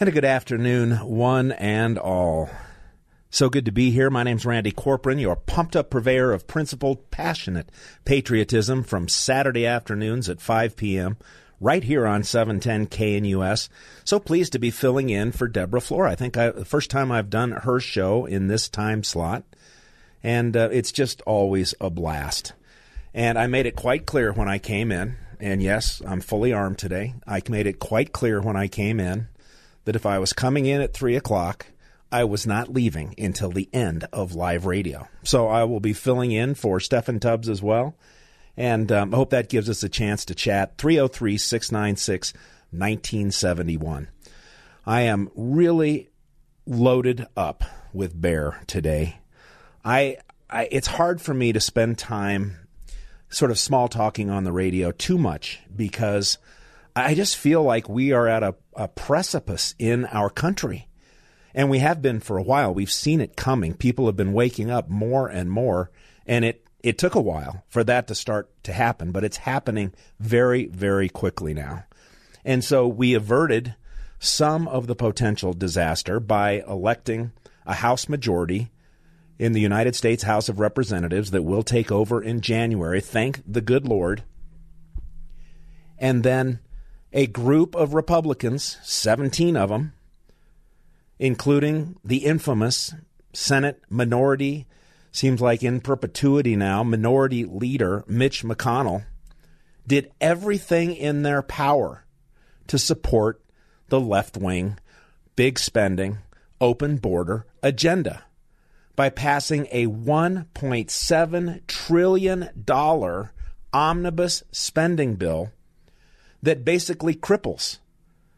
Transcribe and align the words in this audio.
And 0.00 0.08
a 0.08 0.12
good 0.12 0.24
afternoon, 0.24 0.92
one 0.92 1.50
and 1.50 1.98
all. 1.98 2.48
So 3.30 3.50
good 3.50 3.64
to 3.64 3.72
be 3.72 3.90
here. 3.90 4.10
My 4.10 4.22
name's 4.22 4.46
Randy 4.46 4.70
Corporon, 4.70 5.20
your 5.20 5.34
pumped 5.34 5.74
up 5.74 5.90
purveyor 5.90 6.30
of 6.30 6.46
principled, 6.46 7.10
passionate 7.10 7.68
patriotism 8.04 8.84
from 8.84 9.08
Saturday 9.08 9.66
afternoons 9.66 10.28
at 10.28 10.40
5 10.40 10.76
p.m. 10.76 11.16
right 11.60 11.82
here 11.82 12.06
on 12.06 12.22
710 12.22 12.86
KNUS. 12.86 13.68
So 14.04 14.20
pleased 14.20 14.52
to 14.52 14.60
be 14.60 14.70
filling 14.70 15.10
in 15.10 15.32
for 15.32 15.48
Deborah 15.48 15.80
Flora. 15.80 16.12
I 16.12 16.14
think 16.14 16.36
I, 16.36 16.50
the 16.50 16.64
first 16.64 16.90
time 16.90 17.10
I've 17.10 17.28
done 17.28 17.50
her 17.50 17.80
show 17.80 18.24
in 18.24 18.46
this 18.46 18.68
time 18.68 19.02
slot, 19.02 19.42
and 20.22 20.56
uh, 20.56 20.68
it's 20.70 20.92
just 20.92 21.22
always 21.22 21.74
a 21.80 21.90
blast. 21.90 22.52
And 23.12 23.36
I 23.36 23.48
made 23.48 23.66
it 23.66 23.74
quite 23.74 24.06
clear 24.06 24.32
when 24.32 24.48
I 24.48 24.58
came 24.58 24.92
in, 24.92 25.16
and 25.40 25.60
yes, 25.60 26.00
I'm 26.06 26.20
fully 26.20 26.52
armed 26.52 26.78
today. 26.78 27.14
I 27.26 27.42
made 27.48 27.66
it 27.66 27.80
quite 27.80 28.12
clear 28.12 28.40
when 28.40 28.54
I 28.54 28.68
came 28.68 29.00
in 29.00 29.26
that 29.88 29.96
if 29.96 30.04
I 30.04 30.18
was 30.18 30.34
coming 30.34 30.66
in 30.66 30.82
at 30.82 30.92
3 30.92 31.16
o'clock, 31.16 31.64
I 32.12 32.24
was 32.24 32.46
not 32.46 32.70
leaving 32.70 33.14
until 33.16 33.50
the 33.50 33.70
end 33.72 34.06
of 34.12 34.34
live 34.34 34.66
radio. 34.66 35.08
So 35.22 35.48
I 35.48 35.64
will 35.64 35.80
be 35.80 35.94
filling 35.94 36.30
in 36.30 36.56
for 36.56 36.78
Steffan 36.78 37.22
Tubbs 37.22 37.48
as 37.48 37.62
well. 37.62 37.96
And 38.54 38.92
um, 38.92 39.14
I 39.14 39.16
hope 39.16 39.30
that 39.30 39.48
gives 39.48 39.70
us 39.70 39.82
a 39.82 39.88
chance 39.88 40.26
to 40.26 40.34
chat. 40.34 40.76
303 40.76 41.38
696 41.38 42.34
1971. 42.70 44.08
I 44.84 45.00
am 45.00 45.30
really 45.34 46.10
loaded 46.66 47.26
up 47.34 47.64
with 47.94 48.20
Bear 48.20 48.60
today. 48.66 49.20
I, 49.86 50.18
I 50.50 50.68
it's 50.70 50.86
hard 50.86 51.22
for 51.22 51.32
me 51.32 51.54
to 51.54 51.60
spend 51.60 51.96
time 51.96 52.58
sort 53.30 53.50
of 53.50 53.58
small 53.58 53.88
talking 53.88 54.28
on 54.28 54.44
the 54.44 54.52
radio 54.52 54.92
too 54.92 55.16
much 55.16 55.60
because 55.74 56.36
I 57.04 57.14
just 57.14 57.36
feel 57.36 57.62
like 57.62 57.88
we 57.88 58.12
are 58.12 58.26
at 58.26 58.42
a, 58.42 58.54
a 58.74 58.88
precipice 58.88 59.74
in 59.78 60.06
our 60.06 60.30
country. 60.30 60.88
And 61.54 61.70
we 61.70 61.78
have 61.78 62.02
been 62.02 62.20
for 62.20 62.38
a 62.38 62.42
while. 62.42 62.72
We've 62.72 62.90
seen 62.90 63.20
it 63.20 63.36
coming. 63.36 63.74
People 63.74 64.06
have 64.06 64.16
been 64.16 64.32
waking 64.32 64.70
up 64.70 64.88
more 64.88 65.28
and 65.28 65.50
more. 65.50 65.90
And 66.26 66.44
it, 66.44 66.66
it 66.82 66.98
took 66.98 67.14
a 67.14 67.20
while 67.20 67.64
for 67.68 67.82
that 67.84 68.06
to 68.08 68.14
start 68.14 68.50
to 68.64 68.72
happen, 68.72 69.12
but 69.12 69.24
it's 69.24 69.38
happening 69.38 69.92
very, 70.20 70.66
very 70.66 71.08
quickly 71.08 71.54
now. 71.54 71.84
And 72.44 72.62
so 72.62 72.86
we 72.86 73.14
averted 73.14 73.74
some 74.18 74.68
of 74.68 74.86
the 74.86 74.94
potential 74.94 75.52
disaster 75.52 76.20
by 76.20 76.62
electing 76.68 77.32
a 77.66 77.74
House 77.74 78.08
majority 78.08 78.70
in 79.38 79.52
the 79.52 79.60
United 79.60 79.94
States 79.94 80.24
House 80.24 80.48
of 80.48 80.58
Representatives 80.60 81.30
that 81.30 81.42
will 81.42 81.62
take 81.62 81.92
over 81.92 82.22
in 82.22 82.40
January. 82.40 83.00
Thank 83.00 83.42
the 83.46 83.60
good 83.60 83.86
Lord. 83.86 84.24
And 85.98 86.22
then 86.22 86.60
a 87.12 87.26
group 87.26 87.74
of 87.74 87.94
Republicans, 87.94 88.78
17 88.82 89.56
of 89.56 89.70
them, 89.70 89.92
including 91.18 91.96
the 92.04 92.24
infamous 92.24 92.94
Senate 93.32 93.82
minority, 93.88 94.66
seems 95.10 95.40
like 95.40 95.62
in 95.62 95.80
perpetuity 95.80 96.54
now, 96.56 96.82
minority 96.82 97.44
leader 97.44 98.04
Mitch 98.06 98.44
McConnell, 98.44 99.04
did 99.86 100.10
everything 100.20 100.94
in 100.94 101.22
their 101.22 101.42
power 101.42 102.04
to 102.66 102.78
support 102.78 103.42
the 103.88 104.00
left 104.00 104.36
wing, 104.36 104.78
big 105.34 105.58
spending, 105.58 106.18
open 106.60 106.98
border 106.98 107.46
agenda 107.62 108.24
by 108.96 109.08
passing 109.08 109.66
a 109.70 109.86
$1.7 109.86 111.66
trillion 111.66 112.50
omnibus 113.72 114.42
spending 114.50 115.14
bill 115.14 115.52
that 116.42 116.64
basically 116.64 117.14
cripples 117.14 117.78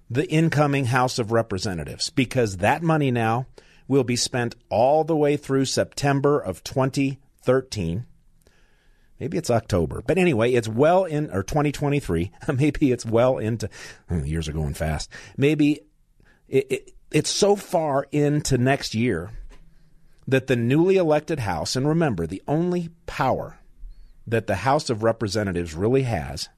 the 0.09 0.29
incoming 0.29 0.87
House 0.87 1.19
of 1.19 1.33
Representatives 1.33 2.11
because 2.11 2.59
that 2.59 2.83
money 2.83 3.11
now 3.11 3.47
will 3.87 4.05
be 4.05 4.17
spent 4.17 4.57
all 4.69 5.05
the 5.05 5.17
way 5.17 5.37
through 5.37 5.65
September 5.65 6.39
of 6.39 6.65
2013. 6.65 8.07
Maybe 9.19 9.37
it's 9.37 9.51
October, 9.51 10.03
but 10.07 10.17
anyway, 10.17 10.53
it's 10.53 10.69
well 10.69 11.05
in 11.05 11.31
or 11.31 11.43
2023. 11.43 12.33
Maybe 12.55 12.91
it's 12.91 13.05
well 13.05 13.39
into 13.39 13.69
oh, 14.11 14.23
years 14.25 14.49
are 14.49 14.53
going 14.53 14.75
fast. 14.75 15.11
Maybe 15.37 15.81
it, 16.49 16.67
it, 16.71 16.91
it's 17.11 17.31
so 17.31 17.55
far 17.55 18.07
into 18.11 18.57
next 18.59 18.95
year 18.95 19.31
that 20.27 20.47
the 20.47 20.57
newly 20.57 20.97
elected 20.97 21.41
House, 21.41 21.77
and 21.77 21.87
remember, 21.87 22.27
the 22.27 22.43
only 22.47 22.91
power 23.07 23.59
that 24.27 24.47
the 24.47 24.57
House 24.57 24.89
of 24.89 25.03
Representatives 25.03 25.75
really 25.75 26.03
has 26.03 26.49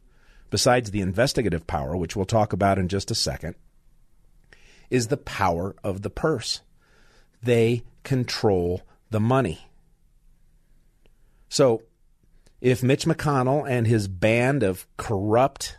besides 0.53 0.91
the 0.91 1.01
investigative 1.01 1.67
power, 1.67 1.97
which 1.97 2.15
we'll 2.15 2.27
talk 2.27 2.53
about 2.53 2.79
in 2.79 2.87
just 2.87 3.11
a 3.11 3.15
second, 3.15 3.55
is 4.91 5.09
the 5.09 5.17
power 5.17 5.75
of 5.83 6.03
the 6.03 6.11
purse. 6.11 6.61
They 7.43 7.83
control 8.05 8.83
the 9.11 9.19
money. 9.19 9.67
So, 11.49 11.83
if 12.61 12.83
Mitch 12.83 13.07
McConnell 13.07 13.69
and 13.69 13.87
his 13.87 14.09
band 14.09 14.63
of 14.63 14.87
corrupt, 14.99 15.79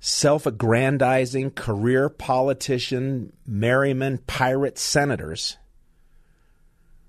self 0.00 0.44
aggrandizing 0.44 1.52
career 1.52 2.10
politician, 2.10 3.32
Merriman 3.46 4.18
pirate 4.18 4.76
senators 4.78 5.56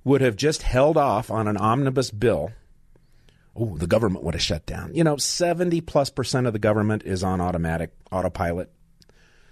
would 0.06 0.22
have 0.22 0.38
just 0.38 0.62
held 0.62 0.96
off 0.96 1.30
on 1.30 1.50
an 1.50 1.58
omnibus 1.58 2.10
bill 2.10 2.54
oh, 3.56 3.78
the 3.78 3.88
government 3.88 4.24
would 4.24 4.34
have 4.34 4.42
shut 4.42 4.66
down. 4.66 4.94
You 4.94 5.04
know, 5.04 5.18
70 5.18 5.82
plus 5.82 6.10
percent 6.10 6.48
of 6.48 6.54
the 6.54 6.60
government 6.60 7.04
is 7.04 7.24
on 7.24 7.42
automatic 7.42 7.94
autopilot. 8.12 8.72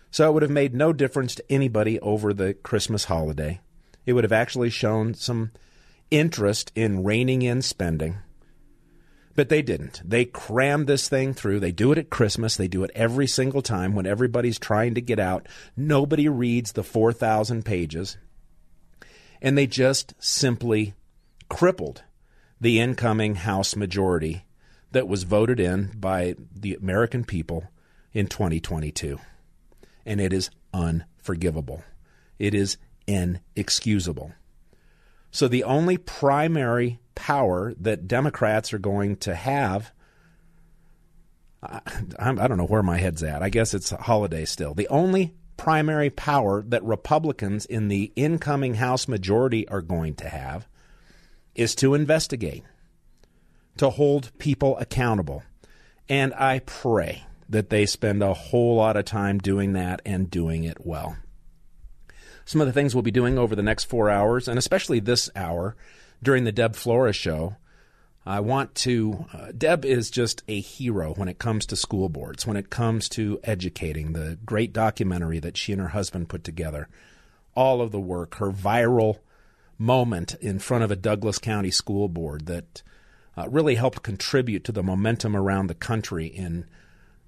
So 0.10 0.30
it 0.30 0.34
would 0.34 0.44
have 0.44 0.52
made 0.52 0.74
no 0.74 0.92
difference 0.92 1.36
to 1.36 1.52
anybody 1.52 2.00
over 2.00 2.34
the 2.34 2.54
Christmas 2.54 3.06
holiday. 3.06 3.62
It 4.06 4.14
would 4.14 4.24
have 4.24 4.34
actually 4.34 4.70
shown 4.70 5.14
some 5.14 5.52
interest 6.10 6.72
in 6.76 7.04
reining 7.04 7.42
in 7.42 7.62
spending. 7.62 8.18
But 9.34 9.48
they 9.48 9.62
didn't. 9.62 10.02
They 10.04 10.26
crammed 10.26 10.88
this 10.88 11.08
thing 11.08 11.34
through. 11.34 11.62
They 11.62 11.72
do 11.72 11.94
it 11.94 11.98
at 11.98 12.10
Christmas. 12.10 12.58
They 12.58 12.68
do 12.68 12.84
it 12.84 12.92
every 12.94 13.28
single 13.28 13.62
time 13.62 13.96
when 13.96 14.06
everybody's 14.06 14.60
trying 14.60 14.96
to 14.96 15.02
get 15.02 15.20
out. 15.20 15.48
Nobody 15.78 16.28
reads 16.28 16.74
the 16.74 16.84
4,000 16.84 17.64
pages. 17.64 18.18
And 19.42 19.58
they 19.58 19.68
just 19.68 20.14
simply 20.20 20.94
crippled 21.50 22.04
the 22.62 22.80
incoming 22.80 23.36
House 23.36 23.76
majority 23.76 24.46
that 24.92 25.08
was 25.08 25.24
voted 25.24 25.60
in 25.60 25.92
by 25.98 26.36
the 26.56 26.76
American 26.76 27.26
people 27.26 27.66
in 28.14 28.28
2022. 28.28 29.20
And 30.06 30.22
it 30.22 30.32
is 30.32 30.52
unforgivable. 30.74 31.84
It 32.38 32.54
is 32.54 32.78
inexcusable. 33.08 34.34
So 35.32 35.48
the 35.48 35.64
only 35.64 35.98
primary 35.98 37.00
power 37.16 37.74
that 37.80 38.08
Democrats 38.08 38.74
are 38.74 38.80
going 38.80 39.16
to 39.18 39.34
have. 39.34 39.92
I, 41.64 41.82
I 42.20 42.48
don't 42.48 42.58
know 42.58 42.66
where 42.66 42.84
my 42.84 42.98
head's 42.98 43.24
at. 43.24 43.42
I 43.42 43.50
guess 43.50 43.74
it's 43.74 43.92
a 43.92 43.98
holiday 43.98 44.46
still. 44.46 44.74
The 44.74 44.88
only 44.90 45.34
primary 45.58 46.10
power 46.10 46.64
that 46.68 46.84
Republicans 46.84 47.66
in 47.66 47.88
the 47.88 48.12
incoming 48.16 48.76
House 48.76 49.08
majority 49.08 49.68
are 49.68 49.82
going 49.82 50.16
to 50.16 50.30
have 50.30 50.68
is 51.56 51.76
to 51.76 51.94
investigate, 51.94 52.64
to 53.78 53.90
hold 53.90 54.32
people 54.38 54.78
accountable. 54.78 55.44
And 56.10 56.34
I 56.34 56.60
pray 56.60 57.24
that 57.50 57.70
they 57.70 57.86
spend 57.86 58.24
a 58.24 58.34
whole 58.34 58.76
lot 58.76 58.98
of 58.98 59.06
time 59.06 59.38
doing 59.38 59.74
that 59.74 60.02
and 60.06 60.32
doing 60.32 60.64
it 60.64 60.86
well. 60.86 61.18
Some 62.46 62.62
of 62.62 62.68
the 62.68 62.74
things 62.74 62.96
we'll 62.96 63.02
be 63.02 63.12
doing 63.12 63.38
over 63.38 63.56
the 63.56 63.62
next 63.62 63.86
four 63.86 64.10
hours, 64.10 64.48
and 64.48 64.58
especially 64.58 65.00
this 65.00 65.30
hour 65.36 65.76
during 66.24 66.44
the 66.44 66.52
Deb 66.52 66.76
Flora 66.76 67.14
show, 67.14 67.56
I 68.26 68.40
want 68.40 68.76
to. 68.76 69.26
Uh, 69.34 69.52
Deb 69.58 69.84
is 69.84 70.12
just 70.12 70.44
a 70.48 70.60
hero 70.60 71.14
when 71.14 71.28
it 71.28 71.40
comes 71.40 71.66
to 71.68 71.76
school 71.76 72.08
boards, 72.08 72.46
when 72.46 72.58
it 72.58 72.70
comes 72.70 73.10
to 73.10 73.40
educating. 73.44 74.14
The 74.14 74.38
great 74.46 74.74
documentary 74.74 75.40
that 75.40 75.58
she 75.58 75.72
and 75.72 75.82
her 75.82 75.90
husband 75.90 76.30
put 76.30 76.44
together, 76.44 76.88
all 77.56 77.82
of 77.82 77.92
the 77.92 78.00
work, 78.00 78.36
her 78.36 78.52
viral 78.52 79.20
moment 79.82 80.36
in 80.40 80.60
front 80.60 80.84
of 80.84 80.92
a 80.92 80.96
Douglas 80.96 81.40
County 81.40 81.72
school 81.72 82.08
board 82.08 82.46
that 82.46 82.84
uh, 83.36 83.50
really 83.50 83.76
helped 83.76 84.04
contribute 84.04 84.64
to 84.64 84.72
the 84.72 84.84
momentum 84.84 85.36
around 85.36 85.68
the 85.68 85.76
country 85.76 86.28
in 86.28 86.66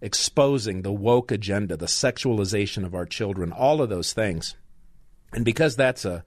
exposing 0.01 0.81
the 0.81 0.91
woke 0.91 1.31
agenda, 1.31 1.75
the 1.75 1.87
sexualization 1.87 2.85
of 2.85 2.93
our 2.93 3.05
children, 3.05 3.51
all 3.51 3.81
of 3.81 3.89
those 3.89 4.13
things. 4.13 4.55
And 5.33 5.43
because 5.43 5.75
that's 5.75 6.05
a 6.05 6.23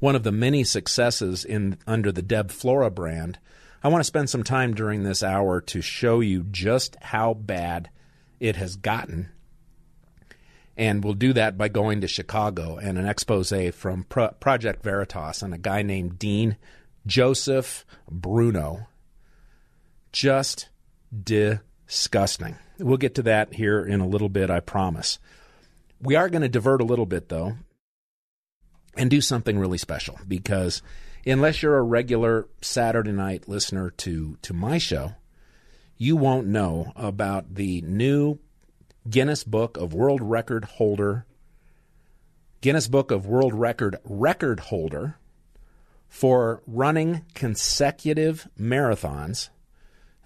one 0.00 0.16
of 0.16 0.22
the 0.22 0.32
many 0.32 0.64
successes 0.64 1.44
in 1.44 1.78
under 1.86 2.10
the 2.10 2.22
Deb 2.22 2.50
Flora 2.50 2.90
brand, 2.90 3.38
I 3.82 3.88
want 3.88 4.00
to 4.00 4.06
spend 4.06 4.30
some 4.30 4.42
time 4.42 4.74
during 4.74 5.02
this 5.02 5.22
hour 5.22 5.60
to 5.62 5.80
show 5.80 6.20
you 6.20 6.44
just 6.44 6.96
how 7.00 7.34
bad 7.34 7.90
it 8.40 8.56
has 8.56 8.76
gotten. 8.76 9.28
And 10.78 11.02
we'll 11.02 11.14
do 11.14 11.32
that 11.32 11.58
by 11.58 11.66
going 11.66 12.00
to 12.02 12.08
Chicago 12.08 12.76
and 12.76 12.96
an 12.96 13.04
expose 13.04 13.52
from 13.74 14.04
Pro- 14.04 14.30
Project 14.30 14.84
Veritas 14.84 15.42
and 15.42 15.52
a 15.52 15.58
guy 15.58 15.82
named 15.82 16.20
Dean 16.20 16.56
Joseph 17.04 17.84
Bruno. 18.08 18.86
Just 20.12 20.68
disgusting. 21.24 22.56
We'll 22.78 22.96
get 22.96 23.16
to 23.16 23.22
that 23.22 23.54
here 23.54 23.84
in 23.84 24.00
a 24.00 24.06
little 24.06 24.28
bit, 24.28 24.50
I 24.50 24.60
promise. 24.60 25.18
We 26.00 26.14
are 26.14 26.28
going 26.28 26.42
to 26.42 26.48
divert 26.48 26.80
a 26.80 26.84
little 26.84 27.06
bit, 27.06 27.28
though, 27.28 27.56
and 28.96 29.10
do 29.10 29.20
something 29.20 29.58
really 29.58 29.78
special 29.78 30.16
because 30.28 30.80
unless 31.26 31.60
you're 31.60 31.76
a 31.76 31.82
regular 31.82 32.46
Saturday 32.60 33.10
night 33.10 33.48
listener 33.48 33.90
to, 33.90 34.38
to 34.42 34.54
my 34.54 34.78
show, 34.78 35.14
you 35.96 36.14
won't 36.14 36.46
know 36.46 36.92
about 36.94 37.56
the 37.56 37.80
new 37.82 38.38
Guinness 39.08 39.44
Book 39.44 39.76
of 39.76 39.94
World 39.94 40.20
Record 40.22 40.64
holder, 40.64 41.24
Guinness 42.60 42.88
Book 42.88 43.10
of 43.10 43.26
World 43.26 43.54
Record 43.54 43.96
record 44.04 44.60
holder 44.60 45.16
for 46.08 46.62
running 46.66 47.24
consecutive 47.34 48.48
marathons. 48.58 49.50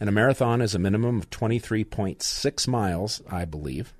And 0.00 0.08
a 0.08 0.12
marathon 0.12 0.61
is 0.61 0.75
a 0.75 0.81
minimum 0.81 1.19
of 1.19 1.31
23.6 1.31 2.69
miles, 2.69 3.23
I 3.29 3.44
believe. 3.44 3.94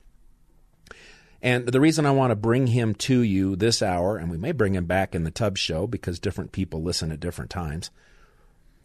And 1.41 1.67
the 1.67 1.81
reason 1.81 2.07
I 2.07 2.13
want 2.13 2.31
to 2.31 2.37
bring 2.37 2.69
him 2.69 2.95
to 2.95 3.21
you 3.21 3.57
this 3.57 3.83
hour, 3.83 4.17
and 4.17 4.31
we 4.31 4.39
may 4.39 4.53
bring 4.53 4.75
him 4.75 4.87
back 4.87 5.15
in 5.15 5.25
the 5.25 5.31
Tubbs 5.31 5.61
show 5.61 5.87
because 5.87 6.19
different 6.19 6.53
people 6.53 6.83
listen 6.83 7.13
at 7.13 7.21
different 7.21 7.51
times. 7.51 7.91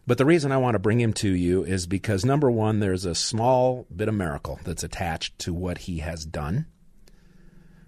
But 0.08 0.18
the 0.18 0.26
reason 0.26 0.54
I 0.54 0.58
want 0.58 0.76
to 0.76 0.80
bring 0.80 1.02
him 1.02 1.12
to 1.14 1.30
you 1.30 1.66
is 1.66 1.86
because 1.86 2.24
number 2.24 2.50
one, 2.50 2.80
there's 2.80 3.04
a 3.04 3.14
small 3.14 3.86
bit 3.94 4.08
of 4.08 4.16
miracle 4.16 4.58
that's 4.64 4.84
attached 4.84 5.38
to 5.40 5.54
what 5.54 5.80
he 5.80 5.98
has 5.98 6.26
done, 6.26 6.66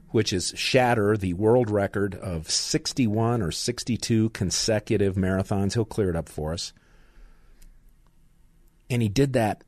which 0.10 0.34
is 0.34 0.54
shatter 0.58 1.16
the 1.16 1.34
world 1.34 1.70
record 1.70 2.14
of 2.16 2.52
61 2.52 3.42
or 3.42 3.52
62 3.52 4.32
consecutive 4.32 5.16
marathons. 5.16 5.76
He'll 5.76 5.86
clear 5.86 6.10
it 6.10 6.18
up 6.18 6.28
for 6.28 6.52
us. 6.52 6.74
And 8.90 9.02
he 9.02 9.08
did 9.08 9.32
that 9.34 9.64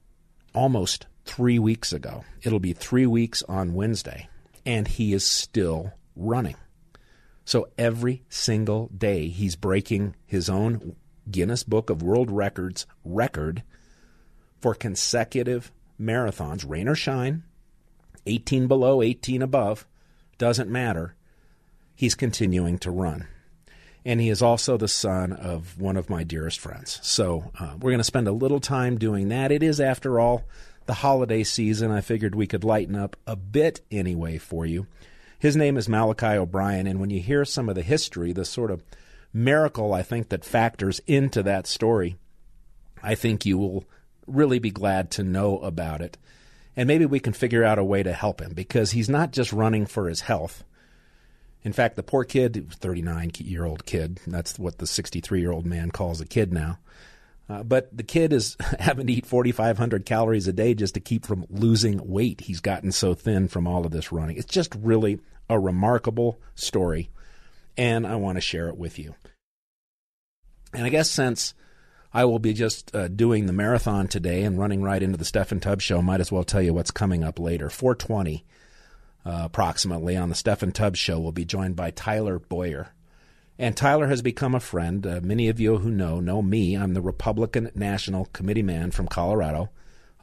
almost 0.54 1.08
three 1.24 1.58
weeks 1.58 1.94
ago. 1.94 2.26
It'll 2.44 2.60
be 2.60 2.74
three 2.74 3.06
weeks 3.06 3.44
on 3.44 3.76
Wednesday 3.76 4.28
and 4.66 4.90
he 4.90 5.14
is 5.14 5.26
still 5.26 5.94
running. 6.18 6.56
So 7.46 7.70
every 7.78 8.24
single 8.28 8.88
day 8.88 9.30
he's 9.30 9.56
breaking 9.56 10.16
his 10.26 10.50
own 10.50 10.98
Guinness 11.32 11.64
Book 11.64 11.90
of 11.90 12.04
World 12.04 12.32
Records 12.32 12.86
record 13.04 13.64
for 14.60 14.76
consecutive 14.76 15.72
marathons, 16.00 16.68
rain 16.68 16.88
or 16.88 16.96
shine, 16.96 17.44
18 18.26 18.68
below, 18.68 19.02
18 19.02 19.42
above, 19.42 19.88
doesn't 20.38 20.70
matter. 20.70 21.16
He's 21.96 22.16
continuing 22.16 22.78
to 22.80 22.92
run. 22.92 23.28
And 24.04 24.20
he 24.20 24.30
is 24.30 24.42
also 24.42 24.78
the 24.78 24.88
son 24.88 25.32
of 25.32 25.80
one 25.80 25.98
of 25.98 26.10
my 26.10 26.24
dearest 26.24 26.60
friends. 26.60 27.00
So 27.04 27.52
uh, 27.60 27.76
we're 27.80 27.92
going 27.92 28.00
to 28.00 28.04
spend 28.04 28.28
a 28.28 28.32
little 28.32 28.60
time 28.60 28.98
doing 28.98 29.30
that. 29.30 29.52
It 29.52 29.62
is, 29.62 29.80
after 29.80 30.20
all, 30.20 30.44
the 30.88 30.96
holiday 30.96 31.44
season, 31.44 31.92
I 31.92 32.02
figured 32.02 32.34
we 32.34 32.48
could 32.48 32.64
lighten 32.64 32.96
up 32.96 33.16
a 33.28 33.36
bit 33.36 33.82
anyway 33.92 34.40
for 34.40 34.66
you. 34.66 34.88
His 35.38 35.56
name 35.56 35.78
is 35.78 35.90
Malachi 35.90 36.38
O'Brien, 36.38 36.88
and 36.88 37.00
when 37.00 37.10
you 37.10 37.20
hear 37.20 37.46
some 37.46 37.70
of 37.70 37.76
the 37.76 37.82
history, 37.82 38.34
the 38.34 38.46
sort 38.46 38.72
of 38.72 38.84
miracle 39.34 39.94
I 39.94 40.04
think 40.04 40.30
that 40.30 40.46
factors 40.46 41.00
into 41.08 41.44
that 41.44 41.68
story, 41.68 42.18
I 43.02 43.16
think 43.16 43.46
you 43.46 43.58
will 43.58 43.86
really 44.28 44.60
be 44.60 44.72
glad 44.72 45.12
to 45.12 45.24
know 45.24 45.60
about 45.60 46.02
it. 46.02 46.18
And 46.76 46.88
maybe 46.88 47.06
we 47.06 47.20
can 47.20 47.34
figure 47.34 47.64
out 47.64 47.80
a 47.80 47.84
way 47.84 48.04
to 48.04 48.14
help 48.14 48.42
him 48.42 48.54
because 48.54 48.92
he's 48.92 49.10
not 49.10 49.32
just 49.32 49.52
running 49.52 49.86
for 49.86 50.08
his 50.08 50.22
health. 50.22 50.64
In 51.64 51.74
fact, 51.74 51.96
the 51.96 52.04
poor 52.04 52.24
kid, 52.24 52.72
39 52.72 53.32
year 53.40 53.66
old 53.66 53.86
kid, 53.86 54.20
that's 54.26 54.58
what 54.58 54.78
the 54.78 54.88
63 54.88 55.42
year 55.42 55.52
old 55.52 55.66
man 55.66 55.92
calls 55.92 56.22
a 56.22 56.26
kid 56.26 56.54
now. 56.54 56.80
Uh, 57.50 57.64
but 57.64 57.96
the 57.96 58.04
kid 58.04 58.32
is 58.32 58.56
having 58.80 59.08
to 59.08 59.14
eat 59.14 59.26
4,500 59.26 60.06
calories 60.06 60.48
a 60.48 60.54
day 60.54 60.74
just 60.74 60.94
to 60.94 61.00
keep 61.00 61.26
from 61.26 61.46
losing 61.50 62.00
weight. 62.08 62.42
He's 62.42 62.62
gotten 62.62 62.92
so 62.92 63.14
thin 63.14 63.48
from 63.48 63.68
all 63.68 63.86
of 63.86 63.92
this 63.92 64.12
running. 64.12 64.38
It's 64.38 64.52
just 64.52 64.74
really 64.76 65.20
a 65.50 65.60
remarkable 65.60 66.40
story, 66.56 67.10
and 67.78 68.06
I 68.06 68.16
want 68.16 68.38
to 68.38 68.42
share 68.42 68.68
it 68.68 68.78
with 68.78 69.00
you. 69.00 69.16
And 70.74 70.86
I 70.86 70.90
guess 70.90 71.10
since 71.10 71.54
I 72.14 72.26
will 72.26 72.40
be 72.40 72.54
just 72.54 72.94
uh, 72.96 73.08
doing 73.08 73.46
the 73.46 73.54
marathon 73.54 74.08
today 74.08 74.44
and 74.44 74.60
running 74.60 74.82
right 74.82 75.02
into 75.02 75.18
the 75.18 75.26
Steffan 75.26 75.62
Tubbs 75.62 75.84
show, 75.84 76.02
might 76.02 76.20
as 76.20 76.32
well 76.32 76.44
tell 76.44 76.62
you 76.62 76.74
what's 76.74 76.92
coming 76.92 77.24
up 77.24 77.40
later. 77.40 77.70
420 77.70 78.46
uh, 79.26 79.42
approximately 79.44 80.18
on 80.18 80.30
the 80.30 80.36
Steffan 80.36 80.74
Tubbs 80.74 81.00
show, 81.00 81.20
we'll 81.20 81.32
be 81.32 81.46
joined 81.46 81.76
by 81.76 81.92
Tyler 81.92 82.40
Bowyer. 82.40 82.94
And 83.60 83.78
Tyler 83.78 84.08
has 84.08 84.22
become 84.22 84.56
a 84.56 84.60
friend. 84.60 85.06
Uh, 85.06 85.20
many 85.22 85.48
of 85.48 85.60
you 85.60 85.78
who 85.78 85.92
know 85.92 86.20
know 86.20 86.42
me. 86.42 86.76
I'm 86.76 86.94
the 86.94 87.02
Republican 87.02 87.70
National 87.76 88.26
Committee 88.26 88.64
man 88.64 88.90
from 88.90 89.08
Colorado, 89.08 89.70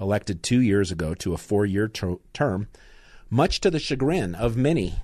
elected 0.01 0.43
two 0.43 0.61
years 0.61 0.91
ago 0.91 1.15
to 1.15 1.35
a 1.35 1.39
four 1.39 1.65
year 1.65 1.87
ter- 1.87 2.19
term, 2.35 2.69
much 3.31 3.61
to 3.61 3.71
the 3.71 3.79
chagrin 3.79 4.35
of 4.35 4.57
many 4.57 4.97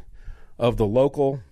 of 0.58 0.76
the 0.76 0.86
local 0.86 1.42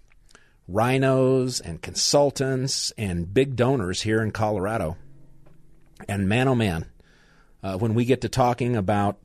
rhinos 0.72 1.60
and 1.60 1.82
consultants 1.82 2.92
and 2.96 3.32
big 3.32 3.56
donors 3.56 4.02
here 4.02 4.22
in 4.22 4.30
Colorado. 4.30 4.96
And 6.08 6.28
man, 6.28 6.48
oh 6.48 6.54
man, 6.54 6.86
uh, 7.62 7.78
when 7.78 7.94
we 7.94 8.04
get 8.04 8.22
to 8.22 8.28
talking 8.28 8.74
about 8.76 9.20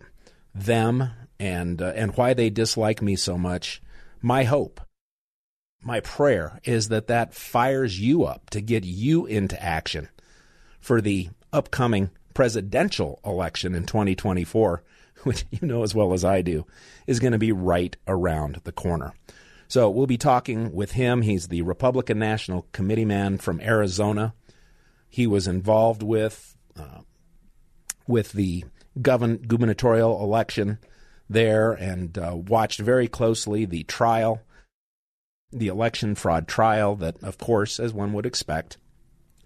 them 0.54 1.10
and 1.40 1.82
uh, 1.82 1.94
and 1.96 2.16
why 2.16 2.34
they 2.34 2.50
dislike 2.50 3.02
me 3.02 3.16
so 3.16 3.38
much, 3.38 3.82
my 4.22 4.44
hope 4.44 4.82
my 5.84 6.00
prayer 6.02 6.60
is 6.64 6.90
that 6.90 7.08
that 7.08 7.34
fires 7.34 8.00
you 8.00 8.26
up 8.26 8.50
to 8.50 8.62
get 8.62 8.84
you 8.84 9.26
into 9.26 9.62
action 9.62 10.10
for 10.80 11.02
the 11.02 11.30
upcoming 11.54 12.10
presidential 12.34 13.20
election 13.26 13.74
in 13.74 13.86
2024, 13.86 14.84
which 15.24 15.46
you 15.50 15.68
know 15.68 15.84
as 15.84 15.96
well 15.96 16.14
as 16.14 16.26
I 16.26 16.42
do, 16.42 16.66
is 17.08 17.20
going 17.20 17.32
to 17.32 17.40
be 17.40 17.52
right 17.52 17.96
around 18.08 18.62
the 18.64 18.72
corner. 18.72 19.14
So 19.68 19.90
we'll 19.90 20.08
be 20.08 20.18
talking 20.18 20.72
with 20.74 20.92
him. 20.92 21.22
He's 21.22 21.48
the 21.48 21.62
Republican 21.62 22.20
National 22.20 22.68
Committee 22.72 23.06
man 23.06 23.38
from 23.38 23.60
Arizona. 23.60 24.34
He 25.10 25.28
was 25.28 25.48
involved 25.48 26.04
with 26.04 26.56
uh, 26.78 27.02
with 28.08 28.32
the 28.32 28.64
govern- 29.02 29.38
gubernatorial 29.38 30.24
election 30.24 30.80
there 31.30 31.74
and 31.74 32.18
uh, 32.18 32.36
watched 32.36 32.80
very 32.80 33.08
closely 33.08 33.66
the 33.66 33.84
trial 33.84 34.42
the 35.52 35.68
election 35.68 36.16
fraud 36.16 36.48
trial 36.48 36.96
that, 36.98 37.22
of 37.24 37.38
course, 37.38 37.80
as 37.80 37.94
one 37.94 38.14
would 38.14 38.26
expect, 38.26 38.78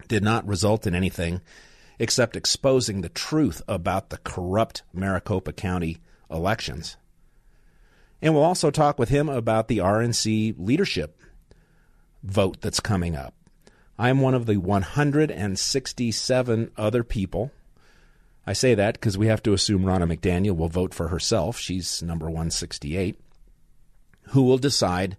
did 0.08 0.22
not 0.22 0.46
result 0.46 0.86
in 0.86 0.94
anything 0.94 1.40
except 1.98 2.36
exposing 2.36 3.00
the 3.00 3.08
truth 3.08 3.62
about 3.68 4.10
the 4.10 4.18
corrupt 4.18 4.82
Maricopa 4.92 5.52
County 5.52 5.98
elections. 6.30 6.96
And 8.22 8.34
we'll 8.34 8.44
also 8.44 8.70
talk 8.70 8.98
with 8.98 9.10
him 9.10 9.28
about 9.28 9.68
the 9.68 9.78
RNC 9.78 10.54
leadership 10.56 11.18
vote 12.22 12.60
that's 12.60 12.80
coming 12.80 13.16
up. 13.16 13.34
I'm 13.98 14.20
one 14.20 14.34
of 14.34 14.46
the 14.46 14.56
167 14.56 16.70
other 16.76 17.04
people. 17.04 17.50
I 18.46 18.52
say 18.52 18.74
that 18.74 18.94
because 18.94 19.18
we 19.18 19.26
have 19.26 19.42
to 19.42 19.52
assume 19.52 19.82
Ronna 19.82 20.16
McDaniel 20.16 20.56
will 20.56 20.68
vote 20.68 20.94
for 20.94 21.08
herself. 21.08 21.58
She's 21.58 22.02
number 22.02 22.26
168. 22.26 23.18
Who 24.28 24.44
will 24.44 24.58
decide 24.58 25.16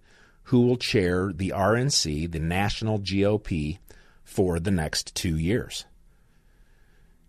who 0.47 0.61
will 0.61 0.77
chair 0.77 1.31
the 1.33 1.53
RNC, 1.55 2.31
the 2.31 2.39
national 2.39 2.99
GOP, 2.99 3.79
for 4.23 4.59
the 4.59 4.71
next 4.71 5.15
two 5.15 5.37
years. 5.37 5.85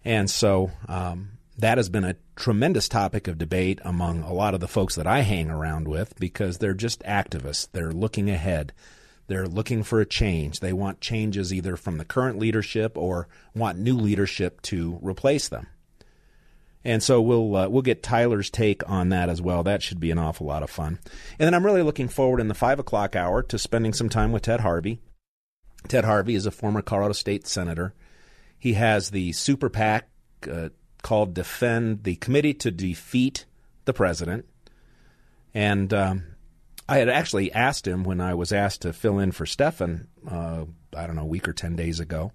And 0.04 0.28
so 0.28 0.72
um, 0.88 1.38
that 1.56 1.78
has 1.78 1.88
been 1.88 2.04
a 2.04 2.16
tremendous 2.36 2.88
topic 2.88 3.28
of 3.28 3.38
debate 3.38 3.80
among 3.84 4.22
a 4.22 4.32
lot 4.32 4.54
of 4.54 4.60
the 4.60 4.68
folks 4.68 4.96
that 4.96 5.06
I 5.06 5.20
hang 5.20 5.50
around 5.50 5.86
with 5.86 6.18
because 6.18 6.58
they're 6.58 6.74
just 6.74 7.02
activists. 7.02 7.68
They're 7.72 7.92
looking 7.92 8.28
ahead. 8.28 8.72
They're 9.26 9.46
looking 9.46 9.82
for 9.82 10.00
a 10.00 10.06
change. 10.06 10.60
They 10.60 10.72
want 10.72 11.00
changes 11.00 11.52
either 11.52 11.76
from 11.76 11.98
the 11.98 12.04
current 12.04 12.38
leadership 12.38 12.98
or 12.98 13.28
want 13.54 13.78
new 13.78 13.96
leadership 13.96 14.60
to 14.62 14.98
replace 15.00 15.48
them. 15.48 15.68
And 16.84 17.02
so 17.02 17.22
we'll 17.22 17.56
uh, 17.56 17.68
we'll 17.68 17.82
get 17.82 18.02
Tyler's 18.02 18.50
take 18.50 18.86
on 18.88 19.08
that 19.08 19.30
as 19.30 19.40
well. 19.40 19.62
That 19.62 19.82
should 19.82 20.00
be 20.00 20.10
an 20.10 20.18
awful 20.18 20.46
lot 20.46 20.62
of 20.62 20.68
fun. 20.68 20.98
And 21.38 21.46
then 21.46 21.54
I'm 21.54 21.64
really 21.64 21.82
looking 21.82 22.08
forward 22.08 22.40
in 22.40 22.48
the 22.48 22.54
five 22.54 22.78
o'clock 22.78 23.16
hour 23.16 23.42
to 23.44 23.58
spending 23.58 23.94
some 23.94 24.10
time 24.10 24.32
with 24.32 24.42
Ted 24.42 24.60
Harvey. 24.60 25.00
Ted 25.88 26.04
Harvey 26.04 26.34
is 26.34 26.44
a 26.44 26.50
former 26.50 26.82
Colorado 26.82 27.14
State 27.14 27.46
senator. 27.46 27.94
He 28.58 28.74
has 28.74 29.10
the 29.10 29.32
super 29.32 29.70
PAC 29.70 30.08
uh, 30.50 30.68
called 31.04 31.34
Defend 31.34 32.02
the 32.02 32.16
Committee 32.16 32.54
to 32.54 32.72
Defeat 32.72 33.44
the 33.84 33.92
President. 33.92 34.46
And 35.52 35.94
um, 35.94 36.24
I 36.88 36.96
had 36.96 37.08
actually 37.08 37.52
asked 37.52 37.86
him 37.86 38.02
when 38.02 38.20
I 38.20 38.34
was 38.34 38.52
asked 38.52 38.82
to 38.82 38.92
fill 38.92 39.20
in 39.20 39.30
for 39.30 39.44
Steffan, 39.44 40.06
uh, 40.28 40.64
I 40.96 41.06
don't 41.06 41.14
know, 41.14 41.22
a 41.22 41.26
week 41.26 41.46
or 41.46 41.52
10 41.52 41.76
days 41.76 42.00
ago, 42.00 42.32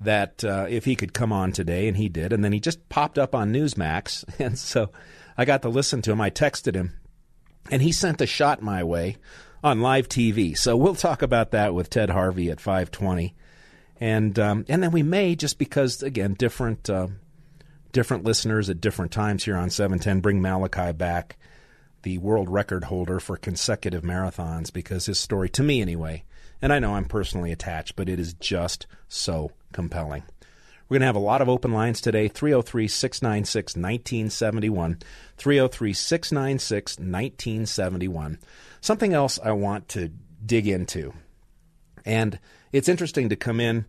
that 0.00 0.44
uh, 0.44 0.66
if 0.68 0.84
he 0.84 0.96
could 0.96 1.14
come 1.14 1.32
on 1.32 1.52
today, 1.52 1.86
and 1.86 1.96
he 1.96 2.08
did. 2.08 2.32
And 2.32 2.44
then 2.44 2.52
he 2.52 2.60
just 2.60 2.86
popped 2.88 3.16
up 3.16 3.34
on 3.34 3.52
Newsmax. 3.52 4.24
And 4.40 4.58
so 4.58 4.90
I 5.38 5.44
got 5.44 5.62
to 5.62 5.68
listen 5.68 6.02
to 6.02 6.12
him. 6.12 6.20
I 6.20 6.30
texted 6.30 6.74
him, 6.74 6.98
and 7.70 7.80
he 7.80 7.92
sent 7.92 8.20
a 8.20 8.26
shot 8.26 8.60
my 8.60 8.82
way 8.82 9.16
on 9.62 9.80
live 9.80 10.08
TV. 10.08 10.58
So 10.58 10.76
we'll 10.76 10.96
talk 10.96 11.22
about 11.22 11.52
that 11.52 11.74
with 11.74 11.90
Ted 11.90 12.10
Harvey 12.10 12.50
at 12.50 12.60
520. 12.60 13.34
And, 14.00 14.38
um, 14.38 14.64
and 14.68 14.82
then 14.82 14.90
we 14.90 15.02
may, 15.02 15.36
just 15.36 15.58
because, 15.58 16.02
again, 16.02 16.34
different, 16.34 16.88
uh, 16.88 17.08
different 17.92 18.24
listeners 18.24 18.70
at 18.70 18.80
different 18.80 19.12
times 19.12 19.44
here 19.44 19.56
on 19.56 19.70
710, 19.70 20.20
bring 20.20 20.40
Malachi 20.40 20.92
back 20.92 21.36
the 22.02 22.18
world 22.18 22.48
record 22.48 22.84
holder 22.84 23.20
for 23.20 23.36
consecutive 23.36 24.02
marathons 24.02 24.72
because 24.72 25.06
his 25.06 25.20
story, 25.20 25.48
to 25.50 25.62
me 25.62 25.82
anyway, 25.82 26.24
and 26.62 26.72
I 26.72 26.78
know 26.78 26.94
I'm 26.94 27.04
personally 27.04 27.52
attached, 27.52 27.96
but 27.96 28.08
it 28.08 28.18
is 28.18 28.34
just 28.34 28.86
so 29.08 29.52
compelling. 29.72 30.22
We're 30.88 30.96
going 30.96 31.02
to 31.02 31.06
have 31.06 31.16
a 31.16 31.20
lot 31.20 31.40
of 31.40 31.48
open 31.48 31.72
lines 31.72 32.00
today 32.00 32.26
303 32.26 32.88
696 32.88 33.76
1971. 33.76 34.98
303 35.36 35.92
696 35.92 36.98
1971. 36.98 38.38
Something 38.80 39.12
else 39.12 39.38
I 39.42 39.52
want 39.52 39.88
to 39.90 40.10
dig 40.44 40.66
into. 40.66 41.12
And 42.04 42.40
it's 42.72 42.88
interesting 42.88 43.28
to 43.28 43.36
come 43.36 43.60
in 43.60 43.84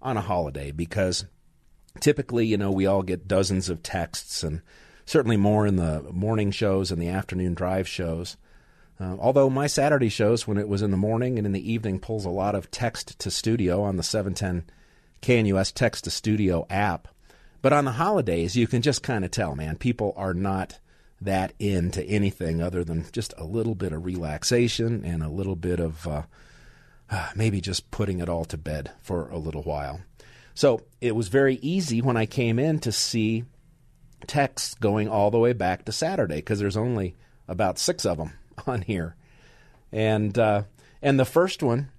on 0.00 0.16
a 0.16 0.22
holiday 0.22 0.70
because 0.70 1.26
typically, 1.98 2.46
you 2.46 2.56
know, 2.56 2.70
we 2.70 2.86
all 2.86 3.02
get 3.02 3.26
dozens 3.26 3.68
of 3.68 3.82
texts 3.82 4.42
and 4.42 4.62
certainly 5.04 5.36
more 5.36 5.66
in 5.66 5.76
the 5.76 6.02
morning 6.12 6.50
shows 6.50 6.92
and 6.92 7.02
the 7.02 7.08
afternoon 7.08 7.54
drive 7.54 7.88
shows. 7.88 8.36
Uh, 9.00 9.16
although 9.18 9.48
my 9.48 9.66
Saturday 9.66 10.10
shows, 10.10 10.46
when 10.46 10.58
it 10.58 10.68
was 10.68 10.82
in 10.82 10.90
the 10.90 10.96
morning 10.96 11.38
and 11.38 11.46
in 11.46 11.52
the 11.52 11.72
evening, 11.72 11.98
pulls 11.98 12.24
a 12.24 12.30
lot 12.30 12.54
of 12.54 12.70
text 12.70 13.18
to 13.18 13.30
studio 13.30 13.82
on 13.82 13.96
the 13.96 14.02
710 14.02 14.70
KNUS 15.22 15.72
text 15.72 16.04
to 16.04 16.10
studio 16.10 16.66
app. 16.68 17.08
But 17.62 17.72
on 17.72 17.86
the 17.86 17.92
holidays, 17.92 18.56
you 18.56 18.66
can 18.66 18.82
just 18.82 19.02
kind 19.02 19.24
of 19.24 19.30
tell, 19.30 19.56
man, 19.56 19.76
people 19.76 20.14
are 20.16 20.34
not 20.34 20.78
that 21.20 21.52
into 21.58 22.02
anything 22.04 22.62
other 22.62 22.84
than 22.84 23.06
just 23.12 23.34
a 23.36 23.44
little 23.44 23.74
bit 23.74 23.92
of 23.92 24.04
relaxation 24.04 25.04
and 25.04 25.22
a 25.22 25.28
little 25.28 25.56
bit 25.56 25.80
of 25.80 26.06
uh, 26.06 26.22
maybe 27.34 27.60
just 27.60 27.90
putting 27.90 28.20
it 28.20 28.28
all 28.28 28.44
to 28.46 28.56
bed 28.56 28.92
for 29.02 29.28
a 29.28 29.38
little 29.38 29.62
while. 29.62 30.00
So 30.54 30.82
it 31.00 31.14
was 31.14 31.28
very 31.28 31.56
easy 31.56 32.02
when 32.02 32.16
I 32.16 32.26
came 32.26 32.58
in 32.58 32.80
to 32.80 32.92
see 32.92 33.44
texts 34.26 34.74
going 34.74 35.08
all 35.08 35.30
the 35.30 35.38
way 35.38 35.52
back 35.52 35.84
to 35.84 35.92
Saturday 35.92 36.36
because 36.36 36.58
there's 36.58 36.76
only 36.76 37.16
about 37.48 37.78
six 37.78 38.04
of 38.04 38.18
them 38.18 38.32
on 38.66 38.82
here, 38.82 39.16
and 39.92 40.38
uh, 40.38 40.62
and 41.02 41.18
the 41.18 41.24
first 41.24 41.62
one 41.62 41.90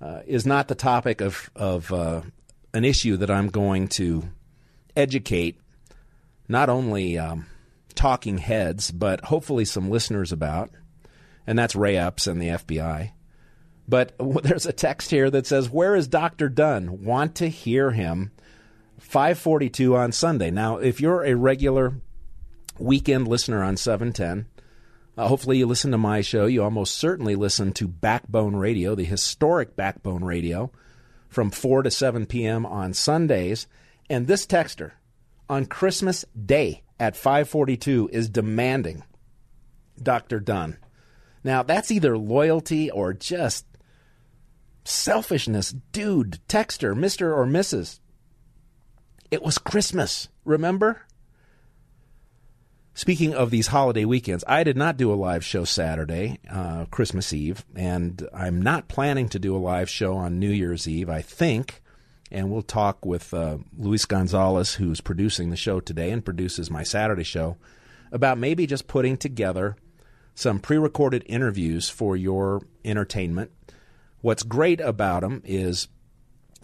uh, 0.00 0.20
is 0.26 0.46
not 0.46 0.68
the 0.68 0.74
topic 0.74 1.20
of 1.20 1.50
of 1.54 1.92
uh, 1.92 2.22
an 2.72 2.84
issue 2.84 3.16
that 3.18 3.30
I'm 3.30 3.48
going 3.48 3.88
to 3.88 4.24
educate 4.94 5.60
not 6.48 6.68
only 6.68 7.18
um, 7.18 7.46
talking 7.94 8.38
heads 8.38 8.90
but 8.90 9.24
hopefully 9.26 9.64
some 9.64 9.90
listeners 9.90 10.32
about, 10.32 10.70
and 11.46 11.58
that's 11.58 11.76
Ray 11.76 11.96
Epps 11.96 12.26
and 12.26 12.40
the 12.40 12.48
FBI. 12.48 13.12
But 13.88 14.14
there's 14.42 14.66
a 14.66 14.72
text 14.72 15.10
here 15.10 15.30
that 15.30 15.46
says, 15.46 15.70
"Where 15.70 15.94
is 15.94 16.08
Doctor 16.08 16.48
Dunn? 16.48 17.04
Want 17.04 17.34
to 17.36 17.48
hear 17.48 17.90
him." 17.90 18.32
542 18.98 19.94
on 19.94 20.12
Sunday. 20.12 20.50
Now, 20.50 20.78
if 20.78 21.00
you're 21.00 21.22
a 21.22 21.34
regular 21.34 22.00
weekend 22.78 23.28
listener 23.28 23.62
on 23.62 23.76
710, 23.76 24.46
uh, 25.16 25.28
hopefully 25.28 25.58
you 25.58 25.66
listen 25.66 25.90
to 25.92 25.98
my 25.98 26.20
show. 26.20 26.46
You 26.46 26.62
almost 26.62 26.96
certainly 26.96 27.34
listen 27.34 27.72
to 27.72 27.88
Backbone 27.88 28.56
Radio, 28.56 28.94
the 28.94 29.04
historic 29.04 29.76
Backbone 29.76 30.24
Radio, 30.24 30.70
from 31.28 31.50
4 31.50 31.82
to 31.84 31.90
7 31.90 32.26
p.m. 32.26 32.66
on 32.66 32.92
Sundays. 32.92 33.66
And 34.10 34.26
this 34.26 34.46
texter 34.46 34.92
on 35.48 35.66
Christmas 35.66 36.24
Day 36.44 36.82
at 36.98 37.16
542 37.16 38.10
is 38.12 38.28
demanding 38.28 39.04
Dr. 40.02 40.40
Dunn. 40.40 40.78
Now, 41.44 41.62
that's 41.62 41.90
either 41.90 42.18
loyalty 42.18 42.90
or 42.90 43.12
just 43.12 43.64
selfishness. 44.86 45.72
Dude, 45.92 46.38
texter, 46.48 46.94
Mr. 46.94 47.34
or 47.36 47.46
Mrs. 47.46 48.00
It 49.30 49.42
was 49.42 49.58
Christmas, 49.58 50.28
remember? 50.44 51.02
Speaking 52.94 53.34
of 53.34 53.50
these 53.50 53.66
holiday 53.66 54.06
weekends, 54.06 54.42
I 54.48 54.64
did 54.64 54.76
not 54.76 54.96
do 54.96 55.12
a 55.12 55.14
live 55.14 55.44
show 55.44 55.64
Saturday, 55.64 56.38
uh, 56.50 56.86
Christmas 56.86 57.30
Eve, 57.30 57.62
and 57.74 58.26
I'm 58.32 58.62
not 58.62 58.88
planning 58.88 59.28
to 59.28 59.38
do 59.38 59.54
a 59.54 59.58
live 59.58 59.90
show 59.90 60.14
on 60.14 60.38
New 60.38 60.50
Year's 60.50 60.88
Eve, 60.88 61.10
I 61.10 61.20
think. 61.20 61.82
And 62.30 62.50
we'll 62.50 62.62
talk 62.62 63.04
with 63.04 63.34
uh, 63.34 63.58
Luis 63.76 64.06
Gonzalez, 64.06 64.76
who's 64.76 65.02
producing 65.02 65.50
the 65.50 65.56
show 65.56 65.78
today 65.78 66.10
and 66.10 66.24
produces 66.24 66.70
my 66.70 66.82
Saturday 66.82 67.22
show, 67.22 67.58
about 68.10 68.38
maybe 68.38 68.66
just 68.66 68.88
putting 68.88 69.18
together 69.18 69.76
some 70.34 70.58
pre 70.58 70.78
recorded 70.78 71.22
interviews 71.26 71.90
for 71.90 72.16
your 72.16 72.62
entertainment. 72.82 73.50
What's 74.26 74.42
great 74.42 74.80
about 74.80 75.20
them 75.20 75.40
is 75.44 75.86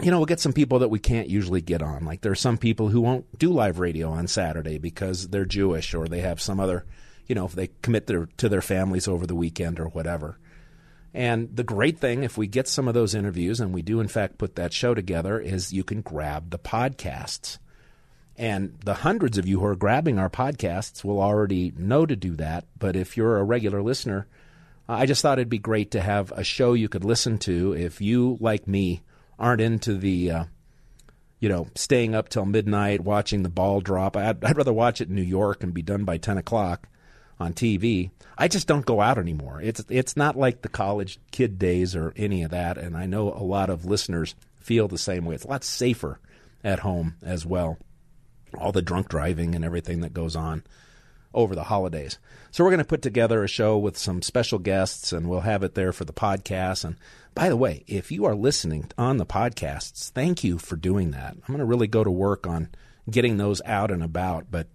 you 0.00 0.10
know, 0.10 0.16
we'll 0.16 0.26
get 0.26 0.40
some 0.40 0.52
people 0.52 0.80
that 0.80 0.88
we 0.88 0.98
can't 0.98 1.28
usually 1.28 1.60
get 1.60 1.80
on. 1.80 2.04
Like 2.04 2.22
there 2.22 2.32
are 2.32 2.34
some 2.34 2.58
people 2.58 2.88
who 2.88 3.00
won't 3.00 3.38
do 3.38 3.52
live 3.52 3.78
radio 3.78 4.10
on 4.10 4.26
Saturday 4.26 4.78
because 4.78 5.28
they're 5.28 5.44
Jewish 5.44 5.94
or 5.94 6.08
they 6.08 6.22
have 6.22 6.40
some 6.40 6.58
other, 6.58 6.84
you 7.28 7.36
know, 7.36 7.44
if 7.44 7.52
they 7.52 7.68
commit 7.80 8.08
their, 8.08 8.26
to 8.38 8.48
their 8.48 8.62
families 8.62 9.06
over 9.06 9.28
the 9.28 9.36
weekend 9.36 9.78
or 9.78 9.86
whatever. 9.86 10.40
And 11.14 11.54
the 11.54 11.62
great 11.62 12.00
thing, 12.00 12.24
if 12.24 12.36
we 12.36 12.48
get 12.48 12.66
some 12.66 12.88
of 12.88 12.94
those 12.94 13.14
interviews, 13.14 13.60
and 13.60 13.72
we 13.72 13.82
do 13.82 14.00
in 14.00 14.08
fact 14.08 14.38
put 14.38 14.56
that 14.56 14.72
show 14.72 14.92
together, 14.92 15.38
is 15.38 15.72
you 15.72 15.84
can 15.84 16.00
grab 16.00 16.50
the 16.50 16.58
podcasts. 16.58 17.58
And 18.36 18.76
the 18.84 18.94
hundreds 18.94 19.38
of 19.38 19.46
you 19.46 19.60
who 19.60 19.66
are 19.66 19.76
grabbing 19.76 20.18
our 20.18 20.30
podcasts 20.30 21.04
will 21.04 21.20
already 21.20 21.72
know 21.76 22.06
to 22.06 22.16
do 22.16 22.34
that. 22.34 22.64
But 22.76 22.96
if 22.96 23.16
you're 23.16 23.38
a 23.38 23.44
regular 23.44 23.82
listener, 23.82 24.26
I 24.94 25.06
just 25.06 25.22
thought 25.22 25.38
it'd 25.38 25.48
be 25.48 25.58
great 25.58 25.92
to 25.92 26.00
have 26.00 26.32
a 26.32 26.44
show 26.44 26.74
you 26.74 26.88
could 26.88 27.04
listen 27.04 27.38
to 27.40 27.72
if 27.72 28.00
you, 28.00 28.36
like 28.40 28.66
me, 28.66 29.02
aren't 29.38 29.60
into 29.60 29.94
the, 29.94 30.30
uh, 30.30 30.44
you 31.40 31.48
know, 31.48 31.68
staying 31.74 32.14
up 32.14 32.28
till 32.28 32.44
midnight 32.44 33.00
watching 33.00 33.42
the 33.42 33.48
ball 33.48 33.80
drop. 33.80 34.16
I'd, 34.16 34.44
I'd 34.44 34.56
rather 34.56 34.72
watch 34.72 35.00
it 35.00 35.08
in 35.08 35.14
New 35.14 35.22
York 35.22 35.62
and 35.62 35.74
be 35.74 35.82
done 35.82 36.04
by 36.04 36.18
10 36.18 36.38
o'clock 36.38 36.88
on 37.38 37.52
TV. 37.52 38.10
I 38.38 38.48
just 38.48 38.66
don't 38.66 38.86
go 38.86 39.00
out 39.00 39.18
anymore. 39.18 39.60
It's 39.60 39.84
it's 39.88 40.16
not 40.16 40.36
like 40.36 40.62
the 40.62 40.68
college 40.68 41.18
kid 41.30 41.58
days 41.58 41.94
or 41.94 42.12
any 42.16 42.42
of 42.42 42.50
that. 42.50 42.78
And 42.78 42.96
I 42.96 43.06
know 43.06 43.32
a 43.32 43.42
lot 43.42 43.70
of 43.70 43.84
listeners 43.84 44.34
feel 44.56 44.88
the 44.88 44.98
same 44.98 45.24
way. 45.24 45.34
It's 45.34 45.44
a 45.44 45.48
lot 45.48 45.64
safer 45.64 46.20
at 46.64 46.80
home 46.80 47.16
as 47.22 47.44
well. 47.44 47.78
All 48.58 48.72
the 48.72 48.82
drunk 48.82 49.08
driving 49.08 49.54
and 49.54 49.64
everything 49.64 50.00
that 50.00 50.14
goes 50.14 50.36
on 50.36 50.62
over 51.34 51.54
the 51.54 51.64
holidays. 51.64 52.18
So 52.50 52.62
we're 52.62 52.70
going 52.70 52.78
to 52.78 52.84
put 52.84 53.02
together 53.02 53.42
a 53.42 53.48
show 53.48 53.78
with 53.78 53.96
some 53.96 54.22
special 54.22 54.58
guests, 54.58 55.12
and 55.12 55.28
we'll 55.28 55.40
have 55.40 55.62
it 55.62 55.74
there 55.74 55.92
for 55.92 56.04
the 56.04 56.12
podcast. 56.12 56.84
And 56.84 56.96
by 57.34 57.48
the 57.48 57.56
way, 57.56 57.84
if 57.86 58.12
you 58.12 58.24
are 58.24 58.34
listening 58.34 58.90
on 58.98 59.16
the 59.16 59.26
podcasts, 59.26 60.10
thank 60.10 60.44
you 60.44 60.58
for 60.58 60.76
doing 60.76 61.12
that. 61.12 61.32
I'm 61.32 61.46
going 61.46 61.58
to 61.58 61.64
really 61.64 61.86
go 61.86 62.04
to 62.04 62.10
work 62.10 62.46
on 62.46 62.68
getting 63.10 63.36
those 63.36 63.62
out 63.64 63.90
and 63.90 64.02
about, 64.02 64.46
but 64.50 64.68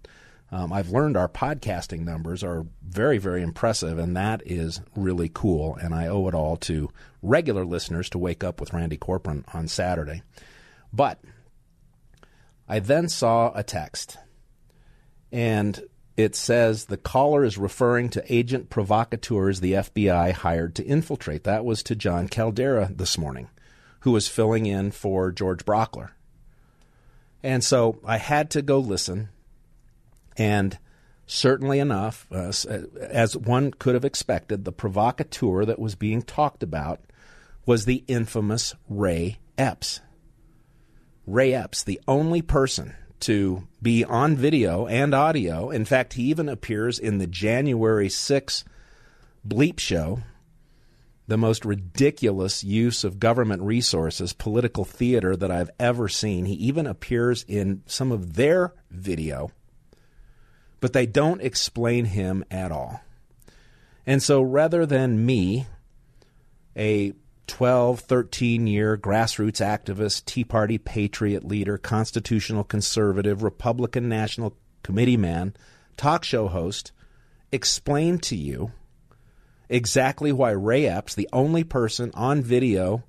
um, 0.50 0.72
I've 0.72 0.90
learned 0.90 1.16
our 1.16 1.28
podcasting 1.28 2.00
numbers 2.00 2.42
are 2.42 2.66
very, 2.82 3.18
very 3.18 3.42
impressive, 3.42 3.98
and 3.98 4.16
that 4.16 4.42
is 4.46 4.80
really 4.96 5.30
cool. 5.32 5.76
And 5.76 5.94
I 5.94 6.06
owe 6.06 6.26
it 6.26 6.34
all 6.34 6.56
to 6.58 6.90
regular 7.22 7.64
listeners 7.64 8.08
to 8.10 8.18
wake 8.18 8.42
up 8.42 8.60
with 8.60 8.72
Randy 8.72 8.96
Corporon 8.96 9.44
on 9.54 9.68
Saturday. 9.68 10.22
But 10.92 11.20
I 12.66 12.78
then 12.80 13.08
saw 13.08 13.52
a 13.54 13.62
text, 13.62 14.16
and 15.30 15.82
it 16.18 16.34
says 16.34 16.86
the 16.86 16.96
caller 16.96 17.44
is 17.44 17.56
referring 17.56 18.08
to 18.10 18.34
agent 18.34 18.70
provocateurs 18.70 19.60
the 19.60 19.74
FBI 19.74 20.32
hired 20.32 20.74
to 20.74 20.84
infiltrate. 20.84 21.44
That 21.44 21.64
was 21.64 21.80
to 21.84 21.94
Jon 21.94 22.26
Caldara 22.26 22.94
this 22.94 23.16
morning, 23.16 23.48
who 24.00 24.10
was 24.10 24.26
filling 24.26 24.66
in 24.66 24.90
for 24.90 25.30
George 25.30 25.64
Brauchler. 25.64 26.10
And 27.40 27.62
so 27.62 28.00
I 28.04 28.16
had 28.16 28.50
to 28.50 28.62
go 28.62 28.80
listen. 28.80 29.28
And 30.36 30.76
certainly 31.24 31.78
enough, 31.78 32.26
uh, 32.32 32.52
as 33.00 33.36
one 33.36 33.70
could 33.70 33.94
have 33.94 34.04
expected, 34.04 34.64
the 34.64 34.72
provocateur 34.72 35.64
that 35.66 35.78
was 35.78 35.94
being 35.94 36.22
talked 36.22 36.64
about 36.64 37.00
was 37.64 37.84
the 37.84 38.02
infamous 38.08 38.74
Ray 38.88 39.38
Epps. 39.56 40.00
Ray 41.28 41.54
Epps, 41.54 41.84
the 41.84 42.00
only 42.08 42.42
person 42.42 42.96
to 43.20 43.66
be 43.82 44.04
on 44.04 44.36
video 44.36 44.86
and 44.86 45.14
audio. 45.14 45.70
In 45.70 45.84
fact, 45.84 46.14
he 46.14 46.24
even 46.24 46.48
appears 46.48 46.98
in 46.98 47.18
the 47.18 47.26
January 47.26 48.08
6 48.08 48.64
bleep 49.46 49.78
show, 49.78 50.20
the 51.26 51.36
most 51.36 51.64
ridiculous 51.64 52.64
use 52.64 53.04
of 53.04 53.20
government 53.20 53.62
resources, 53.62 54.32
political 54.32 54.84
theater 54.84 55.36
that 55.36 55.50
I've 55.50 55.70
ever 55.78 56.08
seen. 56.08 56.46
He 56.46 56.54
even 56.54 56.86
appears 56.86 57.44
in 57.46 57.82
some 57.86 58.12
of 58.12 58.34
their 58.34 58.74
video, 58.90 59.50
but 60.80 60.92
they 60.92 61.06
don't 61.06 61.42
explain 61.42 62.06
him 62.06 62.44
at 62.50 62.72
all. 62.72 63.00
And 64.06 64.22
so 64.22 64.40
rather 64.40 64.86
than 64.86 65.26
me, 65.26 65.66
a 66.76 67.12
12, 67.48 68.00
13 68.00 68.66
year 68.66 68.96
grassroots 68.96 69.60
activist, 69.64 70.24
Tea 70.24 70.44
Party 70.44 70.78
patriot 70.78 71.44
leader, 71.44 71.76
constitutional 71.78 72.62
conservative, 72.62 73.42
Republican 73.42 74.08
National 74.08 74.56
Committee 74.82 75.16
man, 75.16 75.54
talk 75.96 76.24
show 76.24 76.48
host, 76.48 76.92
explain 77.50 78.18
to 78.18 78.36
you 78.36 78.70
exactly 79.68 80.30
why 80.30 80.50
Ray 80.50 80.86
Epps, 80.86 81.14
the 81.14 81.28
only 81.32 81.64
person 81.64 82.10
on 82.14 82.42
video 82.42 83.02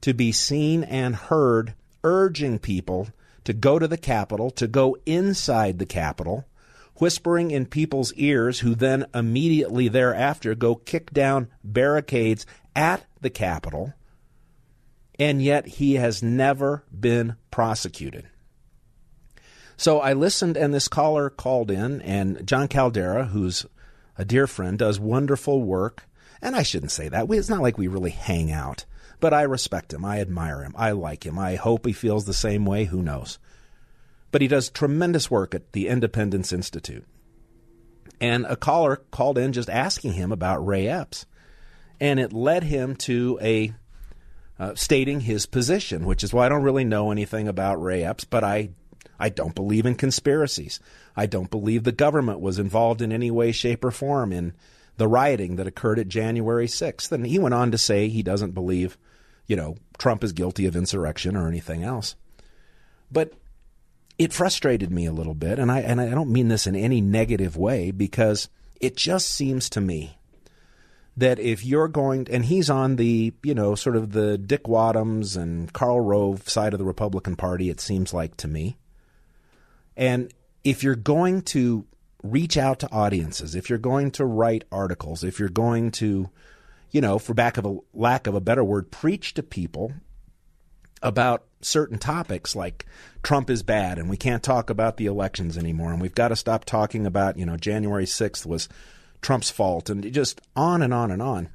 to 0.00 0.12
be 0.12 0.32
seen 0.32 0.82
and 0.84 1.14
heard 1.14 1.74
urging 2.02 2.58
people 2.58 3.08
to 3.44 3.52
go 3.52 3.78
to 3.78 3.86
the 3.86 3.96
Capitol, 3.96 4.50
to 4.50 4.66
go 4.66 4.96
inside 5.06 5.78
the 5.78 5.86
Capitol, 5.86 6.44
whispering 6.96 7.50
in 7.50 7.66
people's 7.66 8.12
ears, 8.14 8.60
who 8.60 8.74
then 8.74 9.06
immediately 9.14 9.88
thereafter 9.88 10.54
go 10.54 10.74
kick 10.74 11.12
down 11.12 11.48
barricades 11.62 12.46
at 12.76 13.04
the 13.20 13.30
Capitol, 13.30 13.94
and 15.18 15.42
yet 15.42 15.66
he 15.66 15.94
has 15.94 16.22
never 16.22 16.84
been 16.96 17.34
prosecuted. 17.50 18.28
So 19.76 20.00
I 20.00 20.12
listened, 20.12 20.56
and 20.56 20.72
this 20.72 20.88
caller 20.88 21.28
called 21.28 21.70
in, 21.70 22.00
and 22.02 22.46
Jon 22.46 22.68
Caldara, 22.68 23.28
who's 23.28 23.66
a 24.16 24.24
dear 24.24 24.46
friend, 24.46 24.78
does 24.78 25.00
wonderful 25.00 25.62
work. 25.62 26.04
And 26.40 26.54
I 26.54 26.62
shouldn't 26.62 26.92
say 26.92 27.08
that. 27.08 27.30
It's 27.30 27.48
not 27.48 27.62
like 27.62 27.78
we 27.78 27.88
really 27.88 28.10
hang 28.10 28.52
out, 28.52 28.84
but 29.20 29.34
I 29.34 29.42
respect 29.42 29.92
him. 29.92 30.04
I 30.04 30.20
admire 30.20 30.62
him. 30.62 30.74
I 30.76 30.92
like 30.92 31.24
him. 31.24 31.38
I 31.38 31.56
hope 31.56 31.86
he 31.86 31.92
feels 31.92 32.24
the 32.24 32.34
same 32.34 32.64
way. 32.64 32.84
Who 32.84 33.02
knows? 33.02 33.38
But 34.32 34.42
he 34.42 34.48
does 34.48 34.68
tremendous 34.68 35.30
work 35.30 35.54
at 35.54 35.72
the 35.72 35.88
Independence 35.88 36.52
Institute. 36.52 37.06
And 38.20 38.46
a 38.46 38.56
caller 38.56 38.96
called 39.10 39.38
in 39.38 39.52
just 39.52 39.70
asking 39.70 40.12
him 40.12 40.32
about 40.32 40.66
Ray 40.66 40.88
Epps. 40.88 41.26
And 42.00 42.20
it 42.20 42.32
led 42.32 42.64
him 42.64 42.96
to 42.96 43.38
a 43.42 43.72
uh, 44.58 44.74
stating 44.74 45.20
his 45.20 45.46
position, 45.46 46.06
which 46.06 46.24
is 46.24 46.32
why 46.32 46.46
I 46.46 46.48
don't 46.48 46.62
really 46.62 46.84
know 46.84 47.10
anything 47.10 47.48
about 47.48 47.82
Ray 47.82 48.02
Epps, 48.02 48.24
but 48.24 48.42
I 48.44 48.70
I 49.18 49.28
don't 49.28 49.54
believe 49.54 49.86
in 49.86 49.94
conspiracies. 49.94 50.80
I 51.16 51.26
don't 51.26 51.50
believe 51.50 51.84
the 51.84 51.92
government 51.92 52.40
was 52.40 52.58
involved 52.58 53.00
in 53.00 53.12
any 53.12 53.30
way, 53.30 53.52
shape, 53.52 53.84
or 53.84 53.90
form 53.90 54.32
in 54.32 54.52
the 54.98 55.08
rioting 55.08 55.56
that 55.56 55.66
occurred 55.66 55.98
at 55.98 56.08
January 56.08 56.66
6th. 56.66 57.12
And 57.12 57.26
he 57.26 57.38
went 57.38 57.54
on 57.54 57.70
to 57.70 57.78
say 57.78 58.08
he 58.08 58.22
doesn't 58.22 58.52
believe, 58.52 58.98
you 59.46 59.56
know, 59.56 59.76
Trump 59.98 60.22
is 60.22 60.32
guilty 60.32 60.66
of 60.66 60.76
insurrection 60.76 61.36
or 61.36 61.48
anything 61.48 61.82
else. 61.82 62.14
But 63.10 63.32
it 64.18 64.32
frustrated 64.32 64.90
me 64.90 65.06
a 65.06 65.12
little 65.12 65.34
bit, 65.34 65.58
and 65.58 65.70
I 65.70 65.80
and 65.80 66.00
I 66.00 66.10
don't 66.10 66.32
mean 66.32 66.48
this 66.48 66.66
in 66.66 66.74
any 66.74 67.00
negative 67.00 67.56
way 67.56 67.90
because 67.90 68.48
it 68.80 68.96
just 68.96 69.28
seems 69.28 69.68
to 69.70 69.80
me 69.80 70.15
that 71.16 71.38
if 71.38 71.64
you're 71.64 71.88
going 71.88 72.26
and 72.30 72.44
he's 72.44 72.68
on 72.68 72.96
the 72.96 73.32
you 73.42 73.54
know 73.54 73.74
sort 73.74 73.96
of 73.96 74.12
the 74.12 74.36
Dick 74.36 74.64
Wadhams 74.64 75.36
and 75.36 75.72
Karl 75.72 76.00
Rove 76.00 76.48
side 76.48 76.72
of 76.72 76.78
the 76.78 76.84
Republican 76.84 77.36
Party, 77.36 77.70
it 77.70 77.80
seems 77.80 78.12
like 78.12 78.36
to 78.38 78.48
me, 78.48 78.76
and 79.96 80.32
if 80.64 80.82
you're 80.82 80.94
going 80.94 81.42
to 81.42 81.86
reach 82.22 82.56
out 82.56 82.80
to 82.80 82.90
audiences, 82.90 83.54
if 83.54 83.70
you're 83.70 83.78
going 83.78 84.10
to 84.12 84.24
write 84.24 84.64
articles, 84.72 85.22
if 85.22 85.38
you're 85.38 85.48
going 85.48 85.90
to, 85.92 86.28
you 86.90 87.00
know, 87.00 87.18
for 87.18 87.34
back 87.34 87.56
of 87.56 87.64
a 87.64 87.78
lack 87.94 88.26
of 88.26 88.34
a 88.34 88.40
better 88.40 88.64
word, 88.64 88.90
preach 88.90 89.34
to 89.34 89.42
people 89.42 89.92
about 91.02 91.44
certain 91.60 91.98
topics 91.98 92.56
like 92.56 92.86
Trump 93.22 93.50
is 93.50 93.62
bad 93.62 93.98
and 93.98 94.08
we 94.08 94.16
can't 94.16 94.42
talk 94.42 94.70
about 94.70 94.96
the 94.96 95.06
elections 95.06 95.56
anymore 95.56 95.92
and 95.92 96.00
we've 96.00 96.14
got 96.14 96.28
to 96.28 96.36
stop 96.36 96.64
talking 96.64 97.06
about, 97.06 97.38
you 97.38 97.46
know, 97.46 97.56
January 97.56 98.06
6th 98.06 98.46
was 98.46 98.68
Trump's 99.20 99.50
fault 99.50 99.90
and 99.90 100.12
just 100.12 100.40
on 100.54 100.82
and 100.82 100.94
on 100.94 101.10
and 101.10 101.22
on, 101.22 101.48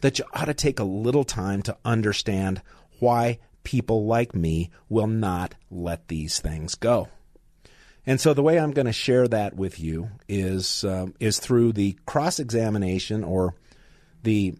that 0.00 0.18
you 0.18 0.24
ought 0.32 0.46
to 0.46 0.54
take 0.54 0.78
a 0.78 0.84
little 0.84 1.24
time 1.24 1.62
to 1.62 1.76
understand 1.84 2.62
why 3.00 3.38
people 3.64 4.06
like 4.06 4.34
me 4.34 4.70
will 4.88 5.06
not 5.06 5.54
let 5.70 6.08
these 6.08 6.40
things 6.40 6.74
go. 6.74 7.08
And 8.06 8.18
so 8.18 8.32
the 8.32 8.42
way 8.42 8.58
I'm 8.58 8.70
going 8.70 8.86
to 8.86 8.92
share 8.92 9.28
that 9.28 9.54
with 9.54 9.78
you 9.78 10.08
is 10.28 10.82
um, 10.84 11.14
is 11.20 11.38
through 11.38 11.72
the 11.72 11.98
cross 12.06 12.38
examination 12.38 13.22
or 13.22 13.54
the 14.22 14.54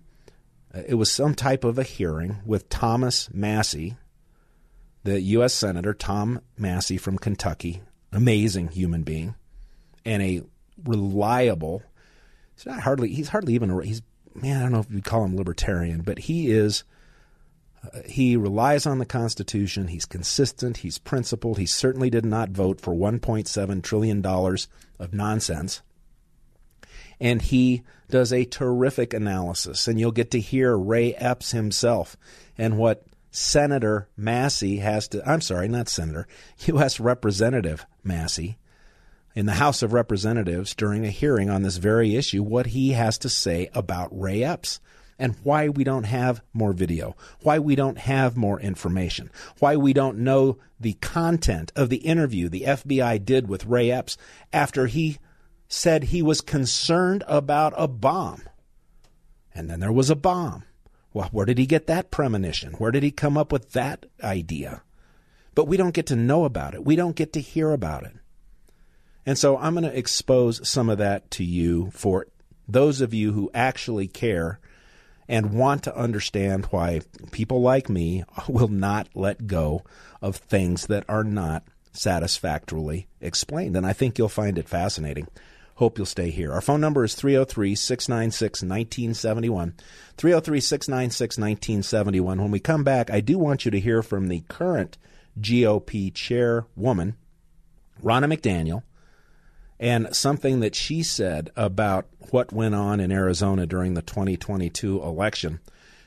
uh, 0.74 0.82
it 0.86 0.96
was 0.96 1.10
some 1.10 1.34
type 1.34 1.64
of 1.64 1.78
a 1.78 1.82
hearing 1.82 2.42
with 2.44 2.68
Thomas 2.68 3.30
Massie, 3.32 3.96
the 5.02 5.18
U.S. 5.20 5.54
Senator 5.54 5.94
Tom 5.94 6.42
Massie 6.58 6.98
from 6.98 7.16
Kentucky, 7.16 7.80
amazing 8.12 8.68
human 8.68 9.02
being, 9.02 9.34
and 10.04 10.22
a 10.22 10.42
reliable. 10.84 11.82
He's 12.58 12.66
not 12.66 12.80
hardly. 12.80 13.10
He's 13.10 13.28
hardly 13.28 13.54
even. 13.54 13.70
A, 13.70 13.84
he's 13.84 14.02
man. 14.34 14.56
I 14.56 14.62
don't 14.62 14.72
know 14.72 14.80
if 14.80 14.90
you'd 14.90 15.04
call 15.04 15.24
him 15.24 15.36
libertarian, 15.36 16.02
but 16.02 16.18
he 16.18 16.50
is 16.50 16.82
uh, 17.84 18.00
he 18.04 18.36
relies 18.36 18.84
on 18.84 18.98
the 18.98 19.06
Constitution. 19.06 19.86
He's 19.86 20.04
consistent. 20.04 20.78
He's 20.78 20.98
principled. 20.98 21.58
He 21.58 21.66
certainly 21.66 22.10
did 22.10 22.24
not 22.24 22.50
vote 22.50 22.80
for 22.80 22.92
$1.7 22.92 23.82
trillion 23.84 24.26
of 24.26 25.14
nonsense. 25.14 25.82
And 27.20 27.42
he 27.42 27.84
does 28.10 28.32
a 28.32 28.44
terrific 28.44 29.14
analysis. 29.14 29.86
And 29.86 30.00
you'll 30.00 30.10
get 30.10 30.32
to 30.32 30.40
hear 30.40 30.76
Ray 30.76 31.14
Epps 31.14 31.52
himself 31.52 32.16
and 32.56 32.76
what 32.76 33.04
Senator 33.30 34.08
Massie 34.16 34.78
has 34.78 35.06
to, 35.08 35.22
I'm 35.28 35.42
sorry, 35.42 35.68
not 35.68 35.88
Senator, 35.88 36.26
U.S. 36.66 36.98
Representative 36.98 37.86
Massie 38.02 38.58
in 39.34 39.46
the 39.46 39.54
House 39.54 39.82
of 39.82 39.92
Representatives 39.92 40.74
during 40.74 41.04
a 41.04 41.10
hearing 41.10 41.50
on 41.50 41.62
this 41.62 41.76
very 41.76 42.16
issue, 42.16 42.42
what 42.42 42.66
he 42.66 42.92
has 42.92 43.18
to 43.18 43.28
say 43.28 43.70
about 43.74 44.08
Ray 44.10 44.42
Epps 44.42 44.80
and 45.18 45.36
why 45.42 45.68
we 45.68 45.84
don't 45.84 46.04
have 46.04 46.42
more 46.52 46.72
video, 46.72 47.16
why 47.42 47.58
we 47.58 47.74
don't 47.74 47.98
have 47.98 48.36
more 48.36 48.60
information, 48.60 49.30
why 49.58 49.76
we 49.76 49.92
don't 49.92 50.18
know 50.18 50.58
the 50.78 50.94
content 50.94 51.72
of 51.74 51.88
the 51.88 51.96
interview 51.96 52.48
the 52.48 52.62
FBI 52.62 53.24
did 53.24 53.48
with 53.48 53.66
Ray 53.66 53.90
Epps 53.90 54.16
after 54.52 54.86
he 54.86 55.18
said 55.68 56.04
he 56.04 56.22
was 56.22 56.40
concerned 56.40 57.24
about 57.26 57.74
a 57.76 57.88
bomb. 57.88 58.42
And 59.54 59.68
then 59.68 59.80
there 59.80 59.92
was 59.92 60.08
a 60.08 60.16
bomb. 60.16 60.64
Well, 61.12 61.28
where 61.32 61.46
did 61.46 61.58
he 61.58 61.66
get 61.66 61.86
that 61.88 62.10
premonition? 62.10 62.74
Where 62.74 62.92
did 62.92 63.02
he 63.02 63.10
come 63.10 63.36
up 63.36 63.50
with 63.50 63.72
that 63.72 64.06
idea? 64.22 64.82
But 65.54 65.66
we 65.66 65.76
don't 65.76 65.94
get 65.94 66.06
to 66.06 66.16
know 66.16 66.44
about 66.44 66.74
it. 66.74 66.84
We 66.84 66.96
don't 66.96 67.16
get 67.16 67.32
to 67.32 67.40
hear 67.40 67.72
about 67.72 68.04
it. 68.04 68.12
And 69.28 69.36
so 69.36 69.58
I'm 69.58 69.74
going 69.74 69.84
to 69.84 69.94
expose 69.94 70.66
some 70.66 70.88
of 70.88 70.96
that 70.96 71.30
to 71.32 71.44
you 71.44 71.90
for 71.90 72.28
those 72.66 73.02
of 73.02 73.12
you 73.12 73.34
who 73.34 73.50
actually 73.52 74.08
care 74.08 74.58
and 75.28 75.52
want 75.52 75.82
to 75.82 75.94
understand 75.94 76.64
why 76.70 77.02
people 77.30 77.60
like 77.60 77.90
me 77.90 78.24
will 78.48 78.68
not 78.68 79.10
let 79.14 79.46
go 79.46 79.84
of 80.22 80.36
things 80.36 80.86
that 80.86 81.04
are 81.10 81.24
not 81.24 81.62
satisfactorily 81.92 83.06
explained. 83.20 83.76
And 83.76 83.84
I 83.84 83.92
think 83.92 84.16
you'll 84.16 84.30
find 84.30 84.56
it 84.56 84.66
fascinating. 84.66 85.28
Hope 85.74 85.98
you'll 85.98 86.06
stay 86.06 86.30
here. 86.30 86.50
Our 86.50 86.62
phone 86.62 86.80
number 86.80 87.04
is 87.04 87.14
303 87.14 87.74
696 87.74 88.62
1971. 88.62 89.74
303 90.16 90.60
696 90.60 91.36
1971. 91.36 92.40
When 92.40 92.50
we 92.50 92.60
come 92.60 92.82
back, 92.82 93.10
I 93.10 93.20
do 93.20 93.36
want 93.38 93.66
you 93.66 93.70
to 93.72 93.78
hear 93.78 94.02
from 94.02 94.28
the 94.28 94.40
current 94.48 94.96
GOP 95.38 96.14
chairwoman, 96.14 97.16
Ronna 98.02 98.34
McDaniel, 98.34 98.84
and 99.80 100.14
something 100.14 100.60
that 100.60 100.74
she 100.74 101.02
said 101.02 101.50
about 101.56 102.06
what 102.30 102.52
went 102.52 102.74
on 102.74 103.00
in 103.00 103.12
Arizona 103.12 103.66
during 103.66 103.94
the 103.94 104.02
2022 104.02 105.02
election, 105.02 105.60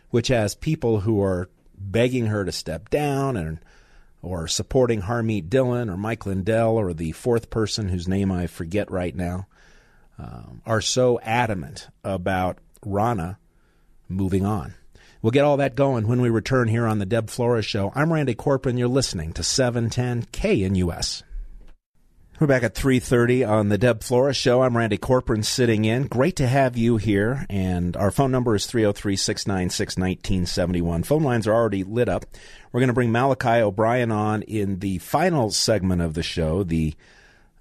which 0.10 0.28
has 0.28 0.56
people 0.56 1.02
who 1.02 1.22
are 1.22 1.50
begging 1.78 2.28
her 2.28 2.46
to 2.46 2.52
step 2.52 2.90
down 2.90 3.38
and 3.38 3.60
or 4.22 4.48
supporting 4.48 5.02
Harmeet 5.02 5.50
Dillon 5.50 5.90
or 5.90 5.98
Mike 5.98 6.26
Lindell 6.26 6.78
or 6.78 6.94
the 6.94 7.12
fourth 7.14 7.50
person 7.50 7.90
whose 7.90 8.08
name 8.08 8.32
I 8.32 8.48
forget 8.48 8.92
right 8.92 9.16
now, 9.16 9.48
um, 10.20 10.62
are 10.66 10.82
so 10.82 11.20
adamant 11.22 11.88
about 12.04 12.60
Ronna 12.86 13.38
moving 14.08 14.46
on. 14.46 14.76
We'll 15.22 15.32
get 15.32 15.46
all 15.46 15.58
that 15.58 15.76
going 15.76 16.08
when 16.08 16.22
we 16.22 16.30
return 16.30 16.68
here 16.68 16.86
on 16.86 17.00
the 17.00 17.06
Deb 17.06 17.30
Flora 17.30 17.62
Show. 17.62 17.92
I'm 17.96 18.12
Randy 18.12 18.36
Corporon. 18.36 18.78
You're 18.78 18.88
listening 18.88 19.34
to 19.34 19.44
710 19.44 20.26
KNUS. 20.32 21.24
We're 22.42 22.48
back 22.48 22.64
at 22.64 22.74
3.30 22.74 23.48
on 23.48 23.70
the 23.70 23.78
Deb 23.78 24.02
Flora 24.02 24.34
Show. 24.34 24.64
I'm 24.64 24.76
Randy 24.76 24.98
Corporon 24.98 25.46
sitting 25.46 25.86
in. 25.86 26.08
Great 26.08 26.38
to 26.38 26.48
have 26.48 26.76
you 26.76 26.98
here. 26.98 27.46
And 27.52 27.96
our 27.96 28.10
phone 28.10 28.32
number 28.32 28.56
is 28.56 28.66
303-696-1971. 28.66 31.06
Phone 31.06 31.22
lines 31.22 31.46
are 31.46 31.54
already 31.54 31.84
lit 31.84 32.10
up. 32.10 32.26
We're 32.72 32.80
going 32.80 32.88
to 32.88 32.96
bring 32.96 33.12
Malachi 33.12 33.62
O'Brien 33.62 34.12
on 34.12 34.42
in 34.42 34.80
the 34.80 34.98
final 34.98 35.52
segment 35.52 36.02
of 36.02 36.16
the 36.16 36.24
show. 36.24 36.64
The 36.64 36.96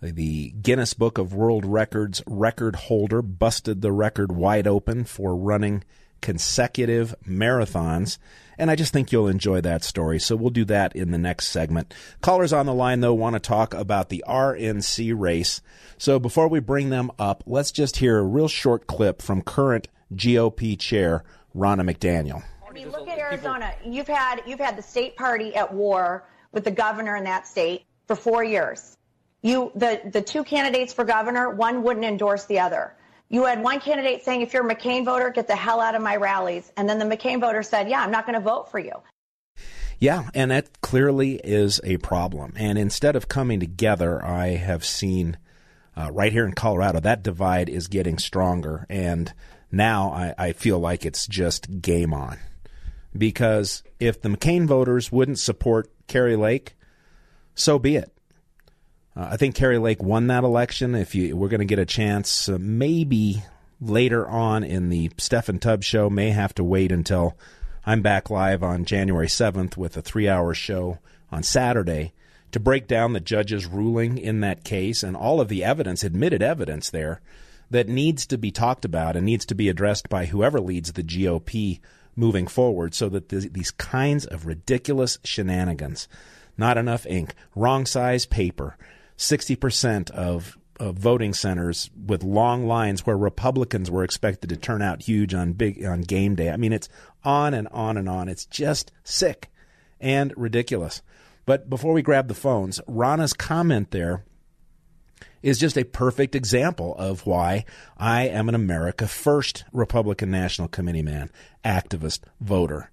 the 0.01 0.53
Guinness 0.53 0.95
Book 0.95 1.19
of 1.19 1.35
World 1.35 1.67
Records 1.67 2.23
record 2.27 2.75
holder 2.75 3.21
busted 3.21 3.83
the 3.83 3.93
record 3.93 4.33
wide 4.33 4.67
open 4.67 5.05
for 5.05 5.37
running 5.37 5.85
consecutive 6.23 7.15
marathons. 7.29 8.17
And 8.61 8.71
I 8.71 8.77
just 8.77 8.93
think 8.93 9.11
you'll 9.11 9.27
enjoy 9.27 9.63
that 9.63 9.83
story. 9.83 10.21
So 10.21 10.37
we'll 10.37 10.51
do 10.51 10.67
that 10.67 10.95
in 10.95 11.13
the 11.13 11.19
next 11.19 11.49
segment. 11.49 11.95
Callers 12.21 12.53
on 12.53 12.67
the 12.67 12.75
line, 12.75 13.01
though, 13.01 13.15
want 13.15 13.33
to 13.33 13.41
talk 13.41 13.73
about 13.73 14.11
the 14.11 14.23
RNC 14.29 15.19
race. 15.19 15.63
So 15.97 16.19
before 16.19 16.47
we 16.47 16.61
bring 16.61 16.91
them 16.91 17.11
up, 17.19 17.43
let's 17.47 17.73
just 17.73 17.97
hear 17.97 18.19
a 18.19 18.23
real 18.23 18.49
short 18.49 18.87
clip 18.87 19.23
from 19.23 19.41
current 19.41 19.89
GOP 20.15 20.79
chair 20.79 21.25
Ronna 21.57 21.91
McDaniel. 21.91 22.43
I 22.69 22.73
mean, 22.73 22.91
look 22.91 23.09
at 23.09 23.19
Arizona. 23.19 23.73
You've 23.83 24.09
had 24.09 24.43
you've 24.47 24.61
had 24.61 24.77
the 24.77 24.83
state 24.83 25.17
party 25.17 25.57
at 25.57 25.73
war 25.73 26.29
with 26.53 26.65
the 26.65 26.71
governor 26.71 27.17
in 27.17 27.25
that 27.25 27.49
state 27.49 27.87
for 28.09 28.15
four 28.15 28.45
years. 28.45 28.99
You 29.41 29.73
the 29.75 30.03
the 30.05 30.21
two 30.21 30.45
candidates 30.45 30.93
for 30.93 31.05
governor, 31.05 31.49
one 31.49 31.83
wouldn't 31.83 32.05
endorse 32.05 32.45
the 32.45 32.61
other. 32.61 32.95
You 33.31 33.45
had 33.45 33.63
one 33.63 33.79
candidate 33.79 34.25
saying, 34.25 34.43
if 34.43 34.53
you're 34.53 34.69
a 34.69 34.75
McCain 34.75 35.05
voter, 35.05 35.31
get 35.31 35.47
the 35.47 35.55
hell 35.55 35.81
out 35.81 35.95
of 35.95 36.03
my 36.03 36.17
rallies. 36.17 36.73
And 36.77 36.89
then 36.89 36.99
the 36.99 37.05
McCain 37.05 37.41
voter 37.41 37.63
said, 37.63 37.89
yeah, 37.89 38.03
I'm 38.03 38.11
not 38.11 38.27
going 38.27 38.35
to 38.35 38.45
vote 38.45 38.71
for 38.71 38.81
you. 38.81 38.93
Yeah, 40.01 40.31
and 40.35 40.51
that 40.51 40.81
clearly 40.81 41.37
is 41.45 41.81
a 41.85 41.99
problem. 41.99 42.55
And 42.57 42.77
instead 42.77 43.15
of 43.15 43.29
coming 43.29 43.61
together, 43.61 44.25
I 44.25 44.49
have 44.49 44.85
seen 44.85 45.39
uh, 45.97 46.11
right 46.11 46.33
here 46.33 46.45
in 46.45 46.55
Colorado 46.55 46.99
that 47.01 47.23
divide 47.23 47.69
is 47.69 47.87
getting 47.87 48.19
stronger. 48.19 48.87
And 48.89 49.33
now 49.71 50.11
I, 50.11 50.35
I 50.37 50.53
feel 50.53 50.81
like 50.81 51.07
it's 51.07 51.27
just 51.27 51.81
game 51.81 52.13
on. 52.13 52.39
Because 53.17 53.85
if 54.01 54.21
the 54.21 54.29
McCain 54.29 54.67
voters 54.67 55.13
wouldn't 55.13 55.39
support 55.39 55.93
Kari 56.09 56.37
Lake, 56.37 56.77
so 57.55 57.79
be 57.79 57.97
it. 57.97 58.11
Uh, 59.17 59.29
I 59.33 59.37
think 59.37 59.55
Kari 59.55 59.79
Lake 59.79 60.03
won 60.03 60.29
that 60.29 60.45
election. 60.45 60.95
If 60.95 61.15
you 61.15 61.37
we're 61.37 61.49
going 61.49 61.61
to 61.61 61.65
get 61.65 61.79
a 61.79 61.87
chance, 61.87 62.49
uh, 62.49 62.59
maybe 62.61 63.43
later 63.81 64.27
on 64.29 64.63
in 64.63 64.89
the 64.89 65.09
Steffan 65.11 65.61
Tubbs 65.61 65.87
show, 65.87 66.09
may 66.11 66.31
have 66.31 66.55
to 66.55 66.65
wait 66.65 66.93
until 66.93 67.37
I'm 67.85 68.03
back 68.03 68.31
live 68.31 68.63
on 68.63 68.85
January 68.85 69.27
7th 69.27 69.77
with 69.77 69.97
a 69.97 70.03
three-hour 70.03 70.55
show 70.55 70.99
on 71.33 71.43
Saturday 71.43 72.13
to 72.53 72.61
break 72.61 72.87
down 72.87 73.13
the 73.13 73.21
judge's 73.21 73.67
ruling 73.67 74.19
in 74.19 74.41
that 74.41 74.65
case 74.65 75.03
and 75.03 75.17
all 75.17 75.41
of 75.41 75.49
the 75.49 75.65
evidence, 75.65 76.05
admitted 76.05 76.43
evidence 76.43 76.91
there, 76.91 77.21
that 77.71 77.89
needs 77.89 78.27
to 78.27 78.37
be 78.37 78.51
talked 78.51 78.85
about 78.85 79.17
and 79.17 79.25
needs 79.25 79.47
to 79.47 79.55
be 79.55 79.69
addressed 79.69 80.09
by 80.09 80.27
whoever 80.27 80.61
leads 80.61 80.93
the 80.93 81.03
GOP 81.03 81.81
moving 82.17 82.47
forward 82.47 82.95
so 82.95 83.09
that 83.09 83.29
th- 83.29 83.53
these 83.53 83.71
kinds 83.71 84.27
of 84.27 84.47
ridiculous 84.47 85.19
shenanigans, 85.25 86.09
not 86.59 86.77
enough 86.77 87.07
ink, 87.07 87.35
wrong 87.55 87.87
size 87.87 88.27
paper, 88.27 88.77
60% 89.21 90.11
of, 90.11 90.57
voting 90.81 91.35
centers 91.35 91.91
with 92.07 92.23
long 92.23 92.67
lines 92.67 93.05
where 93.05 93.19
Republicans 93.19 93.91
were 93.91 94.03
expected 94.03 94.49
to 94.49 94.57
turn 94.57 94.81
out 94.81 95.03
huge 95.03 95.35
on 95.35 95.53
big 95.53 95.85
on 95.85 96.01
game 96.01 96.35
day. 96.35 96.49
I 96.49 96.57
mean, 96.57 96.73
it's 96.73 96.89
on 97.23 97.53
and 97.53 97.69
on 97.69 97.99
and 97.99 98.09
on. 98.09 98.31
It's 98.31 98.47
just 98.47 98.91
sick 99.05 99.51
and 100.01 100.33
ridiculous. 100.39 101.03
But 101.45 101.69
before 101.69 101.93
we 101.93 102.01
grab 102.01 102.29
the 102.29 102.35
phones, 102.35 102.81
Ronna's 102.89 103.35
comment 103.35 103.91
there 103.91 104.25
is 105.43 105.59
just 105.59 105.77
a 105.77 105.85
perfect 105.85 106.35
example 106.35 106.95
of 106.97 107.27
why 107.27 107.67
I 107.99 108.29
am 108.29 108.49
an 108.49 108.55
America 108.55 109.07
First 109.07 109.65
Republican 109.75 110.31
National 110.31 110.69
Committee 110.69 111.03
man, 111.03 111.31
activist, 111.63 112.21
voter. 112.41 112.91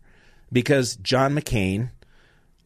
Because 0.52 0.98
John 0.98 1.34
McCain 1.34 1.92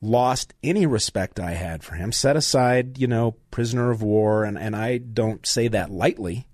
lost 0.01 0.53
any 0.63 0.85
respect 0.85 1.39
I 1.39 1.51
had 1.51 1.83
for 1.83 1.95
him, 1.95 2.11
set 2.11 2.35
aside, 2.35 2.97
you 2.97 3.07
know, 3.07 3.35
prisoner 3.51 3.91
of 3.91 4.01
war, 4.01 4.43
and, 4.43 4.57
and 4.57 4.75
I 4.75 4.97
don't 4.97 5.45
say 5.45 5.67
that 5.67 5.91
lightly, 5.91 6.47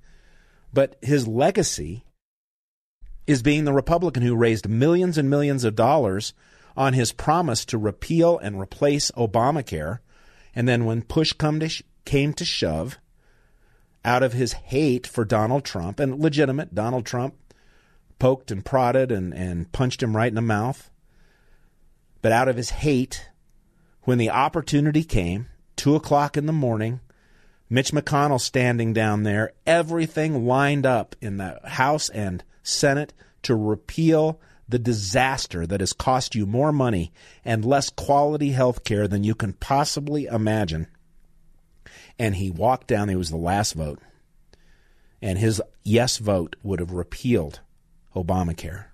but 0.73 0.97
his 1.01 1.27
legacy 1.27 2.03
is 3.25 3.41
being 3.41 3.65
the 3.65 3.73
Republican 3.73 4.23
who 4.23 4.35
raised 4.35 4.67
millions 4.67 5.17
and 5.17 5.29
millions 5.29 5.63
of 5.63 5.75
dollars 5.75 6.33
on 6.75 6.93
his 6.93 7.11
promise 7.11 7.65
to 7.65 7.77
repeal 7.77 8.37
and 8.37 8.59
replace 8.59 9.11
Obamacare. 9.11 9.99
And 10.53 10.67
then 10.67 10.85
when 10.85 11.01
push 11.01 11.33
come 11.33 11.59
to 11.59 11.69
sh- 11.69 11.83
came 12.05 12.33
to 12.33 12.45
shove, 12.45 12.99
out 14.05 14.23
of 14.23 14.33
his 14.33 14.53
hate 14.53 15.05
for 15.05 15.25
Donald 15.25 15.65
Trump, 15.65 15.99
and 15.99 16.19
legitimate, 16.19 16.73
Donald 16.73 17.05
Trump 17.05 17.35
poked 18.19 18.51
and 18.51 18.63
prodded 18.63 19.11
and, 19.11 19.33
and 19.33 19.71
punched 19.71 20.01
him 20.01 20.15
right 20.15 20.29
in 20.29 20.35
the 20.35 20.41
mouth. 20.41 20.89
But 22.21 22.31
out 22.31 22.47
of 22.47 22.55
his 22.55 22.69
hate 22.69 23.29
when 24.07 24.17
the 24.17 24.29
opportunity 24.29 25.03
came, 25.03 25.47
two 25.75 25.93
o'clock 25.93 26.37
in 26.37 26.45
the 26.45 26.53
morning, 26.53 27.01
Mitch 27.69 27.91
McConnell 27.91 28.39
standing 28.39 28.93
down 28.93 29.23
there, 29.23 29.51
everything 29.65 30.47
lined 30.47 30.85
up 30.85 31.13
in 31.19 31.35
the 31.35 31.59
House 31.65 32.07
and 32.07 32.41
Senate 32.63 33.11
to 33.43 33.53
repeal 33.53 34.39
the 34.69 34.79
disaster 34.79 35.67
that 35.67 35.81
has 35.81 35.91
cost 35.91 36.35
you 36.35 36.45
more 36.45 36.71
money 36.71 37.11
and 37.43 37.65
less 37.65 37.89
quality 37.89 38.51
health 38.51 38.85
care 38.85 39.09
than 39.09 39.25
you 39.25 39.35
can 39.35 39.51
possibly 39.51 40.23
imagine. 40.23 40.87
And 42.17 42.35
he 42.35 42.49
walked 42.49 42.87
down, 42.87 43.09
he 43.09 43.15
was 43.17 43.29
the 43.29 43.35
last 43.35 43.73
vote. 43.73 43.99
And 45.21 45.37
his 45.37 45.61
yes 45.83 46.17
vote 46.17 46.55
would 46.63 46.79
have 46.79 46.93
repealed 46.93 47.59
Obamacare. 48.15 48.85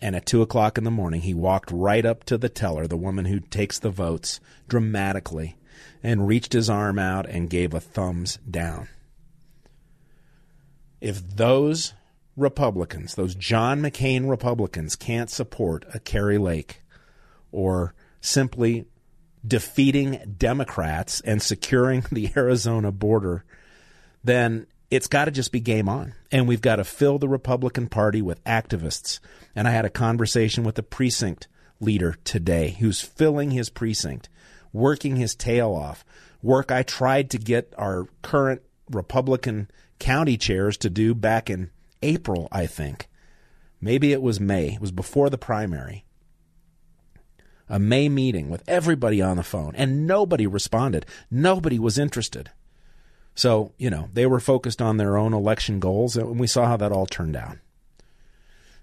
And 0.00 0.14
at 0.14 0.26
two 0.26 0.42
o'clock 0.42 0.76
in 0.76 0.84
the 0.84 0.90
morning, 0.90 1.22
he 1.22 1.34
walked 1.34 1.70
right 1.70 2.04
up 2.04 2.24
to 2.24 2.36
the 2.36 2.48
teller, 2.48 2.86
the 2.86 2.96
woman 2.96 3.24
who 3.24 3.40
takes 3.40 3.78
the 3.78 3.90
votes, 3.90 4.40
dramatically, 4.68 5.56
and 6.02 6.28
reached 6.28 6.52
his 6.52 6.68
arm 6.68 6.98
out 6.98 7.28
and 7.28 7.50
gave 7.50 7.72
a 7.72 7.80
thumbs 7.80 8.38
down. 8.48 8.88
If 11.00 11.36
those 11.36 11.94
Republicans, 12.36 13.14
those 13.14 13.34
John 13.34 13.80
McCain 13.80 14.28
Republicans, 14.28 14.96
can't 14.96 15.30
support 15.30 15.84
a 15.94 15.98
Kari 15.98 16.38
Lake 16.38 16.82
or 17.50 17.94
simply 18.20 18.86
defeating 19.46 20.34
Democrats 20.36 21.20
and 21.22 21.40
securing 21.40 22.04
the 22.12 22.30
Arizona 22.36 22.92
border, 22.92 23.44
then 24.22 24.66
it's 24.90 25.06
got 25.08 25.26
to 25.26 25.30
just 25.30 25.52
be 25.52 25.60
game 25.60 25.88
on. 25.88 26.14
And 26.30 26.46
we've 26.46 26.60
got 26.60 26.76
to 26.76 26.84
fill 26.84 27.18
the 27.18 27.28
Republican 27.28 27.88
Party 27.88 28.22
with 28.22 28.42
activists. 28.44 29.18
And 29.54 29.66
I 29.66 29.72
had 29.72 29.84
a 29.84 29.90
conversation 29.90 30.64
with 30.64 30.78
a 30.78 30.82
precinct 30.82 31.48
leader 31.80 32.16
today 32.24 32.76
who's 32.78 33.00
filling 33.00 33.50
his 33.50 33.70
precinct, 33.70 34.28
working 34.72 35.16
his 35.16 35.34
tail 35.34 35.72
off. 35.72 36.04
Work 36.42 36.70
I 36.70 36.82
tried 36.82 37.30
to 37.30 37.38
get 37.38 37.72
our 37.76 38.06
current 38.22 38.62
Republican 38.90 39.70
county 39.98 40.36
chairs 40.36 40.76
to 40.78 40.90
do 40.90 41.14
back 41.14 41.50
in 41.50 41.70
April, 42.02 42.48
I 42.52 42.66
think. 42.66 43.08
Maybe 43.80 44.12
it 44.12 44.22
was 44.22 44.40
May. 44.40 44.74
It 44.74 44.80
was 44.80 44.92
before 44.92 45.30
the 45.30 45.38
primary. 45.38 46.04
A 47.68 47.78
May 47.78 48.08
meeting 48.08 48.48
with 48.48 48.62
everybody 48.68 49.20
on 49.20 49.36
the 49.36 49.42
phone, 49.42 49.74
and 49.74 50.06
nobody 50.06 50.46
responded. 50.46 51.04
Nobody 51.30 51.78
was 51.78 51.98
interested. 51.98 52.50
So, 53.36 53.72
you 53.76 53.90
know, 53.90 54.08
they 54.14 54.26
were 54.26 54.40
focused 54.40 54.80
on 54.80 54.96
their 54.96 55.18
own 55.18 55.34
election 55.34 55.78
goals, 55.78 56.16
and 56.16 56.40
we 56.40 56.46
saw 56.46 56.66
how 56.66 56.78
that 56.78 56.90
all 56.90 57.06
turned 57.06 57.36
out. 57.36 57.58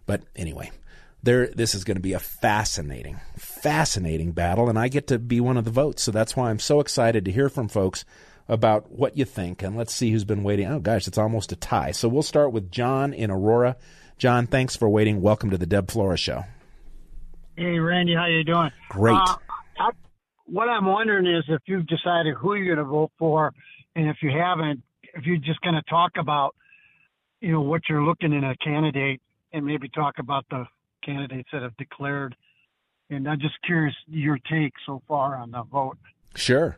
But 0.06 0.22
anyway, 0.36 0.72
there 1.24 1.48
this 1.48 1.74
is 1.74 1.84
going 1.84 1.96
to 1.96 2.02
be 2.02 2.14
a 2.14 2.20
fascinating, 2.20 3.20
fascinating 3.36 4.32
battle, 4.32 4.70
and 4.70 4.78
I 4.78 4.90
get 4.90 5.08
to 5.08 5.18
be 5.18 5.42
one 5.42 5.58
of 5.58 5.66
the 5.66 5.72
votes. 5.72 6.04
So 6.04 6.12
that's 6.12 6.36
why 6.36 6.50
I'm 6.50 6.60
so 6.60 6.80
excited 6.80 7.26
to 7.26 7.32
hear 7.32 7.50
from 7.50 7.68
folks 7.68 8.06
about 8.48 8.92
what 8.92 9.18
you 9.18 9.26
think. 9.26 9.64
And 9.64 9.76
let's 9.76 9.94
see 9.94 10.12
who's 10.12 10.24
been 10.24 10.44
waiting. 10.44 10.68
Oh 10.68 10.80
gosh, 10.80 11.08
it's 11.08 11.18
almost 11.18 11.52
a 11.52 11.56
tie. 11.56 11.92
So 11.92 12.08
we'll 12.08 12.22
start 12.22 12.52
with 12.52 12.70
John 12.70 13.12
in 13.12 13.32
Aurora. 13.32 13.76
John, 14.20 14.46
thanks 14.46 14.76
for 14.76 14.88
waiting. 14.88 15.22
Welcome 15.22 15.50
to 15.50 15.58
the 15.58 15.66
Deb 15.66 15.90
Flora 15.90 16.18
Show. 16.18 16.44
Hey, 17.56 17.80
Randy, 17.80 18.14
how 18.14 18.28
you 18.28 18.44
doing? 18.44 18.72
Great. 18.90 19.16
Uh, 19.16 19.36
I, 19.80 19.90
what 20.46 20.70
I'm 20.70 20.86
wondering 20.86 21.26
is 21.26 21.44
if 21.48 21.62
you've 21.66 21.88
decided 21.88 22.36
who 22.36 22.54
you're 22.54 22.76
going 22.76 22.86
to 22.86 22.92
vote 22.92 23.12
for 23.18 23.52
and 23.96 24.08
if 24.08 24.18
you 24.22 24.32
haven't, 24.32 24.82
if 25.14 25.26
you're 25.26 25.38
just 25.38 25.62
going 25.62 25.76
to 25.76 25.84
talk 25.90 26.12
about, 26.18 26.56
you 27.42 27.52
know, 27.52 27.62
what 27.62 27.82
you're 27.90 28.04
looking 28.04 28.34
in 28.34 28.44
a 28.44 28.56
candidate 28.58 29.22
and 29.52 29.66
maybe 29.66 29.90
talk 29.90 30.16
about 30.20 30.46
the 30.50 30.66
candidates 31.04 31.50
that 31.54 31.62
have 31.62 31.76
declared. 31.78 32.36
And 33.10 33.28
I'm 33.28 33.40
just 33.40 33.56
curious 33.66 33.94
your 34.08 34.40
take 34.50 34.74
so 34.86 35.02
far 35.08 35.36
on 35.36 35.52
the 35.52 35.64
vote. 35.64 35.98
Sure. 36.36 36.78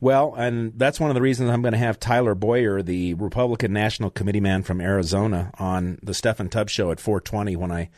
Well, 0.00 0.34
and 0.36 0.72
that's 0.76 1.00
one 1.00 1.10
of 1.10 1.14
the 1.14 1.20
reasons 1.20 1.50
I'm 1.50 1.62
going 1.62 1.72
to 1.72 1.78
have 1.78 1.98
Tyler 1.98 2.34
Bowyer, 2.34 2.82
the 2.82 3.14
Republican 3.14 3.72
National 3.72 4.10
Committee 4.10 4.40
man 4.40 4.62
from 4.62 4.80
Arizona, 4.80 5.50
on 5.58 5.98
the 6.02 6.12
Steffan 6.12 6.50
Tubbs 6.50 6.72
show 6.72 6.90
at 6.92 6.98
4:20 6.98 7.56
when 7.56 7.72
I 7.72 7.90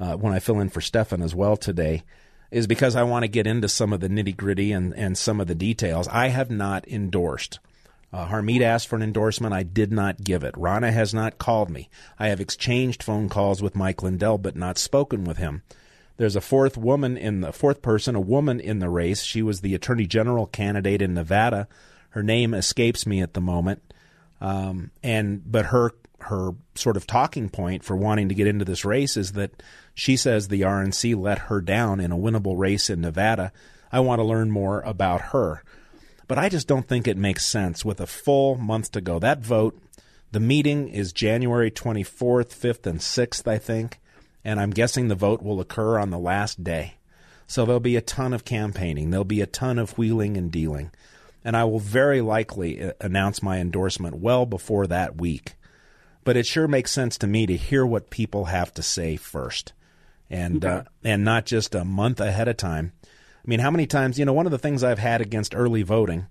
uh, 0.00 0.16
when 0.16 0.32
I 0.32 0.38
fill 0.38 0.60
in 0.60 0.70
for 0.70 0.80
Steffan 0.80 1.22
as 1.22 1.34
well 1.34 1.58
today, 1.58 2.04
is 2.50 2.66
because 2.66 2.96
I 2.96 3.02
want 3.02 3.24
to 3.24 3.28
get 3.28 3.46
into 3.46 3.68
some 3.68 3.92
of 3.92 4.00
the 4.00 4.08
nitty 4.08 4.34
gritty 4.34 4.72
and 4.72 4.94
and 4.94 5.16
some 5.16 5.40
of 5.40 5.46
the 5.46 5.54
details. 5.54 6.08
I 6.08 6.28
have 6.28 6.50
not 6.50 6.88
endorsed 6.88 7.58
uh, 8.12 8.28
Harmeet 8.28 8.60
asked 8.60 8.88
for 8.88 8.96
an 8.96 9.02
endorsement. 9.02 9.54
I 9.54 9.62
did 9.62 9.90
not 9.90 10.22
give 10.22 10.44
it. 10.44 10.54
Ronna 10.54 10.92
has 10.92 11.14
not 11.14 11.38
called 11.38 11.70
me. 11.70 11.88
I 12.18 12.28
have 12.28 12.40
exchanged 12.40 13.02
phone 13.02 13.28
calls 13.28 13.62
with 13.62 13.74
Mike 13.74 14.02
Lindell, 14.02 14.38
but 14.38 14.56
not 14.56 14.78
spoken 14.78 15.24
with 15.24 15.38
him. 15.38 15.62
There's 16.18 16.36
a 16.36 16.42
fourth 16.42 16.76
woman 16.76 17.16
in 17.16 17.40
the 17.40 17.52
fourth 17.52 17.80
person, 17.80 18.14
a 18.14 18.20
woman 18.20 18.60
in 18.60 18.80
the 18.80 18.90
race. 18.90 19.22
She 19.22 19.42
was 19.42 19.60
the 19.60 19.74
attorney 19.74 20.06
general 20.06 20.46
candidate 20.46 21.00
in 21.00 21.14
Nevada. 21.14 21.68
Her 22.10 22.22
name 22.22 22.52
escapes 22.52 23.06
me 23.06 23.22
at 23.22 23.32
the 23.32 23.40
moment. 23.40 23.82
Um, 24.40 24.90
and 25.02 25.42
but 25.50 25.66
her 25.66 25.92
her 26.20 26.50
sort 26.74 26.96
of 26.96 27.06
talking 27.06 27.48
point 27.48 27.82
for 27.82 27.96
wanting 27.96 28.28
to 28.28 28.34
get 28.34 28.46
into 28.46 28.64
this 28.64 28.84
race 28.84 29.16
is 29.16 29.32
that 29.32 29.62
she 29.94 30.16
says 30.16 30.48
the 30.48 30.60
RNC 30.60 31.16
let 31.16 31.38
her 31.38 31.60
down 31.60 31.98
in 31.98 32.12
a 32.12 32.16
winnable 32.16 32.58
race 32.58 32.90
in 32.90 33.00
Nevada. 33.00 33.52
I 33.90 34.00
want 34.00 34.20
to 34.20 34.24
learn 34.24 34.50
more 34.50 34.80
about 34.82 35.20
her. 35.32 35.64
But 36.28 36.38
I 36.38 36.48
just 36.48 36.68
don't 36.68 36.86
think 36.86 37.06
it 37.06 37.16
makes 37.16 37.44
sense 37.44 37.84
with 37.84 38.00
a 38.00 38.06
full 38.06 38.56
month 38.56 38.92
to 38.92 39.00
go. 39.00 39.18
That 39.18 39.40
vote, 39.40 39.78
the 40.30 40.40
meeting 40.40 40.88
is 40.88 41.12
January 41.12 41.70
24th, 41.70 42.48
5th, 42.48 42.86
and 42.86 43.00
6th, 43.00 43.46
I 43.46 43.58
think. 43.58 44.00
And 44.44 44.58
I'm 44.58 44.70
guessing 44.70 45.08
the 45.08 45.14
vote 45.14 45.42
will 45.42 45.60
occur 45.60 45.98
on 45.98 46.10
the 46.10 46.18
last 46.18 46.64
day. 46.64 46.94
So 47.46 47.64
there'll 47.64 47.80
be 47.80 47.96
a 47.96 48.00
ton 48.00 48.32
of 48.32 48.44
campaigning. 48.44 49.10
There'll 49.10 49.24
be 49.24 49.42
a 49.42 49.46
ton 49.46 49.78
of 49.78 49.98
wheeling 49.98 50.36
and 50.36 50.50
dealing. 50.50 50.90
And 51.44 51.56
I 51.56 51.64
will 51.64 51.80
very 51.80 52.20
likely 52.20 52.82
uh, 52.82 52.92
announce 53.00 53.42
my 53.42 53.58
endorsement 53.58 54.16
well 54.16 54.46
before 54.46 54.86
that 54.86 55.20
week. 55.20 55.54
But 56.24 56.36
it 56.36 56.46
sure 56.46 56.68
makes 56.68 56.92
sense 56.92 57.18
to 57.18 57.26
me 57.26 57.46
to 57.46 57.56
hear 57.56 57.84
what 57.84 58.10
people 58.10 58.46
have 58.46 58.72
to 58.74 58.82
say 58.82 59.16
first. 59.16 59.72
And 60.30 60.64
uh, 60.64 60.84
and 61.04 61.24
not 61.24 61.44
just 61.44 61.74
a 61.74 61.84
month 61.84 62.20
ahead 62.20 62.48
of 62.48 62.56
time. 62.56 62.92
I 63.44 63.48
mean, 63.48 63.60
how 63.60 63.70
many 63.70 63.86
times, 63.86 64.18
you 64.18 64.24
know, 64.24 64.32
one 64.32 64.46
of 64.46 64.52
the 64.52 64.58
things 64.58 64.84
I've 64.84 65.00
had 65.00 65.20
against 65.20 65.54
early 65.54 65.82
voting, 65.82 66.26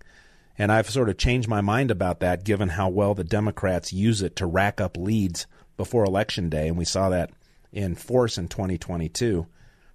and 0.58 0.72
I've 0.72 0.90
sort 0.90 1.10
of 1.10 1.18
changed 1.18 1.50
my 1.50 1.60
mind 1.60 1.92
about 1.92 2.22
that 2.22 2.46
given 2.46 2.70
how 2.70 2.88
well 2.90 3.14
the 3.14 3.24
Democrats 3.24 3.92
use 3.92 4.22
it 4.22 4.36
to 4.38 4.46
rack 4.46 4.80
up 4.80 4.96
leads 4.96 5.46
before 5.76 6.06
Election 6.06 6.50
Day, 6.50 6.68
and 6.68 6.78
we 6.78 6.86
saw 6.86 7.10
that 7.10 7.32
in 7.74 7.96
force 7.96 8.38
in 8.38 8.48
2022. 8.48 9.46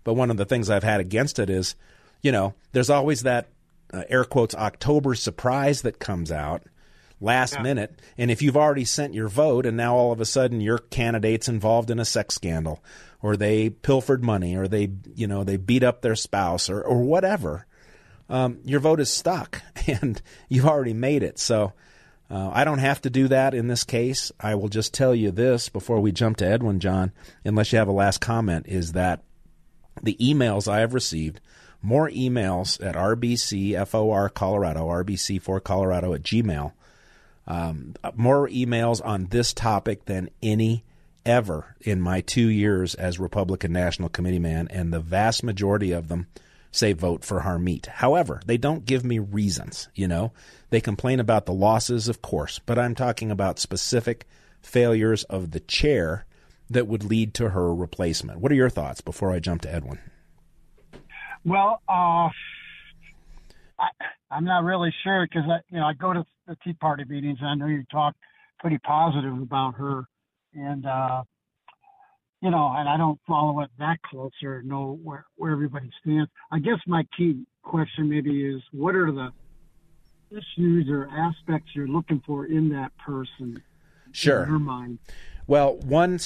But 0.05 0.15
one 0.15 0.31
of 0.31 0.37
the 0.37 0.45
things 0.45 0.69
I've 0.69 0.83
had 0.83 1.01
against 1.01 1.39
it 1.39 1.49
is, 1.49 1.75
you 2.23 2.33
know, 2.33 2.55
there's 2.73 2.91
always 2.91 3.23
that 3.23 3.49
uh, 3.93 4.05
air 4.09 4.25
quotes 4.25 4.55
October 4.55 5.15
surprise 5.15 5.83
that 5.83 5.99
comes 5.99 6.31
out 6.31 6.65
last 7.21 7.55
yeah. 7.55 7.63
minute. 7.63 8.01
And 8.19 8.31
if 8.31 8.43
you've 8.43 8.57
already 8.57 8.85
sent 8.85 9.15
your 9.15 9.29
vote 9.29 9.67
and 9.67 9.77
now 9.77 9.97
all 9.97 10.13
of 10.13 10.21
a 10.21 10.27
sudden 10.27 10.61
your 10.61 10.79
candidate's 10.79 11.49
involved 11.49 11.91
in 11.91 11.99
a 11.99 12.05
sex 12.05 12.35
scandal 12.35 12.83
or 13.23 13.37
they 13.37 13.71
pilfered 13.71 14.23
money 14.23 14.57
or 14.57 14.69
they, 14.69 14.91
you 15.15 15.27
know, 15.27 15.45
they 15.45 15.57
beat 15.57 15.83
up 15.83 16.03
their 16.03 16.17
spouse 16.17 16.69
or, 16.69 16.83
or 16.83 17.03
whatever, 17.03 17.67
um, 18.29 18.59
your 18.65 18.81
vote 18.81 19.01
is 19.01 19.11
stuck 19.11 19.63
and 19.87 20.21
you've 20.49 20.67
already 20.67 20.95
made 20.95 21.23
it. 21.23 21.39
So 21.39 21.73
uh, 22.31 22.51
I 22.53 22.65
don't 22.65 22.79
have 22.79 23.01
to 23.03 23.11
do 23.11 23.29
that 23.29 23.55
in 23.55 23.69
this 23.69 23.85
case. 23.85 24.33
I 24.41 24.57
will 24.57 24.69
just 24.69 24.93
tell 24.93 25.15
you 25.15 25.31
this 25.31 25.69
before 25.69 26.01
we 26.01 26.13
jump 26.13 26.39
to 26.39 26.47
Edwin, 26.47 26.81
John, 26.81 27.13
unless 27.45 27.73
you 27.73 27.79
have 27.79 27.89
a 27.89 27.93
last 27.93 28.21
comment, 28.21 28.67
is 28.69 28.93
that 28.93 29.23
the 30.03 30.17
emails 30.21 30.71
I 30.71 30.81
have 30.81 30.93
received, 30.93 31.41
more 31.83 32.11
emails 32.11 32.85
at 32.85 32.97
RBCFOR 32.97 34.35
Colorado, 34.35 34.87
RBC4 34.89 35.63
Colorado 35.63 36.15
at 36.15 36.23
Gmail, 36.23 36.73
um, 37.47 37.95
more 38.15 38.49
emails 38.49 39.05
on 39.05 39.27
this 39.27 39.53
topic 39.53 40.05
than 40.07 40.31
any 40.43 40.85
ever 41.25 41.77
in 41.81 42.01
my 42.01 42.21
two 42.21 42.49
years 42.49 42.95
as 42.95 43.19
Republican 43.19 43.73
National 43.73 44.09
Committee 44.09 44.39
man, 44.39 44.69
and 44.71 44.93
the 44.93 45.01
vast 45.01 45.43
majority 45.43 45.93
of 45.93 46.09
them 46.09 46.27
say 46.71 46.93
vote 46.93 47.25
for 47.25 47.41
Harmeet. 47.41 47.87
However, 47.87 48.41
they 48.47 48.57
don't 48.57 48.85
give 48.85 49.05
me 49.05 49.19
reasons, 49.19 49.89
you 49.95 50.07
know. 50.07 50.33
They 50.71 50.81
complain 50.81 51.21
about 51.21 51.47
the 51.47 51.53
losses, 51.53 52.09
of 52.09 52.23
course, 52.23 52.59
but 52.59 52.79
I'm 52.79 52.95
talking 52.95 53.31
about 53.31 53.59
specific 53.59 54.27
failures 54.61 55.25
of 55.25 55.53
the 55.53 55.61
chair 55.61 56.27
that 56.69 56.87
would 56.87 57.05
lead 57.05 57.35
to 57.35 57.51
her 57.51 57.75
replacement. 57.75 58.41
What 58.41 58.53
are 58.53 58.57
your 58.57 58.71
thoughts 58.71 59.01
before 59.01 59.33
I 59.33 59.39
jump 59.39 59.63
to 59.63 59.73
Edwin? 59.73 60.01
Well, 61.45 61.81
uh, 61.89 62.29
I, 63.79 63.89
I'm 64.31 64.45
not 64.45 64.65
really 64.65 64.93
sure 65.05 65.27
because 65.27 65.49
I, 65.49 65.59
you 65.71 65.79
know, 65.79 65.87
I 65.87 65.93
go 65.93 66.13
to 66.13 66.25
the 66.47 66.57
Tea 66.65 66.73
Party 66.75 67.05
meetings 67.05 67.39
and 67.41 67.49
I 67.49 67.55
know 67.55 67.67
you 67.67 67.85
talk 67.91 68.15
pretty 68.59 68.79
positive 68.79 69.41
about 69.41 69.75
her, 69.75 70.05
and 70.55 70.87
uh, 70.87 71.23
you 72.43 72.51
know, 72.51 72.73
and 72.77 72.89
I 72.89 72.97
don't 72.97 73.21
follow 73.27 73.61
it 73.61 73.71
that 73.79 74.03
close 74.03 74.33
or 74.43 74.63
know 74.63 74.99
where 75.03 75.27
where 75.37 75.53
everybody 75.53 75.91
stands. 76.01 76.31
I 76.51 76.59
guess 76.59 76.79
my 76.87 77.05
key 77.17 77.45
question 77.63 78.09
maybe 78.09 78.45
is 78.45 78.63
what 78.73 78.95
are 78.95 79.13
the 79.13 79.31
issues 80.31 80.89
or 80.89 81.09
aspects 81.09 81.71
you're 81.75 81.89
looking 81.89 82.23
for 82.27 82.47
in 82.47 82.69
that 82.71 82.93
person? 82.99 83.63
Sure. 84.13 84.43
In 84.43 84.49
her 84.49 84.59
mind. 84.59 84.99
Well, 85.47 85.77
one 85.77 86.19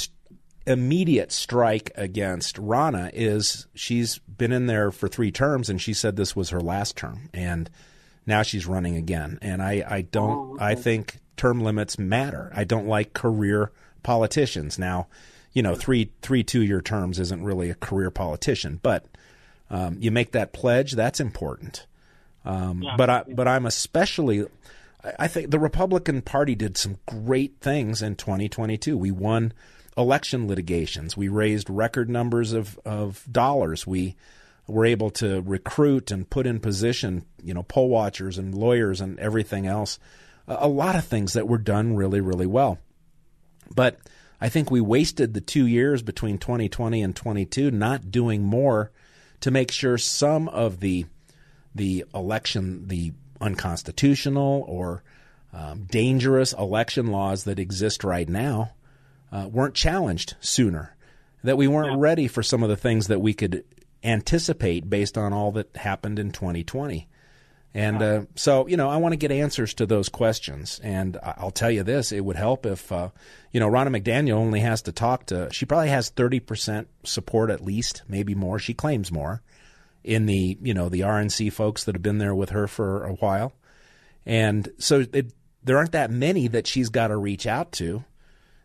immediate 0.67 1.33
strike 1.33 1.91
against 1.97 2.57
Ronna 2.57 3.11
is 3.13 3.67
she's 3.75 4.19
been 4.19 4.53
in 4.53 4.67
there 4.67 4.91
for 4.91 5.09
three 5.09 5.33
terms 5.33 5.69
and 5.69 5.81
she 5.81 5.93
said 5.93 6.17
this 6.17 6.37
was 6.37 6.51
her 6.51 6.61
last 6.61 6.97
term 6.97 7.29
and 7.33 7.71
now 8.27 8.43
she's 8.43 8.67
running 8.67 8.97
again. 8.97 9.39
And 9.43 9.63
I, 9.63 9.85
I 9.89 10.03
don't 10.03 10.31
oh, 10.31 10.55
okay. 10.55 10.65
I 10.65 10.75
think 10.75 11.19
term 11.37 11.61
limits 11.61 11.99
matter. 11.99 12.53
I 12.55 12.65
don't 12.65 12.87
like 12.87 13.13
career 13.13 13.73
politicians. 14.03 14.79
Now, 14.79 15.09
you 15.53 15.63
know, 15.63 15.75
three 15.75 16.13
three 16.23 16.45
two 16.45 16.63
year 16.63 16.81
terms 16.81 17.19
isn't 17.19 17.43
really 17.43 17.71
a 17.71 17.75
career 17.75 18.11
politician, 18.11 18.79
but 18.83 19.07
um, 19.71 19.97
you 20.01 20.11
make 20.11 20.33
that 20.33 20.53
pledge, 20.53 20.93
that's 20.93 21.21
important. 21.21 21.87
Um, 22.45 22.83
yeah. 22.83 22.95
But 22.97 23.11
I, 23.11 23.25
but 23.29 23.49
I'm 23.49 23.67
especially. 23.67 24.47
I 25.19 25.29
think 25.29 25.51
the 25.51 25.59
Republican 25.59 26.21
Party 26.21 26.55
did 26.55 26.77
some 26.77 26.99
great 27.07 27.55
things 27.63 28.03
in 28.03 28.17
2022. 28.17 28.99
We 28.99 29.11
won 29.11 29.55
election 29.97 30.47
litigations. 30.47 31.17
We 31.17 31.29
raised 31.29 31.71
record 31.71 32.11
numbers 32.11 32.53
of, 32.53 32.79
of 32.85 33.25
dollars. 33.31 33.87
We 33.87 34.15
were 34.73 34.85
able 34.85 35.11
to 35.11 35.41
recruit 35.43 36.11
and 36.11 36.29
put 36.29 36.47
in 36.47 36.61
position, 36.61 37.25
you 37.43 37.55
know, 37.55 37.63
poll 37.63 37.89
watchers 37.89 38.39
and 38.39 38.55
lawyers 38.55 39.01
and 39.01 39.19
everything 39.19 39.67
else. 39.67 39.99
A, 40.47 40.69
lot 40.69 40.97
of 40.97 41.05
things 41.05 41.35
that 41.35 41.47
were 41.47 41.59
done 41.59 41.95
really, 41.95 42.21
really 42.21 42.47
well. 42.47 42.79
But 43.75 43.99
I 44.41 44.49
think 44.49 44.71
we 44.71 44.81
wasted 44.81 45.33
the 45.33 45.41
two 45.41 45.67
years 45.67 46.03
between 46.03 46.39
2020 46.39 47.03
and 47.03 47.15
22 47.15 47.71
not 47.71 48.11
doing 48.11 48.43
more 48.43 48.91
to 49.41 49.51
make 49.51 49.71
sure 49.71 49.99
some 49.99 50.49
of 50.49 50.81
the 50.81 51.07
the 51.73 52.05
election, 52.13 52.89
the 52.89 53.13
unconstitutional 53.41 54.65
or 54.67 55.05
um, 55.53 55.85
dangerous 55.85 56.53
election 56.53 57.07
laws 57.07 57.45
that 57.45 57.61
exist 57.61 58.03
right 58.03 58.29
now 58.29 58.73
uh, 59.31 59.49
weren't 59.51 59.75
challenged 59.75 60.35
sooner. 60.41 60.97
That 61.45 61.57
we 61.57 61.69
weren't 61.69 61.93
yeah. 61.93 61.99
ready 62.01 62.29
for 62.29 62.43
some 62.43 62.63
of 62.63 62.69
the 62.69 62.77
things 62.77 63.07
that 63.07 63.21
we 63.21 63.33
could 63.33 63.65
anticipate 64.03 64.89
based 64.89 65.19
on 65.19 65.33
all 65.33 65.53
that 65.53 65.77
happened 65.77 66.19
in 66.19 66.33
2020. 66.33 67.09
And 67.73 68.03
uh, 68.03 68.23
so, 68.35 68.67
you 68.67 68.77
know, 68.77 68.89
I 68.91 68.97
want 68.97 69.13
to 69.13 69.17
get 69.17 69.31
answers 69.31 69.75
to 69.75 69.87
those 69.87 70.09
questions. 70.09 70.81
And 70.83 71.17
I'll 71.23 71.53
tell 71.53 71.71
you 71.71 71.85
this: 71.85 72.11
it 72.11 72.25
would 72.25 72.37
help 72.37 72.67
if, 72.67 72.91
uh, 72.91 73.11
you 73.53 73.61
know, 73.61 73.69
Ronna 73.69 73.97
McDaniel 73.97 74.35
only 74.35 74.61
has 74.61 74.83
to 74.83 74.93
talk 74.93 75.27
to. 75.27 75.49
She 75.53 75.67
probably 75.67 75.91
has 75.91 76.11
thirty 76.11 76.41
percent 76.41 76.89
support 77.05 77.49
at 77.49 77.61
least, 77.61 78.03
maybe 78.09 78.35
more. 78.35 78.59
She 78.59 78.75
claims 78.75 79.13
more 79.13 79.41
in 80.03 80.27
the 80.27 80.59
you 80.61 80.75
know 80.75 80.89
the 80.89 81.01
RNC 81.01 81.53
folks 81.53 81.85
that 81.85 81.95
have 81.95 82.03
been 82.03 82.19
there 82.19 82.35
with 82.35 82.51
her 82.51 82.67
for 82.67 83.05
a 83.05 83.13
while, 83.15 83.53
and 84.27 84.69
so 84.79 85.05
it, 85.13 85.33
there 85.63 85.77
aren't 85.77 85.93
that 85.93 86.11
many 86.11 86.49
that 86.49 86.67
she's 86.67 86.89
got 86.89 87.09
to 87.09 87.17
reach 87.17 87.47
out 87.47 87.71
to, 87.73 88.05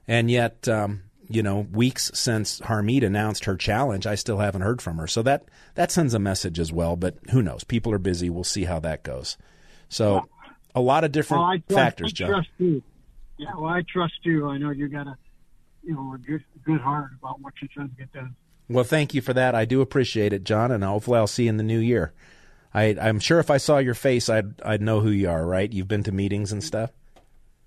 and 0.08 0.32
yet 0.32 0.67
um, 0.67 1.04
you 1.28 1.44
know 1.44 1.68
weeks 1.72 2.12
since 2.14 2.60
Harmeet 2.62 3.04
announced 3.04 3.46
her 3.46 3.56
challenge, 3.56 4.06
I 4.06 4.16
still 4.16 4.38
haven't 4.38 4.62
heard 4.62 4.82
from 4.82 4.98
her. 4.98 5.08
So 5.08 5.22
that 5.24 5.46
that 5.76 5.92
sends 5.92 6.14
a 6.14 6.20
message 6.20 6.60
as 6.60 6.72
well. 6.72 6.96
But 6.96 7.18
who 7.32 7.42
knows? 7.42 7.64
People 7.64 7.92
are 7.94 8.00
busy. 8.00 8.30
We'll 8.30 8.44
see 8.44 8.66
how 8.66 8.80
that 8.82 9.04
goes. 9.04 9.38
So 9.90 10.28
a 10.74 10.82
lot 10.82 11.04
of 11.04 11.12
different 11.12 11.44
well, 11.44 11.58
trust, 11.70 11.74
factors, 11.74 12.14
I 12.22 12.28
trust 12.28 12.50
You. 12.58 12.84
Yeah, 13.38 13.52
well, 13.58 13.72
I 13.72 13.82
trust 13.88 14.20
you. 14.24 14.50
I 14.50 14.58
know 14.58 14.72
you 14.72 14.88
got 14.88 15.08
a 15.08 15.16
you 15.84 15.94
know 15.94 16.14
a 16.14 16.18
good 16.18 16.44
good 16.64 16.82
heart 16.82 17.12
about 17.20 17.42
what 17.42 17.54
you're 17.62 17.70
trying 17.74 17.90
to 17.90 17.96
get 17.96 18.12
done. 18.14 18.36
Well, 18.70 18.84
thank 18.84 19.14
you 19.14 19.22
for 19.22 19.34
that. 19.34 19.54
I 19.54 19.66
do 19.66 19.82
appreciate 19.82 20.34
it, 20.34 20.44
John, 20.44 20.72
and 20.72 20.84
hopefully 20.84 21.20
I'll 21.20 21.28
see 21.28 21.44
you 21.44 21.50
in 21.50 21.58
the 21.58 21.64
new 21.64 21.80
year. 21.80 22.14
I, 22.74 22.86
am 22.86 23.20
sure 23.20 23.40
if 23.40 23.50
I 23.50 23.58
saw 23.58 23.78
your 23.78 23.94
face, 23.94 24.28
I'd 24.28 24.62
I'd 24.62 24.82
know 24.82 25.00
who 25.00 25.10
you 25.10 25.30
are. 25.30 25.46
Right? 25.46 25.72
You've 25.72 25.88
been 25.88 26.04
to 26.04 26.12
meetings 26.12 26.52
and 26.52 26.64
stuff. 26.64 26.92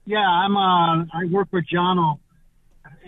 Yeah, 0.05 0.19
I'm. 0.19 0.57
Uh, 0.57 1.05
I 1.13 1.25
work 1.31 1.49
with 1.53 1.67
John 1.67 2.19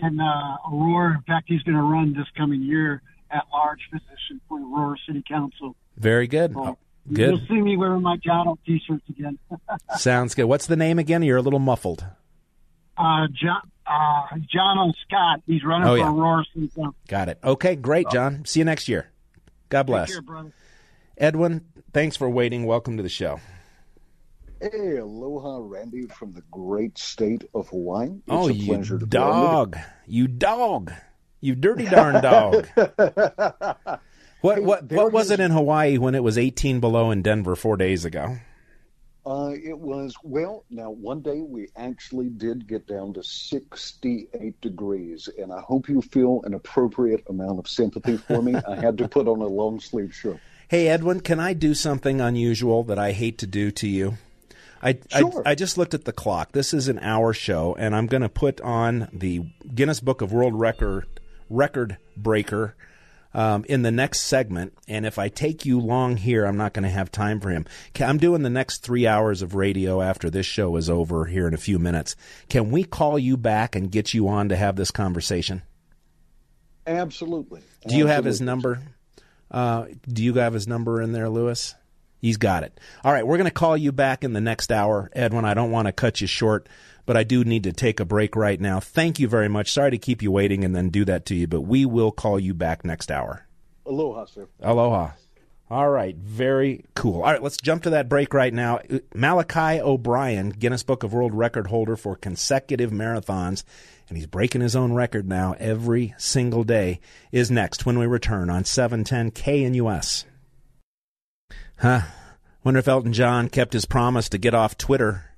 in 0.01 0.19
uh, 0.19 0.57
Aurora. 0.67 1.15
In 1.15 1.23
fact, 1.23 1.45
he's 1.47 1.61
going 1.63 1.77
to 1.77 1.83
run 1.83 2.13
this 2.13 2.27
coming 2.37 2.61
year 2.61 3.01
at 3.29 3.43
large 3.51 3.79
position 3.91 4.41
for 4.47 4.59
Aurora 4.59 4.97
City 5.07 5.23
Council. 5.27 5.75
Very 5.97 6.27
good. 6.27 6.53
So, 6.53 6.77
good. 7.11 7.29
You'll 7.29 7.47
see 7.47 7.61
me 7.61 7.77
wearing 7.77 8.01
my 8.01 8.17
John 8.17 8.57
t-shirts 8.65 9.03
again. 9.09 9.37
Sounds 9.97 10.35
good. 10.35 10.45
What's 10.45 10.67
the 10.67 10.75
name 10.75 10.99
again? 10.99 11.23
You're 11.23 11.37
a 11.37 11.41
little 11.41 11.59
muffled. 11.59 12.05
Uh, 12.97 13.27
John 13.33 13.61
uh, 13.87 14.37
John 14.51 14.77
O. 14.77 14.93
Scott. 15.05 15.41
He's 15.45 15.63
running 15.63 15.87
oh, 15.87 15.93
for 15.93 15.97
yeah. 15.97 16.09
Aurora 16.09 16.45
City 16.53 16.67
Council. 16.75 16.95
Got 17.07 17.29
it. 17.29 17.39
Okay, 17.43 17.75
great, 17.75 18.07
John. 18.11 18.45
See 18.45 18.59
you 18.59 18.65
next 18.65 18.87
year. 18.87 19.09
God 19.69 19.83
bless. 19.83 20.11
Care. 20.19 20.51
Edwin, 21.17 21.65
thanks 21.93 22.15
for 22.15 22.29
waiting. 22.29 22.65
Welcome 22.65 22.97
to 22.97 23.03
the 23.03 23.09
show. 23.09 23.39
Hey, 24.61 24.97
aloha, 24.97 25.57
Randy 25.59 26.05
from 26.05 26.33
the 26.33 26.43
great 26.51 26.95
state 26.95 27.45
of 27.55 27.69
Hawaii. 27.69 28.09
It's 28.09 28.21
oh, 28.27 28.47
you 28.47 28.77
dog! 28.99 29.75
You 30.05 30.27
dog! 30.27 30.93
You 31.39 31.55
dirty 31.55 31.85
darn 31.85 32.21
dog! 32.21 32.67
what 34.41 34.61
what 34.61 34.91
what 34.91 35.11
was 35.11 35.31
it 35.31 35.39
in 35.39 35.49
Hawaii 35.49 35.97
when 35.97 36.13
it 36.13 36.21
was 36.21 36.37
18 36.37 36.79
below 36.79 37.09
in 37.09 37.23
Denver 37.23 37.55
four 37.55 37.75
days 37.75 38.05
ago? 38.05 38.37
Uh, 39.25 39.51
it 39.63 39.77
was, 39.77 40.15
well, 40.23 40.63
now 40.69 40.91
one 40.91 41.21
day 41.21 41.41
we 41.41 41.67
actually 41.75 42.29
did 42.29 42.67
get 42.67 42.87
down 42.87 43.13
to 43.13 43.23
68 43.23 44.61
degrees, 44.61 45.29
and 45.39 45.51
I 45.51 45.61
hope 45.61 45.89
you 45.89 46.01
feel 46.01 46.41
an 46.43 46.53
appropriate 46.55 47.23
amount 47.29 47.59
of 47.59 47.67
sympathy 47.67 48.17
for 48.17 48.41
me. 48.41 48.55
I 48.67 48.75
had 48.75 48.97
to 48.97 49.07
put 49.07 49.27
on 49.27 49.41
a 49.41 49.47
long 49.47 49.79
sleeve 49.79 50.13
shirt. 50.13 50.37
Hey, 50.71 50.87
Edwin, 50.87 51.19
can 51.19 51.37
I 51.37 51.51
do 51.51 51.73
something 51.73 52.21
unusual 52.21 52.85
that 52.85 52.97
I 52.97 53.11
hate 53.11 53.37
to 53.39 53.45
do 53.45 53.71
to 53.71 53.89
you? 53.89 54.17
I, 54.81 54.99
Sure. 55.09 55.43
I, 55.45 55.51
I 55.51 55.55
just 55.55 55.77
looked 55.77 55.93
at 55.93 56.05
the 56.05 56.13
clock. 56.13 56.51
This 56.51 56.73
is 56.73 56.87
an 56.87 56.99
hour 56.99 57.33
show, 57.33 57.75
and 57.77 57.95
I'm 57.95 58.07
going 58.07 58.21
to 58.21 58.29
put 58.29 58.59
on 58.61 59.09
the 59.13 59.43
Guinness 59.73 59.99
Book 59.99 60.21
of 60.21 60.31
World 60.31 60.59
Record 60.59 61.05
record 61.49 61.97
breaker 62.15 62.75
um, 63.33 63.65
in 63.67 63.81
the 63.81 63.91
next 63.91 64.21
segment. 64.21 64.73
And 64.87 65.05
if 65.05 65.19
I 65.19 65.29
take 65.29 65.65
you 65.65 65.79
long 65.79 66.17
here, 66.17 66.45
I'm 66.45 66.57
not 66.57 66.73
going 66.73 66.83
to 66.83 66.89
have 66.89 67.11
time 67.11 67.39
for 67.39 67.49
him. 67.49 67.65
I'm 67.99 68.17
doing 68.17 68.41
the 68.41 68.49
next 68.49 68.79
three 68.79 69.07
hours 69.07 69.41
of 69.41 69.55
radio 69.55 70.01
after 70.01 70.29
this 70.29 70.45
show 70.45 70.75
is 70.75 70.89
over 70.89 71.25
here 71.25 71.47
in 71.47 71.53
a 71.53 71.57
few 71.57 71.79
minutes. 71.79 72.15
Can 72.49 72.71
we 72.71 72.83
call 72.83 73.19
you 73.19 73.37
back 73.37 73.75
and 73.75 73.91
get 73.91 74.13
you 74.13 74.27
on 74.27 74.49
to 74.49 74.55
have 74.55 74.75
this 74.75 74.91
conversation? 74.91 75.61
Absolutely. 76.87 77.61
Do 77.87 77.95
you 77.95 78.07
have 78.07 78.25
his 78.25 78.41
number? 78.41 78.81
Uh, 79.49 79.85
do 80.07 80.23
you 80.23 80.35
have 80.35 80.53
his 80.53 80.67
number 80.67 81.01
in 81.01 81.11
there, 81.11 81.29
Luis? 81.29 81.75
He's 82.21 82.37
got 82.37 82.63
it. 82.63 82.79
All 83.03 83.11
right, 83.11 83.25
we're 83.25 83.37
going 83.37 83.49
to 83.49 83.51
call 83.51 83.75
you 83.75 83.91
back 83.91 84.23
in 84.23 84.33
the 84.33 84.41
next 84.41 84.71
hour, 84.71 85.09
Edwin. 85.13 85.43
I 85.43 85.55
don't 85.55 85.71
want 85.71 85.87
to 85.87 85.91
cut 85.91 86.21
you 86.21 86.27
short, 86.27 86.69
but 87.07 87.17
I 87.17 87.23
do 87.23 87.43
need 87.43 87.63
to 87.63 87.73
take 87.73 87.99
a 87.99 88.05
break 88.05 88.35
right 88.35 88.61
now. 88.61 88.79
Thank 88.79 89.19
you 89.19 89.27
very 89.27 89.49
much. 89.49 89.71
Sorry 89.71 89.89
to 89.89 89.97
keep 89.97 90.21
you 90.21 90.31
waiting 90.31 90.63
and 90.63 90.75
then 90.75 90.89
do 90.89 91.03
that 91.05 91.25
to 91.25 91.35
you, 91.35 91.47
but 91.47 91.61
we 91.61 91.83
will 91.83 92.11
call 92.11 92.39
you 92.39 92.53
back 92.53 92.85
next 92.85 93.09
hour. 93.09 93.47
Aloha, 93.87 94.25
sir. 94.25 94.47
Aloha. 94.61 95.13
All 95.71 95.89
right, 95.89 96.15
very 96.15 96.83
cool. 96.95 97.21
All 97.23 97.31
right, 97.31 97.41
let's 97.41 97.57
jump 97.57 97.83
to 97.83 97.91
that 97.91 98.09
break 98.09 98.33
right 98.33 98.53
now. 98.53 98.81
Malachi 99.15 99.81
O'Brien, 99.81 100.49
Guinness 100.49 100.83
Book 100.83 101.03
of 101.03 101.13
World 101.13 101.33
Record 101.33 101.67
holder 101.67 101.95
for 101.95 102.17
consecutive 102.17 102.91
marathons, 102.91 103.63
and 104.09 104.17
he's 104.17 104.27
breaking 104.27 104.59
his 104.59 104.75
own 104.75 104.91
record 104.91 105.29
now 105.29 105.55
every 105.57 106.13
single 106.17 106.65
day, 106.65 106.99
is 107.31 107.49
next 107.49 107.85
when 107.85 107.97
we 107.97 108.05
return 108.05 108.49
on 108.49 108.65
710 108.65 109.31
KNUS. 109.31 110.25
Huh. 111.81 112.01
Wonder 112.63 112.79
if 112.79 112.87
Elton 112.87 113.11
John 113.11 113.49
kept 113.49 113.73
his 113.73 113.85
promise 113.85 114.29
to 114.29 114.37
get 114.37 114.53
off 114.53 114.77
Twitter 114.77 115.31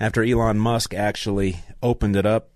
after 0.00 0.24
Elon 0.24 0.58
Musk 0.58 0.92
actually 0.92 1.60
opened 1.80 2.16
it 2.16 2.26
up 2.26 2.50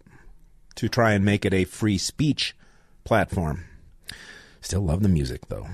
to 0.75 0.89
try 0.89 1.13
and 1.13 1.25
make 1.25 1.45
it 1.45 1.55
a 1.55 1.63
free 1.63 1.97
speech 1.97 2.57
platform. 3.05 3.67
Still 4.61 4.81
love 4.81 5.05
the 5.05 5.09
music, 5.09 5.47
though. 5.47 5.69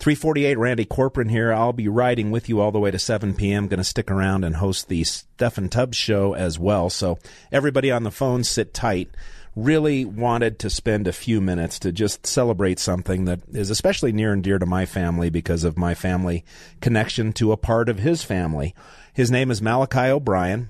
348 0.00 0.58
Randy 0.58 0.84
Corporon 0.84 1.30
here. 1.30 1.50
I'll 1.50 1.72
be 1.72 1.88
riding 1.88 2.30
with 2.30 2.46
you 2.46 2.60
all 2.60 2.72
the 2.72 2.78
way 2.78 2.90
to 2.90 2.98
7 2.98 3.32
p.m. 3.32 3.68
Going 3.68 3.78
to 3.78 3.84
stick 3.84 4.10
around 4.10 4.44
and 4.44 4.56
host 4.56 4.88
the 4.88 5.00
Steffan 5.00 5.70
Tubbs 5.70 5.96
show 5.96 6.34
as 6.34 6.58
well. 6.58 6.90
So 6.90 7.18
everybody 7.50 7.90
on 7.90 8.02
the 8.02 8.10
phone, 8.10 8.44
sit 8.44 8.74
tight. 8.74 9.08
Really 9.56 10.04
wanted 10.04 10.58
to 10.60 10.70
spend 10.70 11.08
a 11.08 11.12
few 11.12 11.40
minutes 11.40 11.78
to 11.80 11.90
just 11.90 12.26
celebrate 12.26 12.78
something 12.78 13.24
that 13.24 13.40
is 13.48 13.70
especially 13.70 14.12
near 14.12 14.32
and 14.32 14.42
dear 14.42 14.58
to 14.58 14.66
my 14.66 14.86
family 14.86 15.30
because 15.30 15.64
of 15.64 15.78
my 15.78 15.94
family 15.94 16.44
connection 16.80 17.32
to 17.34 17.52
a 17.52 17.56
part 17.56 17.88
of 17.88 17.98
his 17.98 18.22
family. 18.22 18.74
His 19.14 19.30
name 19.30 19.50
is 19.50 19.62
Malachi 19.62 20.10
O'Brien, 20.10 20.68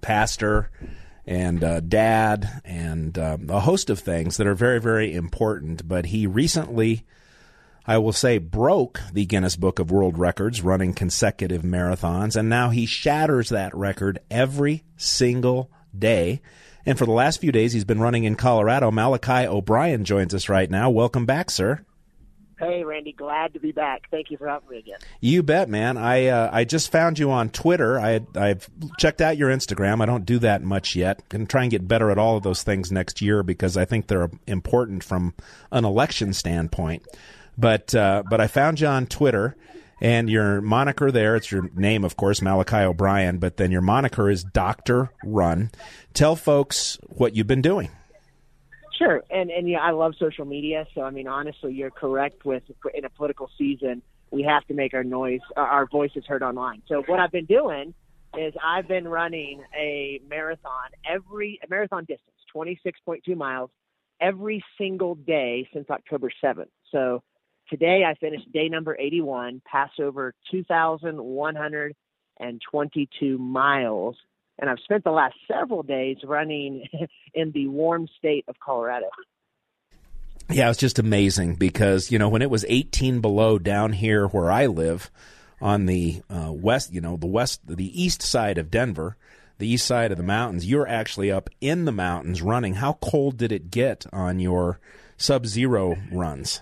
pastor 0.00 0.70
and 1.26 1.64
uh, 1.64 1.80
dad 1.80 2.62
and 2.64 3.18
um, 3.18 3.50
a 3.50 3.60
host 3.60 3.90
of 3.90 3.98
things 3.98 4.36
that 4.36 4.46
are 4.46 4.54
very, 4.54 4.80
very 4.80 5.12
important. 5.12 5.88
But 5.88 6.06
he 6.06 6.26
recently 6.26 7.04
I 7.86 7.98
will 7.98 8.12
say, 8.12 8.38
broke 8.38 9.00
the 9.12 9.26
Guinness 9.26 9.56
Book 9.56 9.78
of 9.78 9.90
World 9.90 10.16
Records 10.16 10.62
running 10.62 10.94
consecutive 10.94 11.62
marathons, 11.62 12.34
and 12.34 12.48
now 12.48 12.70
he 12.70 12.86
shatters 12.86 13.50
that 13.50 13.74
record 13.74 14.20
every 14.30 14.84
single 14.96 15.70
day. 15.96 16.40
And 16.86 16.98
for 16.98 17.06
the 17.06 17.12
last 17.12 17.40
few 17.40 17.52
days, 17.52 17.72
he's 17.72 17.84
been 17.84 18.00
running 18.00 18.24
in 18.24 18.36
Colorado. 18.36 18.90
Malachi 18.90 19.46
O'Brien 19.46 20.04
joins 20.04 20.34
us 20.34 20.48
right 20.48 20.70
now. 20.70 20.90
Welcome 20.90 21.26
back, 21.26 21.50
sir. 21.50 21.84
Hey, 22.58 22.84
Randy, 22.84 23.12
glad 23.12 23.52
to 23.54 23.60
be 23.60 23.72
back. 23.72 24.08
Thank 24.10 24.30
you 24.30 24.36
for 24.36 24.46
having 24.46 24.68
me 24.68 24.78
again. 24.78 24.98
You 25.20 25.42
bet, 25.42 25.68
man. 25.68 25.96
I 25.96 26.28
uh, 26.28 26.50
I 26.52 26.64
just 26.64 26.92
found 26.92 27.18
you 27.18 27.30
on 27.30 27.50
Twitter. 27.50 27.98
I 27.98 28.20
I've 28.36 28.70
checked 28.98 29.20
out 29.20 29.36
your 29.36 29.50
Instagram. 29.50 30.00
I 30.00 30.06
don't 30.06 30.24
do 30.24 30.38
that 30.38 30.62
much 30.62 30.94
yet. 30.94 31.28
Going 31.30 31.46
to 31.46 31.50
try 31.50 31.62
and 31.62 31.70
get 31.70 31.88
better 31.88 32.10
at 32.10 32.18
all 32.18 32.36
of 32.36 32.44
those 32.44 32.62
things 32.62 32.92
next 32.92 33.20
year 33.20 33.42
because 33.42 33.76
I 33.76 33.84
think 33.84 34.06
they're 34.06 34.30
important 34.46 35.02
from 35.02 35.34
an 35.72 35.84
election 35.84 36.32
standpoint. 36.32 37.04
But 37.58 37.94
uh, 37.94 38.22
but 38.30 38.40
I 38.40 38.46
found 38.46 38.80
you 38.80 38.86
on 38.86 39.06
Twitter, 39.06 39.56
and 40.00 40.28
your 40.28 40.60
moniker 40.60 41.10
there. 41.10 41.36
It's 41.36 41.50
your 41.50 41.70
name, 41.74 42.04
of 42.04 42.16
course, 42.16 42.42
Malachi 42.42 42.76
O'Brien. 42.76 43.38
But 43.38 43.56
then 43.56 43.70
your 43.70 43.80
moniker 43.80 44.30
is 44.30 44.44
Doctor 44.44 45.10
Run. 45.24 45.70
Tell 46.12 46.36
folks 46.36 46.98
what 47.08 47.34
you've 47.34 47.46
been 47.46 47.62
doing. 47.62 47.90
Sure, 48.98 49.22
and 49.30 49.50
and 49.50 49.68
yeah, 49.68 49.80
I 49.80 49.90
love 49.90 50.14
social 50.18 50.44
media. 50.44 50.86
So 50.94 51.02
I 51.02 51.10
mean, 51.10 51.26
honestly, 51.26 51.72
you're 51.72 51.90
correct. 51.90 52.44
With 52.44 52.62
in 52.94 53.04
a 53.04 53.10
political 53.10 53.50
season, 53.58 54.02
we 54.30 54.42
have 54.42 54.64
to 54.66 54.74
make 54.74 54.94
our 54.94 55.04
noise, 55.04 55.40
uh, 55.56 55.60
our 55.60 55.86
voices 55.86 56.24
heard 56.26 56.42
online. 56.42 56.82
So 56.86 57.02
what 57.06 57.18
I've 57.18 57.32
been 57.32 57.46
doing 57.46 57.94
is 58.38 58.54
I've 58.64 58.88
been 58.88 59.06
running 59.08 59.62
a 59.76 60.20
marathon 60.28 60.90
every 61.08 61.58
a 61.64 61.68
marathon 61.68 62.04
distance, 62.04 62.36
26.2 62.54 63.36
miles, 63.36 63.70
every 64.20 64.62
single 64.78 65.14
day 65.14 65.68
since 65.72 65.90
October 65.90 66.30
7th. 66.42 66.68
So 66.90 67.22
today 67.68 68.04
I 68.06 68.14
finished 68.14 68.50
day 68.52 68.68
number 68.68 68.96
81, 68.98 69.62
passed 69.70 70.00
over 70.00 70.34
2,122 70.50 73.38
miles, 73.38 74.16
and 74.58 74.70
I've 74.70 74.78
spent 74.84 75.04
the 75.04 75.10
last 75.10 75.34
several 75.48 75.82
days 75.82 76.16
running 76.24 76.84
in 77.34 77.52
the 77.52 77.66
warm 77.68 78.08
state 78.18 78.44
of 78.48 78.56
Colorado. 78.60 79.06
Yeah, 80.50 80.68
it's 80.70 80.78
just 80.78 80.98
amazing 80.98 81.54
because 81.56 82.10
you 82.10 82.18
know 82.18 82.28
when 82.28 82.42
it 82.42 82.50
was 82.50 82.66
18 82.68 83.20
below 83.20 83.58
down 83.58 83.94
here 83.94 84.26
where 84.26 84.50
I 84.50 84.66
live 84.66 85.10
on 85.60 85.86
the 85.86 86.22
uh, 86.28 86.52
west, 86.52 86.92
you 86.92 87.00
know 87.00 87.16
the 87.16 87.26
west, 87.26 87.66
the 87.66 88.02
east 88.02 88.20
side 88.20 88.58
of 88.58 88.70
Denver, 88.70 89.16
the 89.58 89.66
east 89.66 89.86
side 89.86 90.12
of 90.12 90.18
the 90.18 90.22
mountains. 90.22 90.66
You're 90.66 90.86
actually 90.86 91.32
up 91.32 91.48
in 91.60 91.86
the 91.86 91.92
mountains 91.92 92.42
running. 92.42 92.74
How 92.74 92.92
cold 92.94 93.38
did 93.38 93.52
it 93.52 93.70
get 93.70 94.04
on 94.12 94.38
your 94.38 94.80
sub-zero 95.16 95.96
runs? 96.12 96.60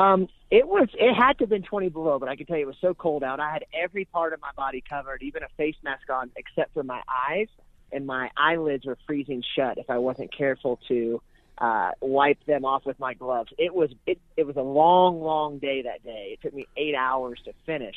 Um, 0.00 0.28
it 0.50 0.66
was 0.66 0.88
it 0.94 1.14
had 1.14 1.36
to 1.38 1.44
have 1.44 1.50
been 1.50 1.62
20 1.62 1.90
below, 1.90 2.18
but 2.18 2.28
I 2.28 2.36
can 2.36 2.46
tell 2.46 2.56
you 2.56 2.62
it 2.62 2.66
was 2.66 2.76
so 2.80 2.94
cold 2.94 3.22
out. 3.22 3.38
I 3.38 3.52
had 3.52 3.64
every 3.74 4.06
part 4.06 4.32
of 4.32 4.40
my 4.40 4.50
body 4.56 4.82
covered, 4.88 5.22
even 5.22 5.42
a 5.42 5.48
face 5.58 5.76
mask 5.82 6.08
on, 6.08 6.30
except 6.36 6.72
for 6.72 6.82
my 6.82 7.02
eyes, 7.28 7.48
and 7.92 8.06
my 8.06 8.30
eyelids 8.34 8.86
were 8.86 8.96
freezing 9.06 9.42
shut 9.54 9.76
if 9.76 9.90
I 9.90 9.98
wasn't 9.98 10.34
careful 10.34 10.78
to 10.88 11.20
uh, 11.58 11.90
wipe 12.00 12.42
them 12.46 12.64
off 12.64 12.86
with 12.86 12.98
my 12.98 13.12
gloves. 13.12 13.50
It 13.58 13.74
was 13.74 13.90
it 14.06 14.18
it 14.38 14.46
was 14.46 14.56
a 14.56 14.62
long, 14.62 15.20
long 15.20 15.58
day 15.58 15.82
that 15.82 16.02
day. 16.02 16.30
It 16.32 16.40
took 16.40 16.54
me 16.54 16.66
eight 16.78 16.94
hours 16.94 17.38
to 17.44 17.52
finish 17.66 17.96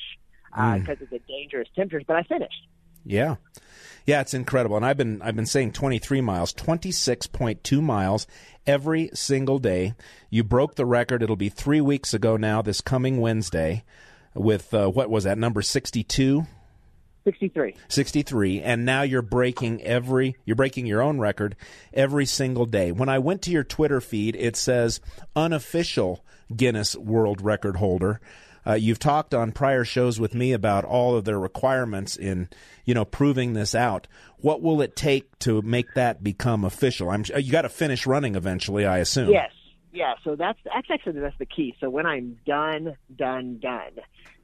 because 0.80 1.02
of 1.02 1.10
the 1.10 1.22
dangerous 1.28 1.70
temperatures, 1.74 2.04
but 2.06 2.18
I 2.18 2.24
finished. 2.24 2.68
Yeah. 3.06 3.36
Yeah, 4.06 4.22
it's 4.22 4.34
incredible. 4.34 4.76
And 4.76 4.86
I've 4.86 4.98
been 4.98 5.22
I've 5.22 5.36
been 5.36 5.46
saying 5.46 5.72
23 5.74 6.22
miles, 6.22 6.54
26.2 6.54 7.82
miles 7.82 8.28
every 8.68 9.10
single 9.14 9.60
day. 9.60 9.94
You 10.30 10.44
broke 10.44 10.76
the 10.76 10.86
record. 10.86 11.24
It'll 11.24 11.36
be 11.36 11.50
3 11.50 11.80
weeks 11.82 12.14
ago 12.14 12.36
now 12.36 12.62
this 12.62 12.82
coming 12.82 13.22
Wednesday 13.22 13.84
with 14.34 14.74
uh, 14.74 14.90
what 14.90 15.10
was 15.10 15.24
that 15.24 15.38
number 15.38 15.62
62? 15.62 16.46
63. 17.24 17.76
63 17.88 18.62
and 18.62 18.84
now 18.84 19.02
you're 19.02 19.22
breaking 19.22 19.82
every 19.84 20.36
you're 20.44 20.58
breaking 20.58 20.86
your 20.86 21.02
own 21.02 21.20
record 21.20 21.56
every 21.94 22.26
single 22.26 22.66
day. 22.66 22.92
When 22.92 23.08
I 23.08 23.20
went 23.20 23.42
to 23.44 23.52
your 23.52 23.64
Twitter 23.64 24.02
feed 24.02 24.36
it 24.36 24.58
says 24.58 25.00
unofficial 25.34 26.26
Guinness 26.54 26.96
World 26.96 27.42
Record 27.42 27.78
holder. 27.78 28.20
Uh, 28.66 28.74
you've 28.74 29.00
talked 29.00 29.34
on 29.34 29.52
prior 29.52 29.84
shows 29.84 30.20
with 30.20 30.34
me 30.34 30.54
about 30.54 30.86
all 30.86 31.16
of 31.16 31.26
their 31.26 31.40
requirements 31.40 32.16
in, 32.16 32.50
you 32.86 32.94
know, 32.94 33.06
proving 33.06 33.54
this 33.54 33.76
out. 33.76 34.08
What 34.38 34.62
will 34.62 34.82
it 34.82 34.96
take 34.96 35.38
to 35.40 35.62
make 35.62 35.94
that 35.96 36.24
become 36.24 36.64
official? 36.64 37.10
I'm 37.10 37.24
you 37.38 37.52
got 37.52 37.64
to 37.64 37.70
finish 37.70 38.06
running 38.06 38.36
eventually, 38.36 38.86
I 38.86 39.00
assume. 39.00 39.30
Yes. 39.30 39.52
Yeah, 39.92 40.16
so 40.24 40.36
that's 40.36 40.58
that's 40.66 40.88
actually 40.90 41.20
that's 41.20 41.38
the 41.38 41.46
key. 41.46 41.76
So 41.80 41.88
when 41.88 42.08
I'm 42.08 42.40
done, 42.48 42.98
done, 43.16 43.60
done, 43.60 44.00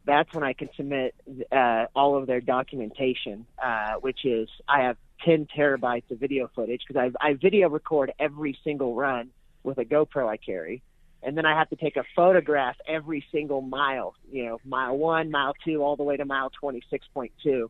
that's 0.05 0.31
when 0.33 0.43
I 0.43 0.53
can 0.53 0.69
submit 0.75 1.15
uh, 1.51 1.85
all 1.95 2.17
of 2.17 2.27
their 2.27 2.39
documentation, 2.39 3.47
uh, 3.63 3.93
which 4.01 4.25
is 4.25 4.47
I 4.67 4.83
have 4.83 4.97
10 5.25 5.47
terabytes 5.55 6.09
of 6.11 6.19
video 6.19 6.49
footage 6.53 6.81
because 6.87 7.11
I, 7.21 7.29
I 7.29 7.33
video 7.33 7.69
record 7.69 8.13
every 8.19 8.57
single 8.63 8.95
run 8.95 9.31
with 9.63 9.77
a 9.77 9.85
GoPro 9.85 10.27
I 10.27 10.37
carry, 10.37 10.81
and 11.23 11.37
then 11.37 11.45
I 11.45 11.57
have 11.57 11.69
to 11.69 11.75
take 11.75 11.97
a 11.97 12.03
photograph 12.15 12.75
every 12.87 13.25
single 13.31 13.61
mile. 13.61 14.15
You 14.31 14.45
know, 14.45 14.57
mile 14.65 14.97
one, 14.97 15.31
mile 15.31 15.53
two, 15.65 15.83
all 15.83 15.95
the 15.95 16.03
way 16.03 16.17
to 16.17 16.25
mile 16.25 16.51
26.2. 16.61 17.69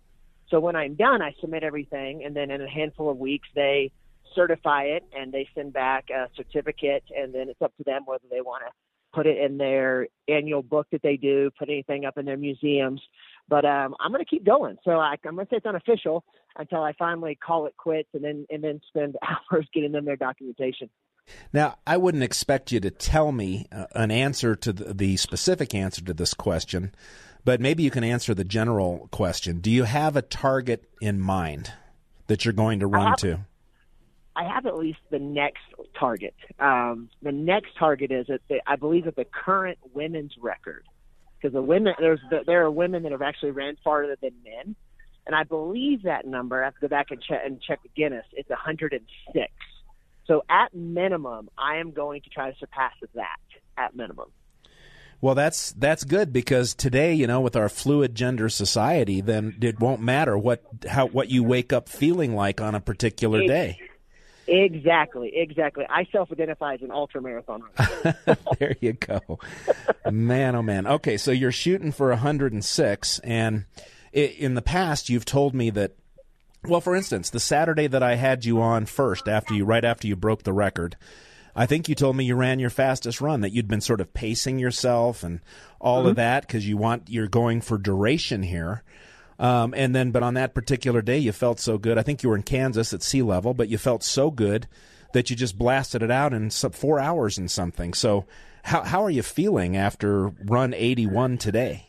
So 0.50 0.60
when 0.60 0.76
I'm 0.76 0.95
done, 0.95 1.22
I 1.22 1.34
submit 1.41 1.64
everything, 1.64 2.24
and 2.24 2.36
then 2.36 2.52
in 2.52 2.62
a 2.62 2.70
handful 2.70 3.10
of 3.10 3.18
weeks 3.18 3.47
they 3.56 3.91
certify 4.36 4.84
it 4.84 5.04
and 5.18 5.32
they 5.32 5.47
send 5.56 5.74
back 5.74 6.10
a 6.10 6.28
certificate 6.36 7.04
and 7.16 7.34
then 7.34 7.50
it's 7.50 7.62
up 7.64 7.76
to 7.78 7.84
them 7.84 8.04
whether 8.06 8.26
they 8.30 8.41
want 8.41 8.64
to 8.66 8.72
put 9.14 9.26
it 9.26 9.38
in 9.38 9.58
their 9.58 10.08
annual 10.28 10.62
book 10.62 10.88
that 10.91 11.02
they 11.02 11.18
do, 11.18 11.50
put 11.58 11.70
anything 11.70 12.06
up 12.06 12.18
in 12.18 12.26
their 12.26 12.38
museums. 12.38 13.02
But 13.47 13.66
um, 13.66 13.95
I'm 14.00 14.12
going 14.12 14.24
to 14.24 14.30
keep 14.30 14.45
going. 14.45 14.78
So 14.84 14.91
I, 14.91 15.16
I'm 15.26 15.36
going 15.36 15.47
to 15.47 15.50
say 15.50 15.58
it's 15.58 15.66
unofficial 15.66 16.24
until 16.58 16.84
I 16.84 16.93
finally 16.93 17.36
call 17.36 17.66
it 17.66 17.76
quits, 17.78 18.10
and 18.14 18.24
then 18.24 18.45
and 18.52 18.64
then 18.64 18.80
spend 18.88 19.16
hours 19.52 19.68
getting 19.74 19.91
them 19.91 20.06
their 20.06 20.16
documentation. 20.16 20.89
Now, 21.54 21.78
I 21.86 21.98
wouldn't 21.98 22.24
expect 22.24 22.72
you 22.72 22.80
to 22.82 22.92
tell 22.92 23.32
me 23.32 23.68
uh, 23.72 23.86
an 23.94 24.12
answer 24.12 24.56
to 24.56 24.74
the, 24.74 24.94
the 24.94 25.18
specific 25.18 25.74
answer 25.74 26.04
to 26.06 26.14
this 26.14 26.34
question, 26.34 26.94
but 27.46 27.62
maybe 27.62 27.84
you 27.84 27.92
can 27.92 28.04
answer 28.04 28.34
the 28.34 28.44
general 28.44 29.08
question. 29.12 29.60
Do 29.60 29.72
you 29.72 29.84
have 29.84 30.16
a 30.16 30.22
target 30.22 30.90
in 31.02 31.20
mind 31.20 31.72
that 32.28 32.46
you're 32.46 32.54
going 32.54 32.80
to 32.80 32.88
run 32.88 33.08
have, 33.08 33.18
to? 33.18 33.40
I 34.36 34.44
have 34.44 34.66
at 34.66 34.78
least 34.78 35.00
the 35.10 35.20
next 35.20 35.64
target. 36.00 36.36
Um, 36.60 37.10
the 37.22 37.32
next 37.32 37.72
target 37.78 38.12
is 38.12 38.28
that 38.28 38.42
the, 38.48 38.62
I 38.66 38.76
believe 38.76 39.06
that 39.06 39.16
the 39.16 39.26
current 39.26 39.80
women's 39.94 40.34
record, 40.40 40.86
because 41.38 41.54
the 41.54 41.62
women 41.62 41.94
there's 42.00 42.22
the, 42.30 42.40
there 42.46 42.64
are 42.64 42.72
women 42.72 43.04
that 43.04 43.12
have 43.12 43.22
actually 43.22 43.52
ran 43.52 43.78
farther 43.84 44.16
than 44.22 44.32
men, 44.44 44.76
and 45.26 45.36
I 45.36 45.44
believe 45.44 46.04
that 46.04 46.26
number. 46.26 46.62
I 46.62 46.66
have 46.66 46.76
to 46.76 46.82
go 46.82 46.88
back 46.88 47.08
and 47.12 47.22
check 47.22 47.42
and 47.46 47.62
check 47.62 47.80
Guinness. 47.96 48.26
It's 48.34 48.50
106. 48.50 49.49
So 50.30 50.44
at 50.48 50.76
minimum, 50.76 51.50
I 51.58 51.78
am 51.78 51.90
going 51.92 52.22
to 52.22 52.30
try 52.30 52.52
to 52.52 52.58
surpass 52.60 52.94
that 53.16 53.40
at 53.76 53.96
minimum. 53.96 54.28
Well, 55.22 55.34
that's 55.34 55.72
that's 55.72 56.04
good 56.04 56.32
because 56.32 56.76
today, 56.76 57.14
you 57.16 57.26
know, 57.26 57.42
with 57.42 57.56
our 57.56 57.68
fluid 57.68 58.14
gender 58.14 58.48
society, 58.48 59.22
then 59.22 59.58
it 59.60 59.80
won't 59.80 60.02
matter 60.02 60.38
what 60.38 60.64
how 60.88 61.08
what 61.08 61.30
you 61.30 61.44
wake 61.44 61.74
up 61.74 61.90
feeling 61.90 62.36
like 62.36 62.62
on 62.62 62.76
a 62.76 62.80
particular 62.80 63.42
day. 63.46 63.80
Exactly, 64.48 65.32
exactly. 65.36 65.86
I 65.90 66.06
self-identify 66.12 66.76
as 66.76 66.82
an 66.84 66.92
ultra 66.92 67.22
marathon 67.22 67.64
runner. 67.78 68.18
there 68.60 68.76
you 68.82 68.94
go, 68.94 69.40
man. 70.10 70.56
Oh 70.56 70.62
man. 70.62 70.86
Okay, 70.86 71.18
so 71.18 71.32
you're 71.32 71.52
shooting 71.52 71.92
for 71.92 72.10
106, 72.10 73.20
and 73.20 73.66
in 74.14 74.54
the 74.54 74.62
past, 74.62 75.10
you've 75.10 75.26
told 75.26 75.54
me 75.56 75.70
that 75.72 75.96
well, 76.66 76.82
for 76.82 76.95
instance, 76.95 77.30
the 77.30 77.39
Saturday 77.39 77.88
that 77.88 78.03
I 78.03 78.16
had 78.16 78.45
you 78.45 78.62
on 78.62 78.86
first, 78.86 79.28
after 79.28 79.53
you, 79.53 79.66
right 79.66 79.86
after 79.86 80.07
you 80.07 80.16
broke 80.16 80.43
the 80.43 80.53
record, 80.53 80.97
I 81.55 81.66
think 81.66 81.89
you 81.89 81.95
told 81.95 82.16
me 82.16 82.26
you 82.26 82.36
ran 82.36 82.60
your 82.60 82.70
fastest 82.70 83.22
run. 83.22 83.41
That 83.41 83.51
you'd 83.51 83.68
been 83.68 83.82
sort 83.82 84.01
of 84.01 84.14
pacing 84.14 84.60
yourself 84.60 85.24
and 85.24 85.41
all 85.80 85.99
mm-hmm. 85.99 86.10
of 86.10 86.16
that 86.18 86.47
because 86.47 86.68
you 86.68 86.78
want 86.78 87.10
you're 87.10 87.28
going 87.28 87.62
for 87.62 87.78
duration 87.78 88.43
here. 88.43 88.84
Um, 89.39 89.74
and 89.76 89.95
then, 89.95 90.12
but 90.12 90.22
on 90.22 90.34
that 90.34 90.53
particular 90.53 91.01
day, 91.01 91.18
you 91.18 91.32
felt 91.32 91.60
so 91.60 91.78
good. 91.78 91.97
I 91.97 92.01
think 92.01 92.24
you 92.24 92.30
were 92.30 92.36
in 92.36 92.43
Kansas 92.43 92.93
at 92.93 93.01
sea 93.01 93.22
level, 93.22 93.53
but 93.53 93.70
you 93.70 93.78
felt 93.78 94.03
so 94.03 94.32
good 94.32 94.68
that 95.14 95.30
you 95.30 95.36
just 95.36 95.57
blasted 95.57 96.03
it 96.03 96.12
out 96.12 96.34
in 96.34 96.49
four 96.49 96.99
hours 96.99 97.38
and 97.38 97.49
something. 97.49 97.93
So, 97.93 98.26
how 98.64 98.84
how 98.84 99.03
are 99.03 99.10
you 99.10 99.24
feeling 99.24 99.78
after 99.78 100.28
run 100.28 100.74
81 100.74 101.38
today? 101.38 101.89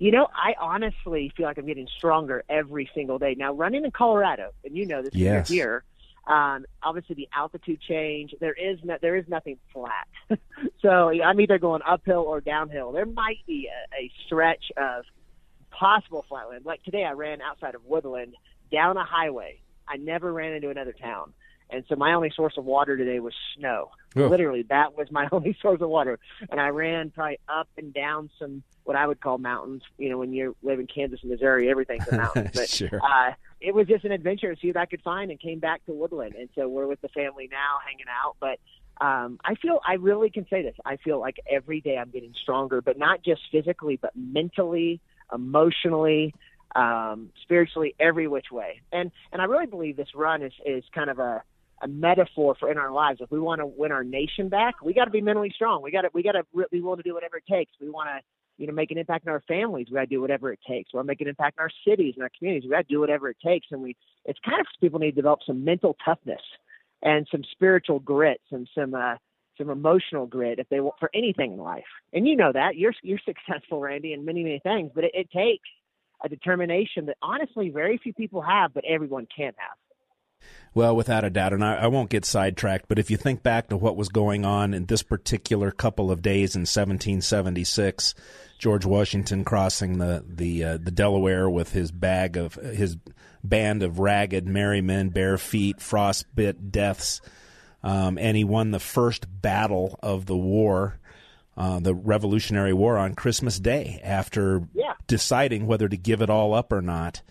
You 0.00 0.12
know, 0.12 0.28
I 0.34 0.54
honestly 0.58 1.30
feel 1.36 1.44
like 1.44 1.58
I'm 1.58 1.66
getting 1.66 1.86
stronger 1.98 2.42
every 2.48 2.90
single 2.94 3.18
day. 3.18 3.34
Now, 3.36 3.52
running 3.52 3.84
in 3.84 3.90
Colorado, 3.90 4.52
and 4.64 4.74
you 4.74 4.86
know 4.86 5.02
this 5.02 5.14
yes. 5.14 5.46
here, 5.46 5.84
um, 6.26 6.64
obviously 6.82 7.16
the 7.16 7.28
altitude 7.36 7.82
change. 7.82 8.34
There 8.40 8.54
is 8.54 8.78
no, 8.82 8.96
there 9.02 9.14
is 9.14 9.28
nothing 9.28 9.58
flat, 9.74 10.08
so 10.80 11.10
I'm 11.10 11.38
either 11.38 11.58
going 11.58 11.82
uphill 11.86 12.22
or 12.22 12.40
downhill. 12.40 12.92
There 12.92 13.04
might 13.04 13.44
be 13.46 13.68
a, 13.68 14.04
a 14.04 14.10
stretch 14.24 14.72
of 14.78 15.04
possible 15.70 16.24
flatland. 16.30 16.64
Like 16.64 16.82
today, 16.82 17.04
I 17.04 17.12
ran 17.12 17.42
outside 17.42 17.74
of 17.74 17.84
Woodland 17.84 18.36
down 18.72 18.96
a 18.96 19.04
highway. 19.04 19.60
I 19.86 19.98
never 19.98 20.32
ran 20.32 20.54
into 20.54 20.70
another 20.70 20.94
town. 20.94 21.34
And 21.72 21.84
so 21.88 21.96
my 21.96 22.14
only 22.14 22.30
source 22.34 22.54
of 22.56 22.64
water 22.64 22.96
today 22.96 23.20
was 23.20 23.34
snow. 23.56 23.90
Literally, 24.14 24.62
that 24.64 24.96
was 24.96 25.10
my 25.10 25.28
only 25.32 25.56
source 25.60 25.80
of 25.80 25.88
water. 25.88 26.18
And 26.50 26.60
I 26.60 26.68
ran 26.68 27.10
probably 27.10 27.38
up 27.48 27.68
and 27.76 27.94
down 27.94 28.30
some 28.38 28.62
what 28.84 28.96
I 28.96 29.06
would 29.06 29.20
call 29.20 29.38
mountains. 29.38 29.82
You 29.98 30.10
know, 30.10 30.18
when 30.18 30.32
you 30.32 30.56
live 30.62 30.80
in 30.80 30.86
Kansas 30.86 31.20
and 31.22 31.30
Missouri, 31.30 31.70
everything's 31.70 32.08
a 32.08 32.16
mountain. 32.16 32.50
But 32.54 32.68
sure. 32.68 33.00
uh, 33.02 33.32
it 33.60 33.74
was 33.74 33.86
just 33.86 34.04
an 34.04 34.12
adventure 34.12 34.54
to 34.54 34.60
see 34.60 34.68
what 34.68 34.78
I 34.78 34.86
could 34.86 35.02
find, 35.02 35.30
and 35.30 35.38
came 35.38 35.60
back 35.60 35.84
to 35.86 35.92
Woodland. 35.92 36.34
And 36.34 36.48
so 36.54 36.68
we're 36.68 36.86
with 36.86 37.00
the 37.00 37.08
family 37.08 37.48
now, 37.50 37.78
hanging 37.86 38.06
out. 38.08 38.36
But 38.40 38.58
um, 39.00 39.38
I 39.44 39.54
feel 39.54 39.80
I 39.86 39.94
really 39.94 40.30
can 40.30 40.46
say 40.48 40.62
this. 40.62 40.74
I 40.84 40.96
feel 40.96 41.20
like 41.20 41.38
every 41.48 41.80
day 41.80 41.96
I'm 41.96 42.10
getting 42.10 42.34
stronger, 42.42 42.82
but 42.82 42.98
not 42.98 43.22
just 43.22 43.42
physically, 43.52 43.96
but 43.96 44.12
mentally, 44.16 45.00
emotionally 45.32 46.34
um, 46.74 47.30
spiritually, 47.42 47.94
every 47.98 48.28
which 48.28 48.50
way. 48.50 48.80
And 48.92 49.10
and 49.32 49.40
I 49.40 49.46
really 49.46 49.66
believe 49.66 49.96
this 49.96 50.14
run 50.14 50.42
is 50.42 50.52
is 50.64 50.84
kind 50.94 51.10
of 51.10 51.18
a 51.18 51.42
a 51.82 51.88
metaphor 51.88 52.54
for 52.58 52.70
in 52.70 52.78
our 52.78 52.92
lives. 52.92 53.20
If 53.20 53.30
we 53.30 53.40
want 53.40 53.60
to 53.60 53.66
win 53.66 53.92
our 53.92 54.04
nation 54.04 54.48
back, 54.48 54.82
we 54.82 54.92
got 54.92 55.06
to 55.06 55.10
be 55.10 55.20
mentally 55.20 55.50
strong. 55.54 55.82
We 55.82 55.90
got 55.90 56.02
to 56.02 56.10
we 56.12 56.22
got 56.22 56.32
to 56.32 56.44
be 56.70 56.80
willing 56.80 56.98
to 56.98 57.02
do 57.02 57.14
whatever 57.14 57.38
it 57.38 57.44
takes. 57.50 57.72
We 57.80 57.90
want 57.90 58.08
to 58.08 58.20
you 58.58 58.66
know 58.66 58.72
make 58.72 58.90
an 58.90 58.98
impact 58.98 59.26
in 59.26 59.32
our 59.32 59.42
families. 59.48 59.86
We 59.90 59.94
got 59.94 60.00
to 60.02 60.06
do 60.06 60.20
whatever 60.20 60.52
it 60.52 60.60
takes. 60.68 60.92
We 60.92 60.98
want 60.98 61.06
to 61.06 61.10
make 61.10 61.20
an 61.20 61.28
impact 61.28 61.58
in 61.58 61.62
our 61.62 61.70
cities 61.86 62.14
and 62.16 62.22
our 62.22 62.30
communities. 62.38 62.68
We 62.68 62.70
got 62.70 62.88
to 62.88 62.94
do 62.94 63.00
whatever 63.00 63.30
it 63.30 63.38
takes. 63.44 63.66
And 63.70 63.82
we 63.82 63.96
it's 64.24 64.38
kind 64.44 64.60
of 64.60 64.66
people 64.80 64.98
need 64.98 65.12
to 65.12 65.16
develop 65.16 65.40
some 65.46 65.64
mental 65.64 65.96
toughness 66.04 66.42
and 67.02 67.26
some 67.30 67.42
spiritual 67.52 68.00
grit, 68.00 68.40
some 68.50 68.66
some 68.74 68.94
uh, 68.94 69.14
some 69.56 69.70
emotional 69.70 70.26
grit 70.26 70.58
if 70.58 70.68
they 70.68 70.80
want 70.80 70.96
for 71.00 71.10
anything 71.14 71.52
in 71.52 71.58
life. 71.58 71.84
And 72.12 72.26
you 72.26 72.36
know 72.36 72.52
that 72.52 72.76
you're 72.76 72.94
you're 73.02 73.20
successful, 73.24 73.80
Randy, 73.80 74.12
in 74.12 74.24
many 74.24 74.42
many 74.42 74.60
things, 74.62 74.90
but 74.94 75.04
it, 75.04 75.12
it 75.14 75.30
takes 75.30 75.68
a 76.22 76.28
determination 76.28 77.06
that 77.06 77.16
honestly 77.22 77.70
very 77.70 77.98
few 77.98 78.12
people 78.12 78.42
have, 78.42 78.74
but 78.74 78.84
everyone 78.84 79.26
can 79.34 79.52
have. 79.56 79.89
Well, 80.72 80.94
without 80.94 81.24
a 81.24 81.30
doubt, 81.30 81.52
and 81.52 81.64
I, 81.64 81.76
I, 81.76 81.86
won't 81.88 82.10
get 82.10 82.24
sidetracked, 82.24 82.86
but 82.86 83.00
if 83.00 83.10
you 83.10 83.16
think 83.16 83.42
back 83.42 83.68
to 83.68 83.76
what 83.76 83.96
was 83.96 84.08
going 84.08 84.44
on 84.44 84.72
in 84.72 84.86
this 84.86 85.02
particular 85.02 85.72
couple 85.72 86.12
of 86.12 86.22
days 86.22 86.54
in 86.54 86.60
1776, 86.60 88.14
George 88.60 88.84
Washington 88.86 89.42
crossing 89.42 89.98
the 89.98 90.24
the 90.28 90.62
uh, 90.62 90.76
the 90.76 90.92
Delaware 90.92 91.50
with 91.50 91.72
his 91.72 91.90
bag 91.90 92.36
of 92.36 92.54
his 92.54 92.96
band 93.42 93.82
of 93.82 93.98
ragged 93.98 94.46
merry 94.46 94.80
men, 94.80 95.08
bare 95.08 95.38
feet, 95.38 95.78
frostbit 95.78 96.70
deaths, 96.70 97.20
um, 97.82 98.16
and 98.16 98.36
he 98.36 98.44
won 98.44 98.70
the 98.70 98.78
first 98.78 99.26
battle 99.42 99.98
of 100.04 100.26
the 100.26 100.36
war, 100.36 101.00
uh, 101.56 101.80
the 101.80 101.94
Revolutionary 101.94 102.74
War, 102.74 102.96
on 102.96 103.14
Christmas 103.14 103.58
Day 103.58 104.00
after 104.04 104.62
yeah. 104.72 104.92
deciding 105.08 105.66
whether 105.66 105.88
to 105.88 105.96
give 105.96 106.22
it 106.22 106.30
all 106.30 106.54
up 106.54 106.72
or 106.72 106.82
not 106.82 107.22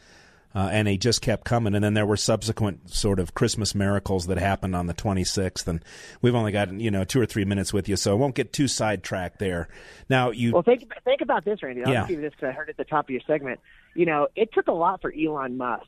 uh, 0.56 0.70
and 0.72 0.88
he 0.88 0.98
just 0.98 1.22
kept 1.22 1.46
coming. 1.46 1.76
And 1.76 1.84
then 1.84 1.94
there 1.94 2.06
were 2.06 2.18
subsequent 2.18 2.90
sort 2.90 3.20
of 3.20 3.34
Christmas 3.34 3.76
miracles 3.76 4.28
that 4.28 4.38
happened 4.38 4.76
on 4.76 4.88
the 4.88 4.94
26th. 4.94 5.68
And 5.68 5.84
we've 6.22 6.36
only 6.36 6.52
got 6.52 6.72
you 6.74 6.92
know 6.92 7.04
two 7.04 7.22
or 7.22 7.26
three 7.26 7.46
minutes 7.46 7.72
with 7.74 7.88
you, 7.88 7.96
so 7.96 8.12
I 8.12 8.16
won't 8.16 8.36
get 8.36 8.54
too 8.54 8.68
sidetracked 8.68 9.40
there. 9.40 9.70
Now 10.10 10.32
you 10.32 10.54
well 10.54 10.64
think 10.64 10.92
think 11.06 11.22
about 11.22 11.46
this, 11.46 11.62
Randy. 11.62 11.84
I'll 11.84 11.92
yeah. 11.92 12.08
give 12.08 12.18
you 12.18 12.22
this 12.22 12.32
because 12.32 12.50
I 12.50 12.52
heard 12.52 12.70
at 12.70 12.78
the 12.78 12.84
top 12.84 13.06
of 13.06 13.10
your 13.12 13.22
segment. 13.28 13.60
You 13.96 14.06
know, 14.06 14.28
it 14.36 14.50
took 14.54 14.68
a 14.68 14.74
lot 14.74 15.02
for 15.02 15.14
Elon 15.14 15.58
Musk 15.58 15.86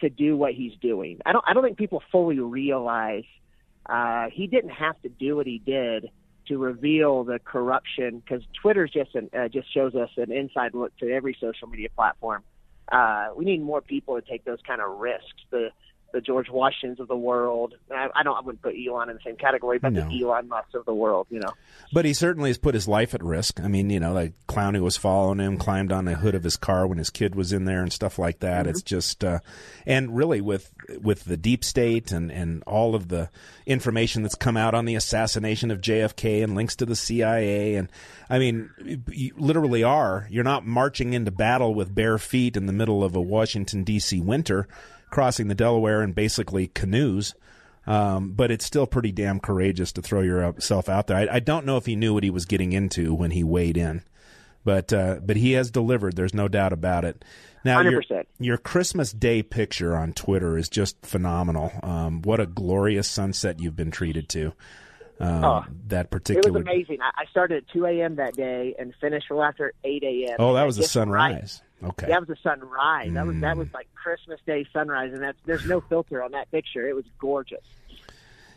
to 0.00 0.08
do 0.08 0.36
what 0.36 0.54
he's 0.54 0.74
doing. 0.80 1.20
I 1.26 1.32
don't 1.32 1.44
I 1.46 1.52
don't 1.52 1.62
think 1.62 1.78
people 1.78 2.02
fully 2.10 2.38
realize 2.38 3.24
uh, 3.86 4.26
he 4.32 4.46
didn't 4.46 4.70
have 4.70 5.00
to 5.02 5.08
do 5.08 5.36
what 5.36 5.46
he 5.46 5.58
did 5.58 6.10
to 6.48 6.58
reveal 6.58 7.24
the 7.24 7.38
corruption 7.38 8.18
because 8.18 8.42
Twitter 8.60 8.86
just 8.86 9.14
an, 9.14 9.30
uh, 9.36 9.48
just 9.48 9.72
shows 9.72 9.94
us 9.94 10.10
an 10.16 10.32
inside 10.32 10.74
look 10.74 10.96
to 10.98 11.10
every 11.10 11.36
social 11.40 11.68
media 11.68 11.88
platform 11.94 12.42
uh, 12.92 13.28
we 13.34 13.44
need 13.44 13.62
more 13.62 13.80
people 13.80 14.20
to 14.20 14.22
take 14.22 14.44
those 14.44 14.58
kind 14.66 14.80
of 14.80 14.98
risks. 14.98 15.26
The 15.50 15.70
the 16.12 16.20
George 16.20 16.48
Washingtons 16.50 17.00
of 17.00 17.08
the 17.08 17.16
world. 17.16 17.74
I, 17.90 18.08
I 18.14 18.22
don't. 18.22 18.36
I 18.36 18.40
wouldn't 18.40 18.62
put 18.62 18.74
Elon 18.74 19.08
in 19.08 19.16
the 19.16 19.22
same 19.24 19.36
category, 19.36 19.78
but 19.78 19.92
no. 19.92 20.08
the 20.08 20.22
Elon 20.22 20.48
Musk 20.48 20.74
of 20.74 20.84
the 20.84 20.94
world. 20.94 21.26
You 21.30 21.40
know. 21.40 21.52
But 21.92 22.04
he 22.04 22.12
certainly 22.12 22.50
has 22.50 22.58
put 22.58 22.74
his 22.74 22.86
life 22.86 23.14
at 23.14 23.22
risk. 23.22 23.60
I 23.60 23.68
mean, 23.68 23.90
you 23.90 23.98
know, 23.98 24.12
like 24.12 24.34
clown 24.46 24.74
who 24.74 24.82
was 24.82 24.96
following 24.96 25.38
him 25.38 25.56
climbed 25.56 25.90
on 25.90 26.04
the 26.04 26.14
hood 26.14 26.34
of 26.34 26.44
his 26.44 26.56
car 26.56 26.86
when 26.86 26.98
his 26.98 27.10
kid 27.10 27.34
was 27.34 27.52
in 27.52 27.64
there 27.64 27.82
and 27.82 27.92
stuff 27.92 28.18
like 28.18 28.40
that. 28.40 28.62
Mm-hmm. 28.62 28.70
It's 28.70 28.82
just, 28.82 29.24
uh, 29.24 29.40
and 29.86 30.16
really 30.16 30.40
with 30.40 30.72
with 31.00 31.24
the 31.24 31.36
deep 31.36 31.64
state 31.64 32.12
and 32.12 32.30
and 32.30 32.62
all 32.66 32.94
of 32.94 33.08
the 33.08 33.30
information 33.66 34.22
that's 34.22 34.34
come 34.34 34.56
out 34.56 34.74
on 34.74 34.84
the 34.84 34.94
assassination 34.94 35.70
of 35.70 35.80
JFK 35.80 36.44
and 36.44 36.54
links 36.54 36.76
to 36.76 36.86
the 36.86 36.96
CIA 36.96 37.74
and 37.76 37.88
I 38.28 38.38
mean, 38.38 38.70
you 39.08 39.34
literally 39.36 39.82
are. 39.82 40.26
You're 40.30 40.42
not 40.42 40.64
marching 40.64 41.12
into 41.12 41.30
battle 41.30 41.74
with 41.74 41.94
bare 41.94 42.16
feet 42.16 42.56
in 42.56 42.64
the 42.64 42.72
middle 42.72 43.04
of 43.04 43.14
a 43.14 43.20
Washington 43.20 43.84
D.C. 43.84 44.20
winter 44.20 44.66
crossing 45.12 45.46
the 45.46 45.54
Delaware 45.54 46.02
in 46.02 46.12
basically 46.12 46.66
canoes. 46.66 47.34
Um, 47.86 48.32
but 48.32 48.50
it's 48.50 48.64
still 48.64 48.86
pretty 48.86 49.12
damn 49.12 49.40
courageous 49.40 49.92
to 49.92 50.02
throw 50.02 50.20
yourself 50.20 50.88
out 50.88 51.08
there. 51.08 51.16
I, 51.16 51.36
I, 51.36 51.40
don't 51.40 51.66
know 51.66 51.76
if 51.76 51.86
he 51.86 51.96
knew 51.96 52.14
what 52.14 52.22
he 52.22 52.30
was 52.30 52.44
getting 52.44 52.72
into 52.72 53.12
when 53.12 53.32
he 53.32 53.42
weighed 53.42 53.76
in, 53.76 54.02
but 54.64 54.92
uh, 54.92 55.18
but 55.20 55.36
he 55.36 55.52
has 55.52 55.72
delivered. 55.72 56.14
There's 56.14 56.32
no 56.32 56.46
doubt 56.46 56.72
about 56.72 57.04
it. 57.04 57.24
Now 57.64 57.82
100%. 57.82 58.08
your 58.08 58.24
your 58.38 58.56
Christmas 58.56 59.12
Day 59.12 59.42
picture 59.42 59.96
on 59.96 60.12
Twitter 60.12 60.56
is 60.56 60.68
just 60.68 61.04
phenomenal. 61.04 61.72
Um, 61.82 62.22
what 62.22 62.38
a 62.38 62.46
glorious 62.46 63.08
sunset 63.08 63.58
you've 63.58 63.74
been 63.74 63.90
treated 63.90 64.28
to. 64.28 64.52
Um, 65.18 65.44
oh, 65.44 65.64
that 65.88 66.10
particular. 66.10 66.48
It 66.48 66.52
was 66.52 66.62
amazing. 66.62 66.98
I 67.00 67.24
started 67.30 67.64
at 67.64 67.72
2 67.72 67.84
a.m. 67.86 68.16
that 68.16 68.34
day 68.34 68.76
and 68.78 68.94
finished 69.00 69.26
well 69.28 69.42
after 69.42 69.72
8 69.82 70.02
a.m. 70.04 70.36
Oh, 70.38 70.54
that 70.54 70.64
was 70.64 70.78
a 70.78 70.84
sunrise. 70.84 71.62
Okay. 71.84 72.06
That 72.08 72.20
was 72.26 72.30
a 72.30 72.40
sunrise. 72.42 73.10
Mm. 73.10 73.14
That 73.14 73.26
was 73.26 73.40
that 73.40 73.56
was 73.56 73.68
like 73.74 73.88
Christmas 73.94 74.40
Day 74.46 74.66
sunrise, 74.72 75.12
and 75.12 75.22
that's 75.22 75.38
there's 75.46 75.66
no 75.66 75.80
filter 75.80 76.22
on 76.22 76.32
that 76.32 76.50
picture. 76.50 76.88
It 76.88 76.94
was 76.94 77.04
gorgeous. 77.18 77.64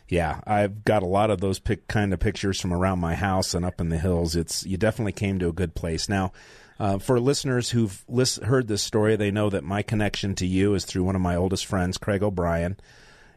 Yeah, 0.08 0.40
I've 0.46 0.84
got 0.84 1.02
a 1.02 1.06
lot 1.06 1.30
of 1.30 1.40
those 1.40 1.58
pic- 1.58 1.88
kind 1.88 2.12
of 2.12 2.20
pictures 2.20 2.60
from 2.60 2.72
around 2.72 3.00
my 3.00 3.16
house 3.16 3.54
and 3.54 3.64
up 3.64 3.80
in 3.80 3.88
the 3.88 3.98
hills. 3.98 4.36
It's 4.36 4.64
you 4.64 4.76
definitely 4.76 5.12
came 5.12 5.40
to 5.40 5.48
a 5.48 5.52
good 5.52 5.74
place. 5.74 6.08
Now, 6.08 6.32
uh, 6.78 6.98
for 6.98 7.18
listeners 7.18 7.70
who've 7.70 8.04
list- 8.08 8.44
heard 8.44 8.68
this 8.68 8.82
story, 8.82 9.16
they 9.16 9.32
know 9.32 9.50
that 9.50 9.64
my 9.64 9.82
connection 9.82 10.36
to 10.36 10.46
you 10.46 10.74
is 10.74 10.84
through 10.84 11.02
one 11.02 11.16
of 11.16 11.22
my 11.22 11.34
oldest 11.34 11.66
friends, 11.66 11.98
Craig 11.98 12.22
O'Brien, 12.22 12.76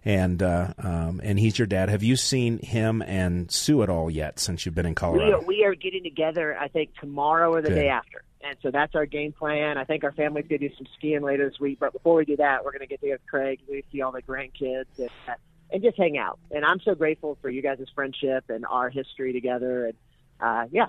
and 0.05 0.43
uh, 0.43 0.73
um, 0.77 1.19
and 1.23 1.39
he's 1.39 1.57
your 1.57 1.65
dad. 1.65 1.89
Have 1.89 2.03
you 2.03 2.15
seen 2.15 2.59
him 2.59 3.01
and 3.01 3.49
Sue 3.51 3.81
at 3.81 3.89
all 3.89 4.11
yet 4.11 4.39
since 4.39 4.63
you've 4.63 4.75
been 4.75 4.85
in 4.85 4.91
We 4.91 4.95
Colorado? 4.95 5.37
are, 5.39 5.45
we 5.45 5.63
are 5.63 5.73
getting 5.73 6.03
together, 6.03 6.55
I 6.55 6.67
think, 6.67 6.91
tomorrow 6.99 7.51
or 7.51 7.63
the 7.63 7.69
Good. 7.69 7.75
day 7.75 7.87
after. 7.89 8.21
And 8.41 8.57
so 8.61 8.71
that's 8.71 8.95
our 8.95 9.05
game 9.05 9.33
plan. 9.33 9.77
I 9.77 9.83
think 9.83 10.03
our 10.03 10.13
family's 10.13 10.47
going 10.47 10.61
to 10.61 10.69
do 10.69 10.75
some 10.75 10.87
skiing 10.97 11.21
later 11.21 11.49
this 11.49 11.59
week. 11.59 11.79
But 11.79 11.91
before 11.91 12.15
we 12.15 12.25
do 12.25 12.37
that, 12.37 12.63
we're 12.63 12.71
going 12.71 12.81
to 12.81 12.87
get 12.87 13.01
together 13.01 13.19
with 13.21 13.29
Craig, 13.29 13.59
we 13.69 13.83
see 13.91 14.01
all 14.01 14.11
the 14.11 14.21
grandkids, 14.21 14.85
and, 14.97 15.09
uh, 15.27 15.33
and 15.71 15.83
just 15.83 15.97
hang 15.97 16.17
out. 16.17 16.39
And 16.49 16.63
I'm 16.63 16.79
so 16.79 16.95
grateful 16.95 17.37
for 17.41 17.49
you 17.49 17.61
guys' 17.61 17.85
friendship 17.93 18.45
and 18.49 18.65
our 18.65 18.89
history 18.89 19.33
together. 19.33 19.87
And 19.87 19.95
uh, 20.39 20.65
yeah, 20.71 20.87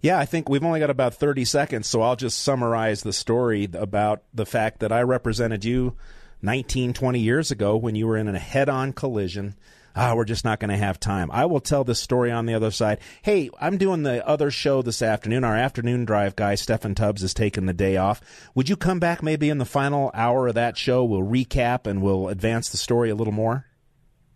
Yeah, 0.00 0.18
I 0.18 0.24
think 0.24 0.48
we've 0.48 0.64
only 0.64 0.80
got 0.80 0.90
about 0.90 1.14
30 1.14 1.44
seconds, 1.44 1.86
so 1.86 2.02
I'll 2.02 2.16
just 2.16 2.40
summarize 2.42 3.02
the 3.02 3.12
story 3.12 3.68
about 3.72 4.24
the 4.34 4.46
fact 4.46 4.80
that 4.80 4.90
I 4.90 5.02
represented 5.02 5.64
you 5.64 5.96
19, 6.42 6.92
20 6.92 7.20
years 7.20 7.52
ago 7.52 7.76
when 7.76 7.94
you 7.94 8.08
were 8.08 8.16
in 8.16 8.26
a 8.26 8.38
head 8.38 8.68
on 8.68 8.92
collision. 8.92 9.54
Ah, 9.94 10.14
we're 10.14 10.24
just 10.24 10.44
not 10.44 10.58
going 10.58 10.70
to 10.70 10.76
have 10.76 10.98
time. 10.98 11.30
I 11.30 11.44
will 11.44 11.60
tell 11.60 11.84
this 11.84 12.00
story 12.00 12.30
on 12.30 12.46
the 12.46 12.54
other 12.54 12.70
side. 12.70 12.98
Hey, 13.20 13.50
I'm 13.60 13.76
doing 13.76 14.02
the 14.02 14.26
other 14.26 14.50
show 14.50 14.80
this 14.80 15.02
afternoon. 15.02 15.44
Our 15.44 15.56
afternoon 15.56 16.04
drive 16.06 16.34
guy, 16.34 16.54
Steffan 16.54 16.96
Tubbs, 16.96 17.22
is 17.22 17.34
taking 17.34 17.66
the 17.66 17.74
day 17.74 17.98
off. 17.98 18.20
Would 18.54 18.68
you 18.70 18.76
come 18.76 19.00
back 19.00 19.22
maybe 19.22 19.50
in 19.50 19.58
the 19.58 19.64
final 19.66 20.10
hour 20.14 20.48
of 20.48 20.54
that 20.54 20.78
show? 20.78 21.04
We'll 21.04 21.20
recap 21.20 21.86
and 21.86 22.00
we'll 22.00 22.28
advance 22.28 22.70
the 22.70 22.78
story 22.78 23.10
a 23.10 23.14
little 23.14 23.34
more. 23.34 23.66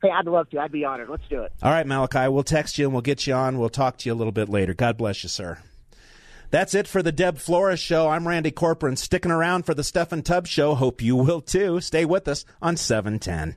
hey, 0.03 0.11
I'd 0.11 0.27
love 0.27 0.51
to. 0.51 0.59
I'd 0.61 0.73
be 0.73 0.85
honored. 0.85 1.09
Let's 1.09 1.27
do 1.31 1.43
it. 1.43 1.53
All 1.63 1.71
right, 1.73 1.87
Malachi, 1.87 2.29
we'll 2.29 2.43
text 2.45 2.77
you 2.77 2.85
and 2.85 2.93
we'll 2.93 3.01
get 3.03 3.27
you 3.27 3.33
on. 3.33 3.59
We'll 3.59 3.71
talk 3.71 3.97
to 3.99 4.09
you 4.09 4.13
a 4.13 4.17
little 4.17 4.33
bit 4.33 4.51
later. 4.51 4.75
God 4.75 4.99
bless 4.99 5.23
you, 5.23 5.31
sir. 5.31 5.59
That's 6.51 6.75
it 6.75 6.87
for 6.87 7.03
the 7.03 7.13
Deb 7.13 7.39
Flora 7.39 7.77
Show. 7.79 8.09
I'm 8.09 8.29
Randy 8.29 8.53
Corporon, 8.53 8.97
sticking 8.99 9.33
around 9.33 9.65
for 9.65 9.75
the 9.75 9.83
Steffan 9.83 10.23
Tubbs 10.23 10.51
Show. 10.51 10.75
Hope 10.75 11.03
you 11.03 11.17
will 11.17 11.41
too. 11.41 11.81
Stay 11.81 12.05
with 12.05 12.29
us 12.29 12.45
on 12.63 12.77
710. 12.77 13.57